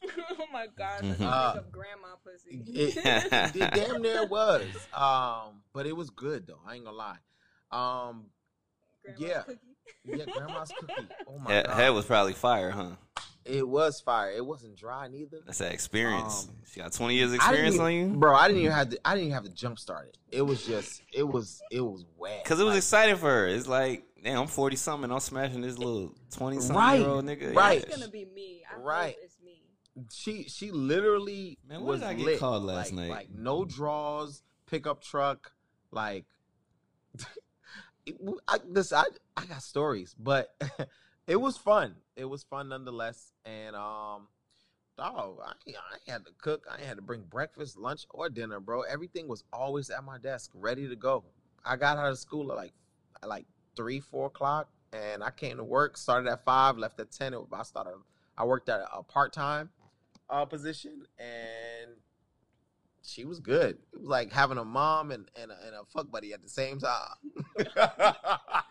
[0.38, 1.18] oh my god, Mhm.
[1.18, 2.62] that's Uh, like grandma pussy.
[2.74, 4.64] it, it damn near was.
[4.94, 6.60] Um, but it was good though.
[6.66, 7.16] I ain't gonna lie.
[7.72, 8.26] Um,
[9.04, 9.42] Grandma's yeah.
[9.42, 9.58] cookie.
[10.04, 11.08] yeah, grandma's cookie.
[11.28, 12.90] Oh my Head, god, head was probably fire, huh?
[13.44, 14.32] it was fire.
[14.32, 15.38] It wasn't dry neither.
[15.46, 16.46] That's that experience.
[16.48, 18.06] Um, she got twenty years I didn't experience on you.
[18.18, 18.34] bro.
[18.34, 18.98] I didn't even have to.
[19.04, 20.18] I didn't even have to jump start it.
[20.36, 21.02] It was just.
[21.12, 21.62] It was.
[21.70, 22.44] It was wet.
[22.44, 23.46] Cause it was Like, exciting for her.
[23.46, 25.10] It's like, damn, I'm forty something.
[25.12, 27.54] I'm smashing this little twenty something Right, year old nigga.
[27.54, 27.82] right.
[27.84, 28.62] It's gonna be me.
[28.68, 29.14] I Right.
[29.14, 29.35] hope it's me.
[30.12, 32.40] She she literally Man, was did I get lit.
[32.40, 33.10] called last like, night?
[33.10, 35.52] Like no draws, pickup truck,
[35.90, 36.24] like.
[38.06, 38.16] it-
[38.48, 39.04] I, this I
[39.36, 40.54] I got stories, but
[41.26, 41.96] it was fun.
[42.14, 44.28] It was fun nonetheless, and um,
[44.96, 46.66] dog, I, I had to cook.
[46.70, 48.82] I had to bring breakfast, lunch, or dinner, bro.
[48.82, 51.24] Everything was always at my desk, ready to go.
[51.64, 52.72] I got out of school at like
[53.22, 53.46] at like
[53.76, 55.96] three, four o'clock, and I came to work.
[55.96, 57.34] Started at five, left at ten.
[57.34, 57.94] I started.
[58.38, 59.70] I worked at a part time
[60.30, 61.90] uh, position, and
[63.02, 63.78] she was good.
[63.92, 66.48] It was like having a mom and and a, and a fuck buddy at the
[66.48, 67.16] same time.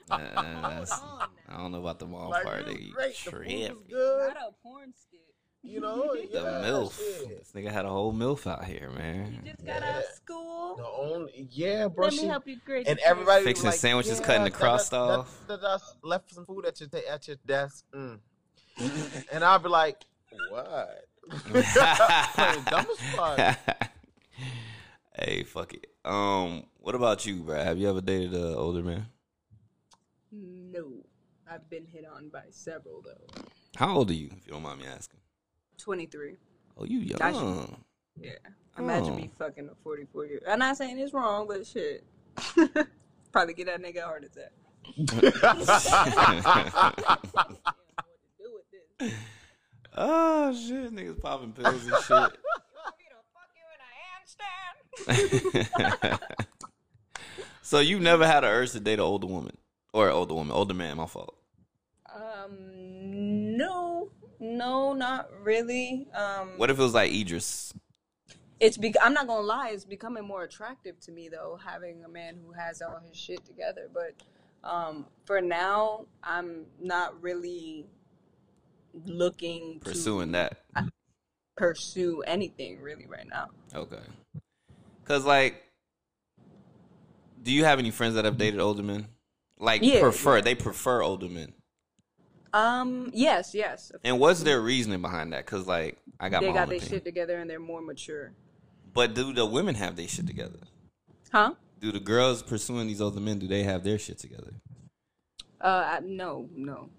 [0.07, 0.17] Uh,
[0.61, 2.59] that's- Come on I don't know about the mall Like, part.
[2.61, 3.15] it was They great.
[3.25, 4.27] The food was good.
[4.35, 5.21] Not a porn skit.
[5.63, 6.95] You know, The yeah, milf.
[6.95, 7.39] shit.
[7.39, 9.33] This nigga had a whole milf out here, man.
[9.33, 9.45] You man.
[9.45, 10.75] just got out of school.
[10.77, 12.05] The only, yeah, bro.
[12.05, 12.87] Let she- me help you grade.
[12.87, 15.39] and everybody Fixing like, sandwiches, yeah, cutting the crust da- da- off.
[15.47, 18.19] da- da- left some food at your at your desk, mm.
[19.31, 19.97] and I'd be like,
[20.51, 21.07] what?
[21.53, 23.57] Dumb as fuck.
[25.13, 25.87] hey, fuck it.
[26.03, 27.55] Um, what about you, bro?
[27.63, 29.05] Have you ever dated an older man?
[30.31, 30.91] No,
[31.49, 33.41] I've been hit on by several though.
[33.75, 35.19] How old are you, if you don't mind me asking?
[35.77, 36.35] Twenty three.
[36.77, 37.21] Oh, you young.
[37.21, 37.75] I should-
[38.19, 38.31] Yeah.
[38.77, 39.15] Imagine Oh.
[39.15, 40.41] me fucking a 44 year.
[40.45, 42.03] Old I'm not saying it's wrong, but shit.
[43.31, 44.51] Probably get that nigga a heart attack.
[49.95, 52.37] Oh shit, niggas popping pills and shit.
[52.67, 53.05] You want me
[55.07, 56.19] to fuck
[57.61, 59.57] so you never had an urge to date an older woman
[59.93, 60.97] or an older woman, older man.
[60.97, 61.35] My fault.
[62.13, 64.09] Um, no,
[64.39, 66.07] no, not really.
[66.13, 67.73] Um, What if it was like Idris?
[68.59, 72.09] it's bec- I'm not gonna lie, it's becoming more attractive to me though, having a
[72.09, 73.89] man who has all his shit together.
[73.93, 74.13] But
[74.67, 77.85] um, for now, I'm not really
[79.05, 80.87] looking Pursuing to that.
[81.57, 83.49] pursue anything really right now.
[83.73, 83.99] Okay.
[85.05, 85.61] Cause like,
[87.43, 89.07] do you have any friends that have dated older men?
[89.59, 90.41] Like Yeah, prefer yeah.
[90.41, 91.53] they prefer older men.
[92.53, 93.91] Um, yes, yes.
[94.03, 95.45] And what's their reasoning behind that?
[95.45, 98.31] Cause like I got they my got their shit together and they're more mature.
[98.93, 100.59] But do the women have their shit together?
[101.31, 101.53] Huh?
[101.81, 103.39] Do the girls pursuing these older men?
[103.39, 104.53] Do they have their shit together?
[105.61, 106.89] Uh, I- no, no.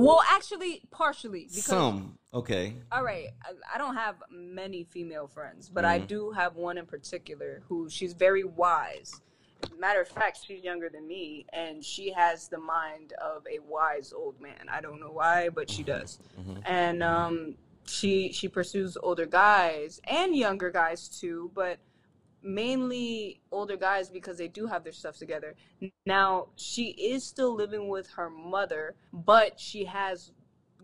[0.00, 2.18] Well, actually, partially because Some.
[2.34, 2.74] Okay.
[2.90, 6.02] All right, I, I don't have many female friends, but Mm-hmm.
[6.02, 9.20] I do have one in particular who she's very wise.
[9.78, 14.12] Matter of fact, she's younger than me, and she has the mind of a wise
[14.12, 14.68] old man.
[14.68, 16.18] I don't know why, but she does.
[16.40, 16.60] Mm-hmm.
[16.64, 17.54] And um,
[17.86, 21.78] she she pursues older guys and younger guys too, but
[22.42, 25.54] mainly older guys because they do have their stuff together.
[26.06, 30.32] Now she is still living with her mother, but she has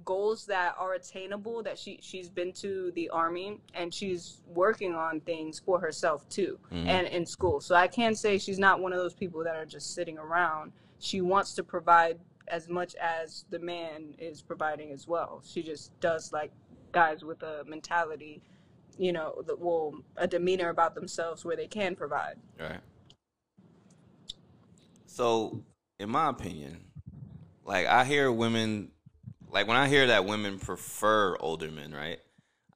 [0.04, 5.20] goals that are attainable that she she's been to the army and she's working on
[5.20, 6.88] things for herself too mm-hmm.
[6.88, 7.60] and in school.
[7.60, 10.72] So i can't say she's not one of those people that are just sitting around.
[10.98, 12.18] She wants to provide
[12.48, 15.42] as much as the man is providing as well.
[15.44, 16.52] She just does like
[16.92, 18.40] guys with a mentality
[18.98, 22.80] you know the, well a demeanor about themselves where they can provide Right.
[25.18, 25.64] So,
[25.98, 26.78] in my opinion,
[27.64, 28.92] like I hear women,
[29.50, 32.20] like when I hear that women prefer older men, right?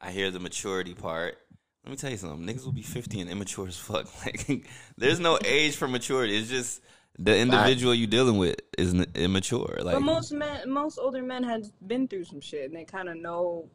[0.01, 1.39] I hear the maturity part.
[1.85, 2.45] Let me tell you something.
[2.45, 4.09] Niggas will be 50 and immature as fuck.
[4.27, 4.67] Like,
[4.97, 6.37] there's no age for maturity.
[6.37, 6.81] It's just
[7.17, 9.79] the individual you're dealing with is immature.
[9.81, 13.09] Like, but most men most older men have been through some shit and they kind
[13.09, 13.69] of know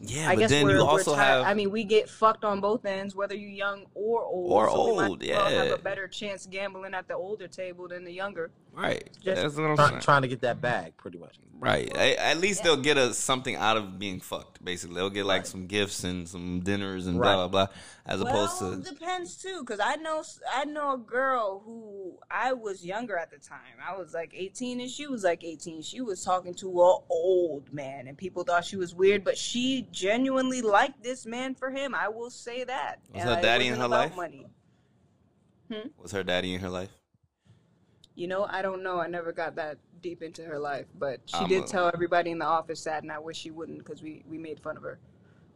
[0.00, 1.38] yeah, I but guess then we're, you we're also tired.
[1.38, 1.46] have.
[1.46, 4.52] I mean, we get fucked on both ends, whether you're young or old.
[4.52, 5.64] Or so we might old, as well yeah.
[5.64, 8.50] Have a better chance gambling at the older table than the younger.
[8.82, 9.08] Right.
[9.20, 10.00] just- That's what I'm Try, saying.
[10.02, 11.36] trying to get that bag, pretty much.
[11.60, 11.90] Right.
[11.96, 14.64] A- At least they'll get a something out of being fucked.
[14.64, 17.36] Basically, they'll get like some gifts and some dinners and blah Right.
[17.50, 17.74] blah blah,
[18.06, 20.22] as opposed well, to depends too, because I know
[20.54, 23.58] I know a girl who I was younger at the time.
[23.84, 25.82] I was like 18 and she was like 18.
[25.82, 29.88] She was talking to a old man, and people thought she was weird, but she
[29.90, 31.92] genuinely liked this man for him.
[31.92, 33.00] I will say that.
[33.12, 34.14] Was And her daddy in her life?
[34.14, 34.46] Money.
[35.72, 35.88] Hmm?
[36.00, 36.90] was her daddy in her life.
[38.18, 38.98] You know, I don't know.
[38.98, 42.32] I never got that deep into her life, but she I'm did a- tell everybody
[42.32, 44.82] in the office that, and I wish she wouldn't because we we made fun of
[44.82, 44.98] her.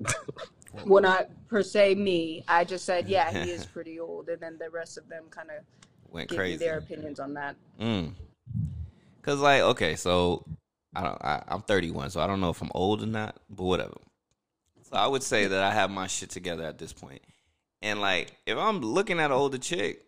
[0.86, 2.44] well, not per se me.
[2.46, 5.50] I just said, yeah, he is pretty old, and then the rest of them kind
[5.50, 5.64] of
[6.08, 6.58] Went crazy.
[6.64, 7.56] their opinions on that.
[7.80, 8.12] Mm.
[9.22, 10.44] Cause like okay, so
[10.94, 11.20] I don't.
[11.20, 13.96] I, I'm 31, so I don't know if I'm old or not, but whatever.
[14.84, 17.22] So I would say that I have my shit together at this point.
[17.80, 20.04] And like, if I'm looking at an older chick,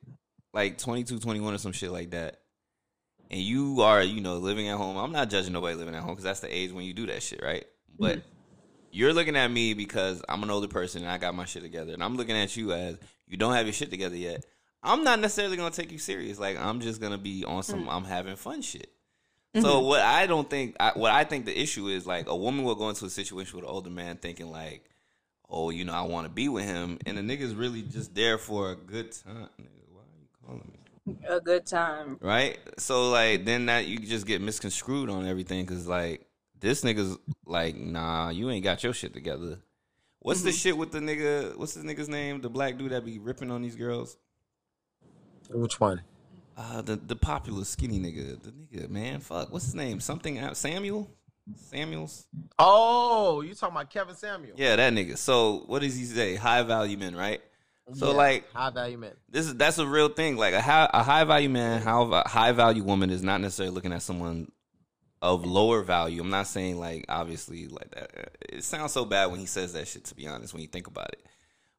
[0.52, 2.38] like 22, 21 or some shit like that,
[3.34, 6.10] and you are, you know, living at home, I'm not judging nobody living at home
[6.10, 7.64] because that's the age when you do that shit, right?
[7.64, 8.04] Mm-hmm.
[8.04, 8.22] But
[8.92, 11.92] you're looking at me because I'm an older person and I got my shit together,
[11.92, 12.96] and I'm looking at you as
[13.26, 14.46] you don't have your shit together yet.
[14.84, 16.38] I'm not necessarily gonna take you serious.
[16.38, 17.92] Like I'm just gonna be on some mm.
[17.92, 18.88] I'm having fun shit.
[19.56, 19.86] So mm-hmm.
[19.86, 22.76] what I don't think, I, what I think the issue is like a woman will
[22.76, 24.88] go into a situation with an older man thinking like,
[25.50, 28.38] oh, you know, I want to be with him, and the nigga's really just there
[28.38, 29.48] for a good time.
[29.60, 30.83] Nigga, why are you calling me?
[31.28, 32.18] A good time.
[32.20, 32.58] Right?
[32.78, 36.26] So like then that you just get misconstrued on everything because like
[36.60, 39.58] this nigga's like, nah, you ain't got your shit together.
[40.20, 41.56] What's the shit with the nigga?
[41.58, 42.40] What's this nigga's name?
[42.40, 44.16] The black dude that be ripping on these girls?
[45.50, 46.00] Which one?
[46.56, 50.00] Uh, the the popular skinny nigga, the nigga, man, fuck, what's his name?
[50.00, 51.10] Something Samuel,
[51.56, 52.26] Samuels.
[52.58, 54.54] Oh, you talking about Kevin Samuel?
[54.56, 55.18] Yeah, that nigga.
[55.18, 56.36] So what does he say?
[56.36, 57.42] High value men, right?
[57.92, 59.12] So Yeah, like high value men.
[59.28, 60.36] this is that's a real thing.
[60.36, 63.74] Like a high a high value man, how a high value woman is not necessarily
[63.74, 64.50] looking at someone
[65.20, 66.20] of lower value.
[66.20, 68.30] I'm not saying like obviously like that.
[68.48, 70.04] It sounds so bad when he says that shit.
[70.04, 71.24] To be honest, when you think about it,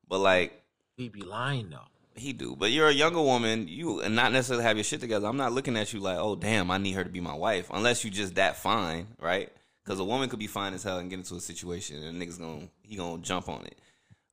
[0.08, 0.62] but like
[0.96, 1.88] he be lying though.
[2.16, 2.56] he do.
[2.56, 5.28] But you're a younger woman, you and not necessarily have your shit together.
[5.28, 7.68] I'm not looking at you like, oh damn, I need her to be my wife,
[7.74, 9.52] unless you just that fine, right?
[9.84, 12.26] Because a woman could be fine as hell and get into a situation, and a
[12.26, 13.78] nigga's gonna he gonna jump on it.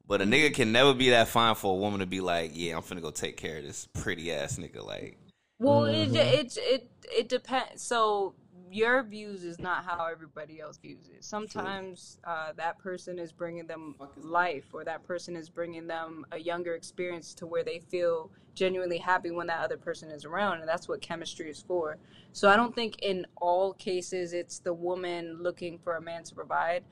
[0.07, 2.77] But a nigga can never be that fine for a woman to be like, yeah,
[2.77, 4.85] I'm finna go take care of this pretty ass nigga.
[4.85, 5.19] Like,
[5.59, 6.15] Well, Mm-hmm.
[6.17, 7.83] it it it it depends.
[7.83, 8.35] So
[8.71, 11.23] your views is not how everybody else views it.
[11.23, 16.39] Sometimes uh, that person is bringing them life, or that person is bringing them a
[16.39, 20.69] younger experience to where they feel genuinely happy when that other person is around, and
[20.69, 21.97] that's what chemistry is for.
[22.33, 26.35] So I don't think in all cases it's the woman looking for a man to
[26.35, 26.83] provide.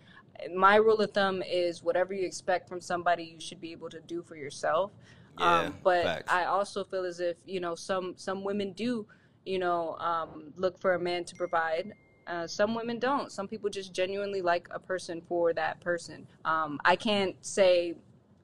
[0.55, 4.01] My rule of thumb is whatever you expect from somebody, you should be able to
[4.01, 4.93] do for yourself.
[5.39, 6.33] Yeah, um, but facts.
[6.33, 9.07] I also feel as if you know some some women do
[9.45, 11.93] you know um, look for a man to provide.
[12.27, 13.33] Uh, some women don't.
[13.33, 16.27] Some people just genuinely like a person for that person.
[16.45, 17.95] Um, I can't say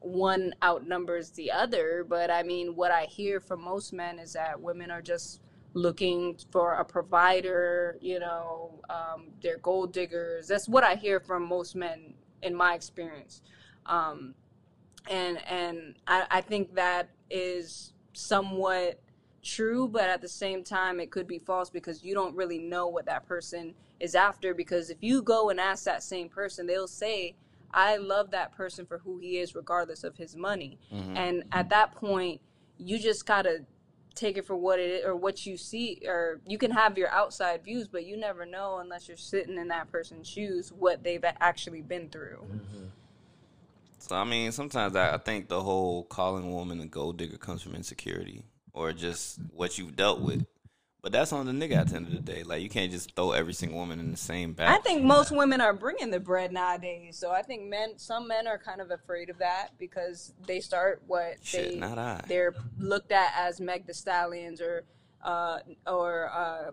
[0.01, 4.61] one outnumbers the other, but I mean, what I hear from most men is that
[4.61, 5.41] women are just
[5.77, 10.49] looking for a provider, you know, um, they're gold diggers.
[10.49, 13.43] That's what I hear from most men in my experience.
[13.85, 14.35] Um,
[15.09, 19.01] and and I, I think that is somewhat
[19.43, 22.89] true, but at the same time, it could be false because you don't really know
[22.89, 24.55] what that person is after.
[24.55, 27.37] Because if you go and ask that same person, they'll say,
[27.71, 30.79] I love that person for who he is, regardless of his money.
[31.17, 32.41] And at that point,
[32.79, 33.67] you just gotta
[34.17, 37.11] take it for what it is or what you see or you can have your
[37.11, 41.25] outside views but you never know unless you're sitting in that person's shoes what they've
[41.41, 42.87] actually been through mm-hmm.
[43.99, 47.39] So I mean, sometimes I, I think the whole calling a woman a gold digger
[47.39, 50.47] comes from insecurity or just what you've dealt with.
[51.07, 52.43] But that's on the nigga at the end of the day.
[52.43, 54.77] Like you can't just throw every single woman in the same bag.
[54.77, 57.17] I think most women are bringing the bread nowadays.
[57.17, 61.01] So I think men, some men are kind of afraid of that because they start
[61.07, 62.25] what Shit, they not I.
[62.27, 64.83] they're looked at as Meg Thee Stallions or
[65.23, 66.73] uh, or uh,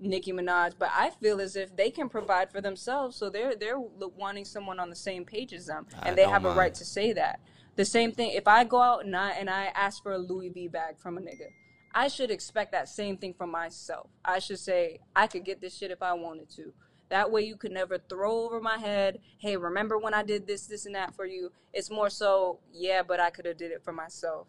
[0.00, 0.72] Nicki Minaj.
[0.78, 4.80] But I feel as if they can provide for themselves, so they're they're wanting someone
[4.80, 7.40] on the same page as them, I and they have a right to say that.
[7.74, 8.30] The same thing.
[8.30, 11.18] If I go out and I and I ask for a Louis V bag from
[11.18, 11.50] a nigga.
[11.96, 14.10] I should expect that same thing from myself.
[14.22, 16.74] I should say, I could get this shit if I wanted to.
[17.08, 20.66] That way you could never throw over my head, hey, remember when I did this,
[20.66, 21.52] this, and that for you?
[21.72, 24.46] It's more so, yeah, but I could have did it for myself.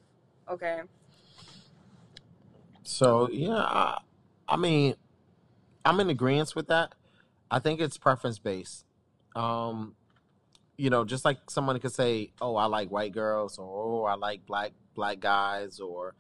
[0.52, 0.82] Okay.
[2.84, 4.00] So yeah, I,
[4.50, 4.96] I mean,
[5.86, 6.96] I'm in agreement with that.
[7.50, 8.84] I think it's preference based.
[9.38, 9.96] Um,
[10.76, 14.16] you know, just like someone could say, "Oh, I like white girls," or "Oh, I
[14.16, 16.14] like black black guys," or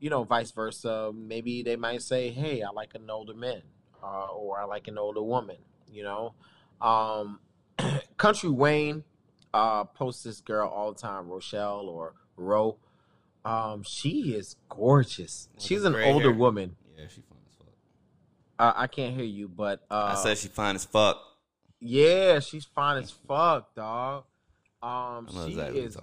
[0.00, 1.12] you know, vice versa.
[1.14, 3.62] Maybe they might say, "Hey, I like an older man,"
[4.02, 5.58] uh, or "I like an older woman."
[5.92, 6.34] You know,
[6.80, 7.40] um,
[8.16, 9.04] Country Wayne
[9.54, 12.78] uh, posts this girl all the time, Rochelle or Ro.
[13.44, 15.48] Um, she is gorgeous.
[15.54, 16.32] With She's an older hair.
[16.32, 16.76] woman.
[16.96, 17.68] Yeah, she fine as fuck.
[18.58, 21.18] Uh, I can't hear you, but uh, I said she fine as fuck.
[21.80, 24.24] yeah, she's fine as fuck, dog.
[24.82, 25.96] Um, she exactly is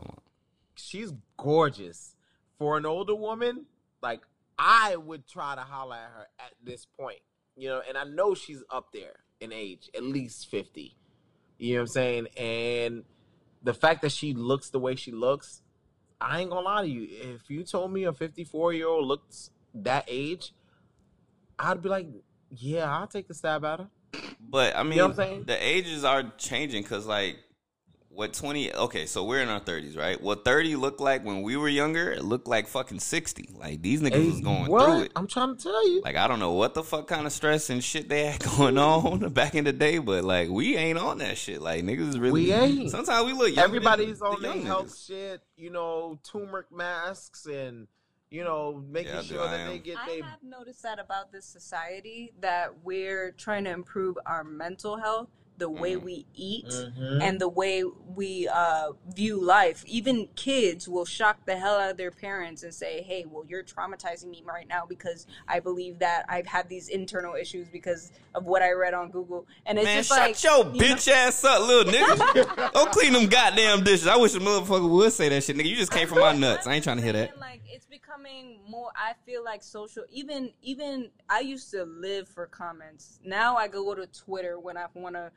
[0.75, 2.15] she's gorgeous
[2.57, 3.65] for an older woman.
[4.01, 4.21] Like
[4.57, 7.19] I would try to holler at her at this point,
[7.55, 10.95] you know, and I know she's up there in age, at least fifty.
[11.57, 12.27] You know what I'm saying?
[12.37, 13.03] And
[13.63, 15.61] the fact that she looks the way she looks,
[16.21, 17.07] I ain't gonna lie to you.
[17.33, 20.53] If you told me a 54 year old looks that age,
[21.59, 22.07] I'd be like,
[22.51, 23.87] yeah, I'll take the stab at her.
[24.39, 25.43] But I mean, know what I'm saying?
[25.45, 27.37] the ages are changing because, like,
[28.17, 28.73] what twenty?
[28.73, 30.19] Okay, so we're in our thirties, right?
[30.19, 33.49] What thirty looked like when we were younger, it looked like fucking sixty.
[33.53, 34.85] Like these niggas was going what?
[34.85, 35.11] through it.
[35.15, 36.01] I'm trying to tell you.
[36.03, 38.79] Like I don't know what the fuck kind of stress and shit they had going
[38.79, 41.61] on back in the day, but like we ain't on that shit.
[41.61, 42.45] Like niggas is really.
[42.45, 42.89] We ain't.
[42.89, 43.49] Sometimes we look.
[43.49, 45.07] younger Everybody's than on the their health niggas.
[45.07, 47.87] shit, you know, turmeric masks and
[48.31, 49.79] you know, making Yeah, sure that they am.
[49.81, 54.43] get I they have noticed that about this society that we're trying to improve our
[54.43, 56.03] mental health, the way Mm.
[56.03, 57.21] we eat, Mhm.
[57.21, 59.83] and the way we uh, view life.
[59.87, 63.63] Even kids will shock the hell out of their parents and say, "Hey, well, you're
[63.63, 68.45] traumatizing me right now because I believe that I've had these internal issues because of
[68.45, 71.07] what I read on Google." And it's Man, just shut like your you know- bitch
[71.11, 72.73] ass up, little nigga.
[72.73, 74.07] Go clean them goddamn dishes.
[74.07, 75.65] I wish a motherfucker would say that shit, nigga.
[75.69, 76.67] You just came from my nuts.
[76.67, 77.33] I ain't trying to hear that.
[77.47, 78.91] Like it's becoming more.
[78.95, 80.03] I feel like social.
[80.11, 83.19] Even even I used to live for comments.
[83.23, 85.31] Now I go to Twitter when I want to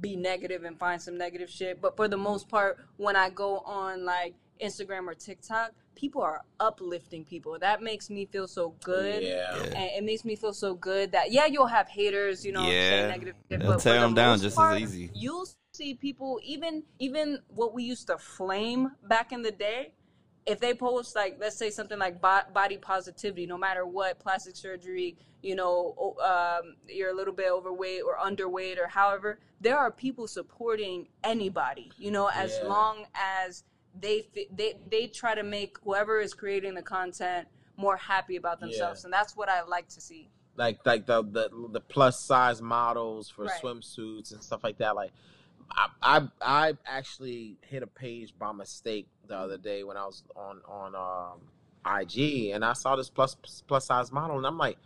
[0.00, 1.80] be negative and find some negative shit.
[1.80, 6.42] But for the most part, when I go on like Instagram or TikTok, people are
[6.60, 7.58] uplifting people.
[7.58, 9.22] That makes me feel so good.
[9.22, 9.56] Yeah.
[9.56, 9.62] Yeah.
[9.64, 13.00] And it makes me feel so good that yeah, you'll have haters, you know, say
[13.00, 13.06] Yeah.
[13.08, 15.10] negative shit, They'll but tear them the 'em down most just as easy.
[15.14, 19.92] You'll see people even even what we used to flame back in the day.
[20.46, 24.54] If they post like let's say something like bo- body positivity, no matter what, plastic
[24.56, 29.90] surgery, you know, um, you're a little bit overweight or underweight or however, there are
[29.90, 32.68] people supporting anybody, you know, as Yeah.
[32.68, 33.64] long as
[33.98, 39.02] they they they try to make whoever is creating the content more happy about themselves,
[39.02, 39.06] Yeah.
[39.06, 40.30] and that's what I like to see.
[40.58, 43.60] like like the the, the plus size models for Right.
[43.60, 44.94] swimsuits and stuff like that.
[44.96, 45.12] Like
[45.70, 50.22] I, I I actually hit a page by mistake the other day when I was
[50.34, 51.40] on on um,
[52.00, 53.36] IG and I saw this plus
[53.66, 54.78] plus size model and I'm like,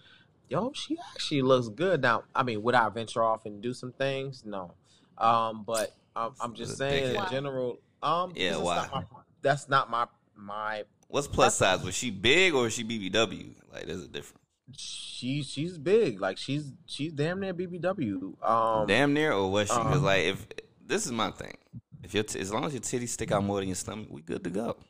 [0.49, 2.03] yo, she actually looks good.
[2.03, 4.45] Now, I mean, would I venture off and do some things?
[4.45, 4.75] No,
[5.19, 7.81] um, but um, I'm just saying in general.
[8.03, 8.77] Um, Yeah, that's why?
[8.77, 10.85] Not my, that's not my my.
[11.09, 11.83] What's plus size?
[11.83, 13.55] Was she big or was she BBW?
[13.73, 14.39] Like, there's a difference.
[14.77, 16.21] She she's big.
[16.21, 18.43] Like she's she's damn near BBW.
[18.49, 19.75] Um, Damn near, or was she?
[19.75, 20.47] Because um, like, if
[20.91, 21.57] this is my thing,
[22.03, 24.21] if your t- as long as your titties stick out more than your stomach, we
[24.23, 24.77] good to go.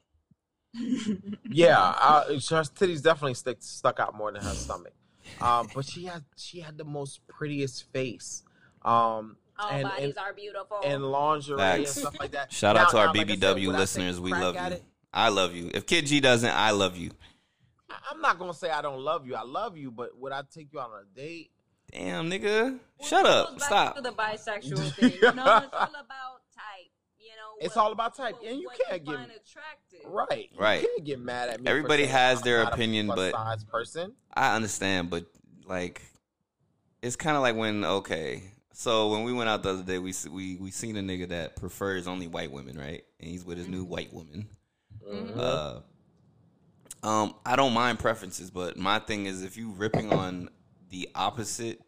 [1.52, 4.92] Yeah, uh, her titties definitely stick, stuck out more than her stomach.
[5.40, 8.42] Um, but she had she had the most prettiest face.
[8.82, 10.78] Um, All and, bodies and, are beautiful.
[10.84, 11.78] and lingerie Facts.
[11.78, 12.52] and stuff like that.
[12.52, 14.20] Shout Now- out to our now, like I said, BBW would I take listeners.
[14.20, 14.60] We love you.
[14.62, 14.84] it?
[15.12, 15.70] I love you.
[15.74, 17.10] If Kid G doesn't, I love you.
[17.90, 19.34] I- I'm not gonna say I don't love you.
[19.34, 21.50] I love you, but would I take you out on a date?
[21.92, 22.78] Damn, nigga.
[22.98, 23.60] Well, Shut up.
[23.60, 23.96] Stop.
[23.96, 26.90] To the bisexual thing, you know, it's all about type.
[27.18, 30.00] You know, It's what- all about type, what- and you can't get find attractive.
[30.06, 30.50] right.
[30.58, 30.82] Right.
[30.82, 31.68] You can't get mad at me.
[31.70, 34.12] Everybody saying has I'm their not a opinion, but- plus-size person.
[34.34, 35.24] I understand, but
[35.66, 36.02] like,
[37.02, 38.42] it's kind of like when okay.
[38.72, 41.56] So when we went out the other day, we we we seen a nigga that
[41.56, 43.02] prefers only white women, right?
[43.18, 44.48] And he's with his new white woman.
[45.36, 45.80] Uh,
[47.02, 50.48] um, I don't mind preferences, but my thing is if you ripping on
[50.90, 51.80] the opposite,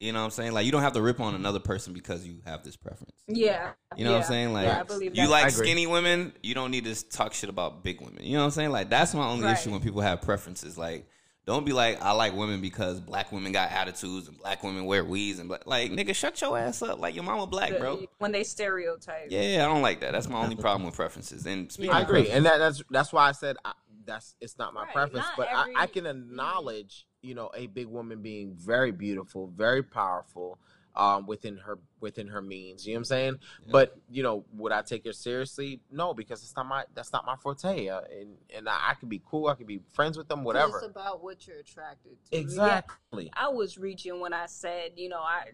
[0.00, 0.52] you know what I'm saying?
[0.52, 3.14] Like you don't have to rip on another person because you have this preference.
[3.28, 3.72] Yeah.
[3.96, 4.52] You know what I'm saying?
[4.52, 5.30] Like yeah, I believe you that.
[5.30, 8.24] like I skinny women, you don't need to talk shit about big women.
[8.24, 8.70] You know what I'm saying?
[8.70, 9.52] Like that's my only Right.
[9.58, 10.76] issue when people have preferences.
[10.78, 11.06] Like
[11.46, 15.04] don't be like I like women because black women got attitudes and black women wear
[15.04, 16.98] weaves and black like nigga shut your ass up.
[16.98, 18.02] Like your mama black, bro.
[18.18, 19.26] When they stereotype.
[19.30, 20.12] Yeah, I don't like that.
[20.12, 21.46] That's my only problem with preferences.
[21.46, 23.72] And speaking I of agree, and that, that's that's why I said I,
[24.06, 27.50] that's it's not my Right, preference, not but every- I, I can acknowledge you know
[27.54, 30.58] a big woman being very beautiful, very powerful,
[30.96, 32.86] um, within her within her means.
[32.86, 33.38] You know what I'm saying?
[33.64, 33.72] Yeah.
[33.72, 35.80] But you know, would I take her seriously?
[35.90, 37.88] No, because it's not my that's not my forte.
[37.88, 40.44] Uh, and and I, I could be cool, I could be friends with them.
[40.44, 40.78] whatever.
[40.78, 42.36] It's about what you're attracted to.
[42.36, 43.30] Yeah, Exactly.
[43.34, 45.44] I was reaching when I said, you know, I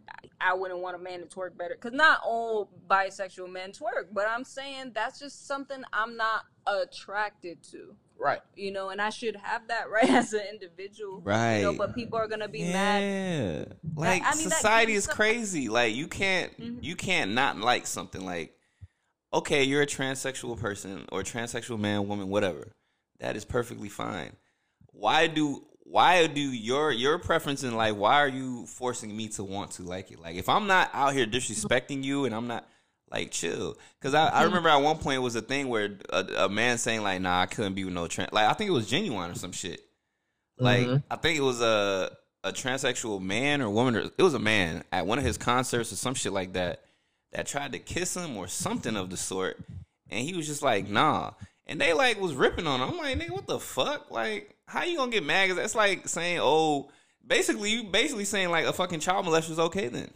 [0.40, 4.26] I wouldn't want a man to twerk better because not all bisexual men twerk, but
[4.28, 8.40] I'm saying that's just something I'm not attracted to, Right.
[8.54, 11.58] you know, and I should have that right as an individual, Right.
[11.58, 13.02] You know, but people are gonna be mad.
[13.02, 13.74] Yeah.
[13.94, 15.68] Like I mean, society is crazy.
[15.68, 16.78] Like you can't Mhm.
[16.82, 18.24] you can't not like something.
[18.24, 18.54] Like
[19.32, 22.72] okay, you're a transsexual person or a transsexual man, woman, whatever.
[23.20, 24.32] That is perfectly fine.
[24.92, 29.44] Why do why do your your preference in life, why are you forcing me to
[29.44, 30.20] want to like it?
[30.20, 32.66] Like if I'm not out here disrespecting you and I'm not
[33.10, 36.24] like chill, because I, I remember at one point it was a thing where a,
[36.38, 38.72] a man saying like nah I couldn't be with no trans like I think it
[38.72, 39.80] was genuine or some shit.
[40.58, 41.02] Like Mhm.
[41.10, 42.10] I think it was a
[42.44, 45.92] a transsexual man or woman or it was a man at one of his concerts
[45.92, 46.82] or some shit like that
[47.32, 49.58] that tried to kiss him or something of the sort,
[50.10, 51.32] and he was just like nah,
[51.66, 52.90] and they like was ripping on him.
[52.90, 54.10] I'm like nigga, what the fuck?
[54.10, 55.48] Like how you gonna get mad?
[55.48, 56.90] 'Cause that's like saying oh,
[57.26, 60.10] basically you basically saying like a fucking child molester is okay then,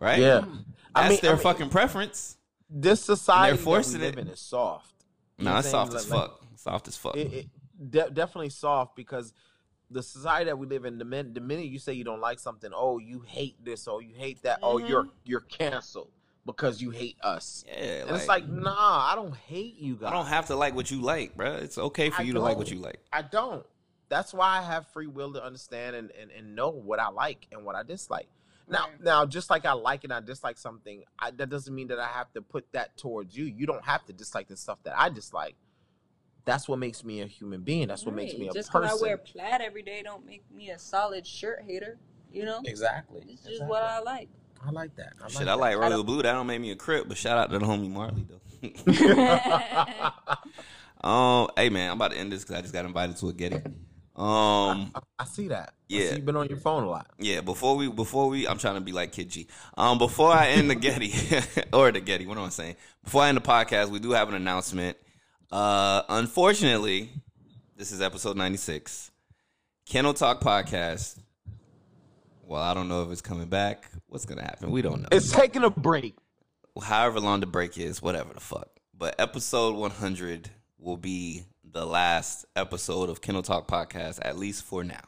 [0.00, 0.18] right?
[0.18, 0.40] Yeah.
[0.40, 0.64] Mm.
[0.94, 2.36] that's I mean, their I mean, fucking preference.
[2.70, 4.20] This society that we forcing live it.
[4.20, 4.92] in is soft.
[5.38, 6.04] You know No, what it's soft saying?
[6.04, 6.40] as Like- fuck.
[6.56, 7.16] Soft as fuck.
[7.16, 7.46] it, it
[7.90, 9.34] de- definitely soft because
[9.90, 12.38] the society that we live in the minute the minute you say you don't like
[12.38, 15.12] something oh you hate this oh, you hate that oh you're mm-hmm.
[15.24, 16.10] you're canceled
[16.46, 20.12] because you hate us yeah, and it's like nah i don't hate you guys I
[20.12, 21.54] don't have to like what you like, bro.
[21.56, 23.00] It's okay for I you to like what you like.
[23.12, 23.64] i don't
[24.08, 27.46] that's why i have free will to understand and, and, and know what i like
[27.52, 28.28] and what i dislike
[28.68, 29.02] now Right.
[29.04, 32.06] now just like i like and i dislike something I, that doesn't mean that i
[32.08, 35.08] have to put that towards you you don't have to dislike the stuff that i
[35.08, 35.56] dislike
[36.46, 39.02] that's what makes me a human being that's what makes me a Just person because
[39.02, 41.96] I wear plaid every day don't make me a solid shirt hater.
[42.30, 43.20] You know, Exactly.
[43.28, 43.68] it's just exactly.
[43.70, 44.28] what I like.
[44.66, 45.12] I like that.
[45.24, 46.22] I Shit, like I like royal don't- blue.
[46.22, 48.40] That don't make me a crip, but shout out to the homie Marley though.
[48.92, 50.12] that.
[51.06, 53.32] um, hey man, I'm about to end this because I just got invited to a
[53.32, 53.60] Getty.
[54.16, 55.70] Um, I, I see that.
[55.70, 56.08] I Yeah.
[56.10, 57.08] see you've been on your phone a lot.
[57.18, 57.40] yeah.
[57.40, 59.48] Before we, before we, I'm trying to be like Kid G.
[59.76, 61.12] Um, before I end the Getty
[61.72, 62.76] or the Getty, what am I saying?
[63.02, 64.96] Before I end the podcast, we do have an announcement.
[65.50, 67.10] Uh, unfortunately,
[67.76, 69.10] this is episode 96.
[69.86, 71.18] Kennel Talk podcast.
[72.42, 73.90] Well, I don't know if it's coming back.
[74.06, 74.70] What's gonna happen?
[74.70, 75.08] We don't know.
[75.10, 76.14] It's taking a break.
[76.82, 78.68] however long the break is, whatever the fuck.
[78.96, 84.84] But episode 100 will be the last episode of Kennel Talk podcast, at least for
[84.84, 85.02] now.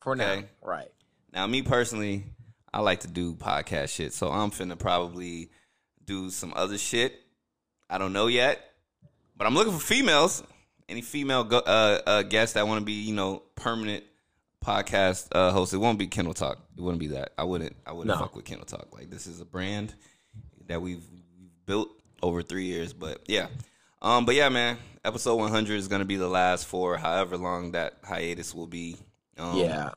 [0.00, 0.40] For Okay.
[0.62, 0.68] now.
[0.68, 0.90] Right.
[1.32, 2.24] Now, me personally,
[2.72, 5.50] I like to do podcast shit, so I'm finna probably
[6.04, 7.14] do some other shit.
[7.90, 8.60] I don't know yet,
[9.36, 10.42] but I'm looking for females.
[10.88, 14.02] Any female go- uh, uh, guests that want to be, you know, permanent
[14.64, 15.74] podcast uh, host.
[15.74, 16.58] It won't be Kennel Talk.
[16.76, 17.32] It wouldn't be that.
[17.36, 17.76] I wouldn't.
[17.86, 18.20] I wouldn't No.
[18.22, 18.88] fuck with Kennel Talk.
[18.92, 19.94] Like this is a brand
[20.66, 21.04] that we've
[21.66, 21.90] built
[22.22, 22.92] over three years.
[22.92, 23.48] But yeah,
[24.02, 24.78] um, but yeah, man.
[25.02, 28.96] Episode 100 is gonna be the last for however long that hiatus will be.
[29.38, 29.90] Um, yeah.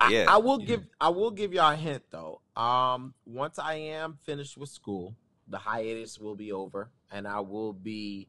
[0.00, 0.24] I, yeah.
[0.28, 2.40] I will give I will give y'all a hint though.
[2.56, 5.14] Um, once I am finished with school,
[5.48, 8.28] the hiatus will be over, and I will be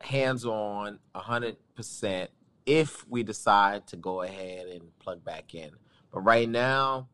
[0.00, 2.30] hands on hundred percent
[2.66, 5.70] if we decide to go ahead and plug back in.
[6.12, 7.08] But right now,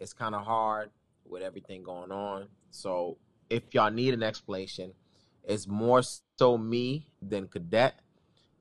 [0.00, 0.90] it's kind of hard
[1.26, 2.48] with everything going on.
[2.70, 3.18] So
[3.50, 4.92] if y'all need an explanation,
[5.44, 6.02] it's more
[6.38, 7.94] so me than Cadet.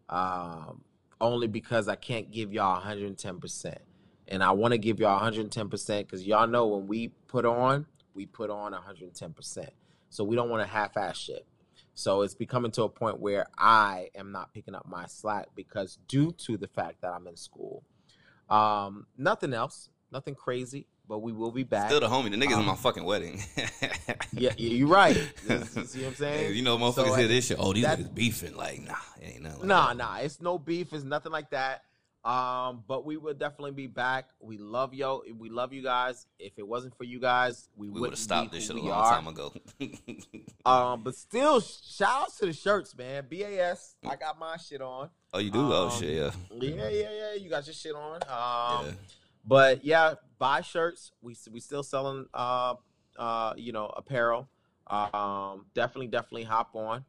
[0.10, 0.84] Um,
[1.22, 3.78] only because I can't give y'all 110%.
[4.28, 8.26] And I want to give y'all 110% because y'all know when we put on, we
[8.26, 9.70] put on 110%.
[10.10, 11.46] So we don't want to half ass shit.
[11.94, 16.00] So it's becoming to a point where I am not picking up my slack because
[16.08, 17.84] due to the fact that I'm in school.
[18.50, 21.90] Um, nothing else, nothing crazy, but we will be back.
[21.90, 22.32] Still the homie.
[22.32, 23.44] The niggas in Um, my fucking wedding.
[24.32, 25.18] yeah, yeah, you're right.
[25.50, 26.56] You see what I'm saying?
[26.56, 27.58] you know, motherfuckers So, hear uh, this shit.
[27.60, 28.56] Oh, these niggas beefing.
[28.56, 29.60] Like, nah, it ain't nothing.
[29.60, 29.98] Like Nah, that.
[29.98, 30.94] nah, it's no beef.
[30.94, 31.82] It's nothing like that.
[32.24, 34.30] Um, but we will definitely be back.
[34.40, 35.24] We love yo.
[35.38, 36.28] We love you guys.
[36.40, 38.92] If it wasn't for you guys, we, We would have stopped this shit a long
[38.92, 39.12] are.
[39.14, 39.54] time ago.
[40.64, 43.26] Um, but still, shout out to the shirts, man.
[43.30, 45.10] BAS, I got my shit on.
[45.34, 45.60] oh, you do?
[45.74, 46.32] oh Um, shit, yeah.
[46.52, 47.34] Yeah, yeah, yeah.
[47.34, 48.18] You got your shit on.
[48.30, 48.92] Um, yeah.
[49.44, 51.12] but yeah, buy shirts.
[51.22, 52.74] We we still selling uh
[53.18, 54.50] uh you know apparel.
[54.88, 57.06] Um, definitely, definitely hop on.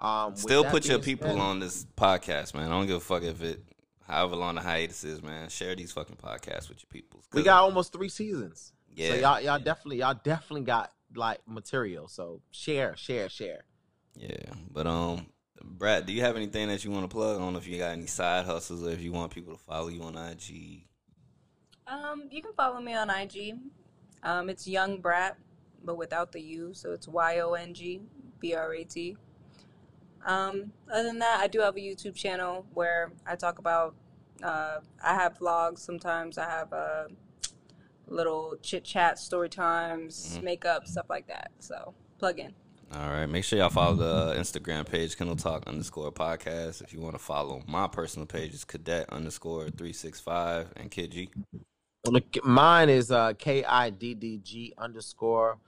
[0.00, 2.66] Um, Still put your people said- on this podcast, man.
[2.66, 3.62] I don't give a fuck if it,
[4.08, 5.48] however long the hiatus is, man.
[5.48, 7.20] Share these fucking podcasts with your people.
[7.32, 8.72] We got almost three seasons.
[8.92, 12.08] yeah, So y'all y'all definitely y'all definitely got like material.
[12.08, 13.64] So share, share, share.
[14.16, 14.52] yeah.
[14.72, 15.26] But um,
[15.62, 17.36] Brad, do you have anything that you want to plug?
[17.36, 19.62] I don't know if you got any side hustles or if you want people to
[19.62, 20.86] follow you on IG.
[21.92, 23.54] Um, you can follow me on IG.
[24.22, 25.36] Um, it's Young Brat,
[25.84, 28.00] but without the U, so it's Y O N G
[28.40, 29.16] B R A T.
[30.24, 33.94] Um, other than that, I do have a YouTube channel where I talk about.
[34.42, 36.38] Uh, I have vlogs sometimes.
[36.38, 37.04] I have uh,
[38.06, 40.42] little chit chat, story times, Mhm.
[40.44, 41.50] makeup, stuff like that.
[41.58, 42.54] So plug in.
[42.94, 46.82] All right, make sure y'all follow the Instagram page, Kennel Talk underscore podcast.
[46.82, 50.90] If you want to follow my personal page, it's Cadet underscore three six five and
[50.90, 51.30] Kid G.
[52.04, 55.58] Look, mine is uh, K I D D G underscore.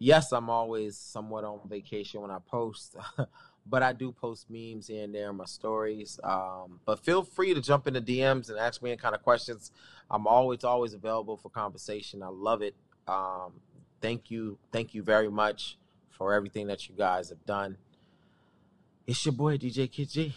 [0.00, 2.96] Yes, I'm always somewhat on vacation when I post,
[3.66, 6.18] but I do post memes here and there in my stories.
[6.24, 9.70] Um, but feel free to jump into DMs and ask me any kind of questions.
[10.10, 12.24] I'm always, always available for conversation.
[12.24, 12.74] I love it.
[13.06, 13.52] Um,
[14.00, 14.58] thank you.
[14.72, 15.78] Thank you very much
[16.10, 17.76] for everything that you guys have done.
[19.06, 20.34] It's your boy, DJ Kid G.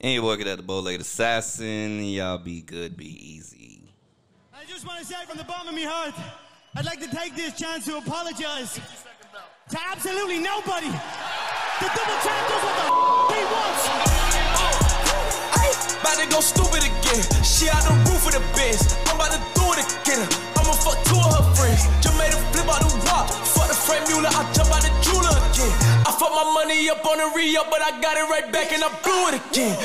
[0.00, 2.04] And you're working at the Bowlegged Assassin.
[2.04, 3.83] Y'all be good, be easy.
[4.64, 6.16] I just want to say from the bottom of my heart,
[6.74, 10.88] I'd like to take this chance to apologize to absolutely nobody.
[10.88, 13.84] The double champ does what the f- he wants.
[16.00, 17.20] About to go stupid again.
[17.44, 18.80] She out the roof of the biz.
[19.12, 20.24] I'm about to do it again.
[20.56, 21.84] I'ma fuck two of her friends.
[22.00, 22.94] Just made a flip out the.
[23.52, 23.76] Fuck the
[24.08, 24.32] Mueller.
[24.32, 25.72] I jump out the jeweler again.
[26.08, 28.72] I fuck my money up on the re up, but I got it right back
[28.72, 29.76] and I blew it again.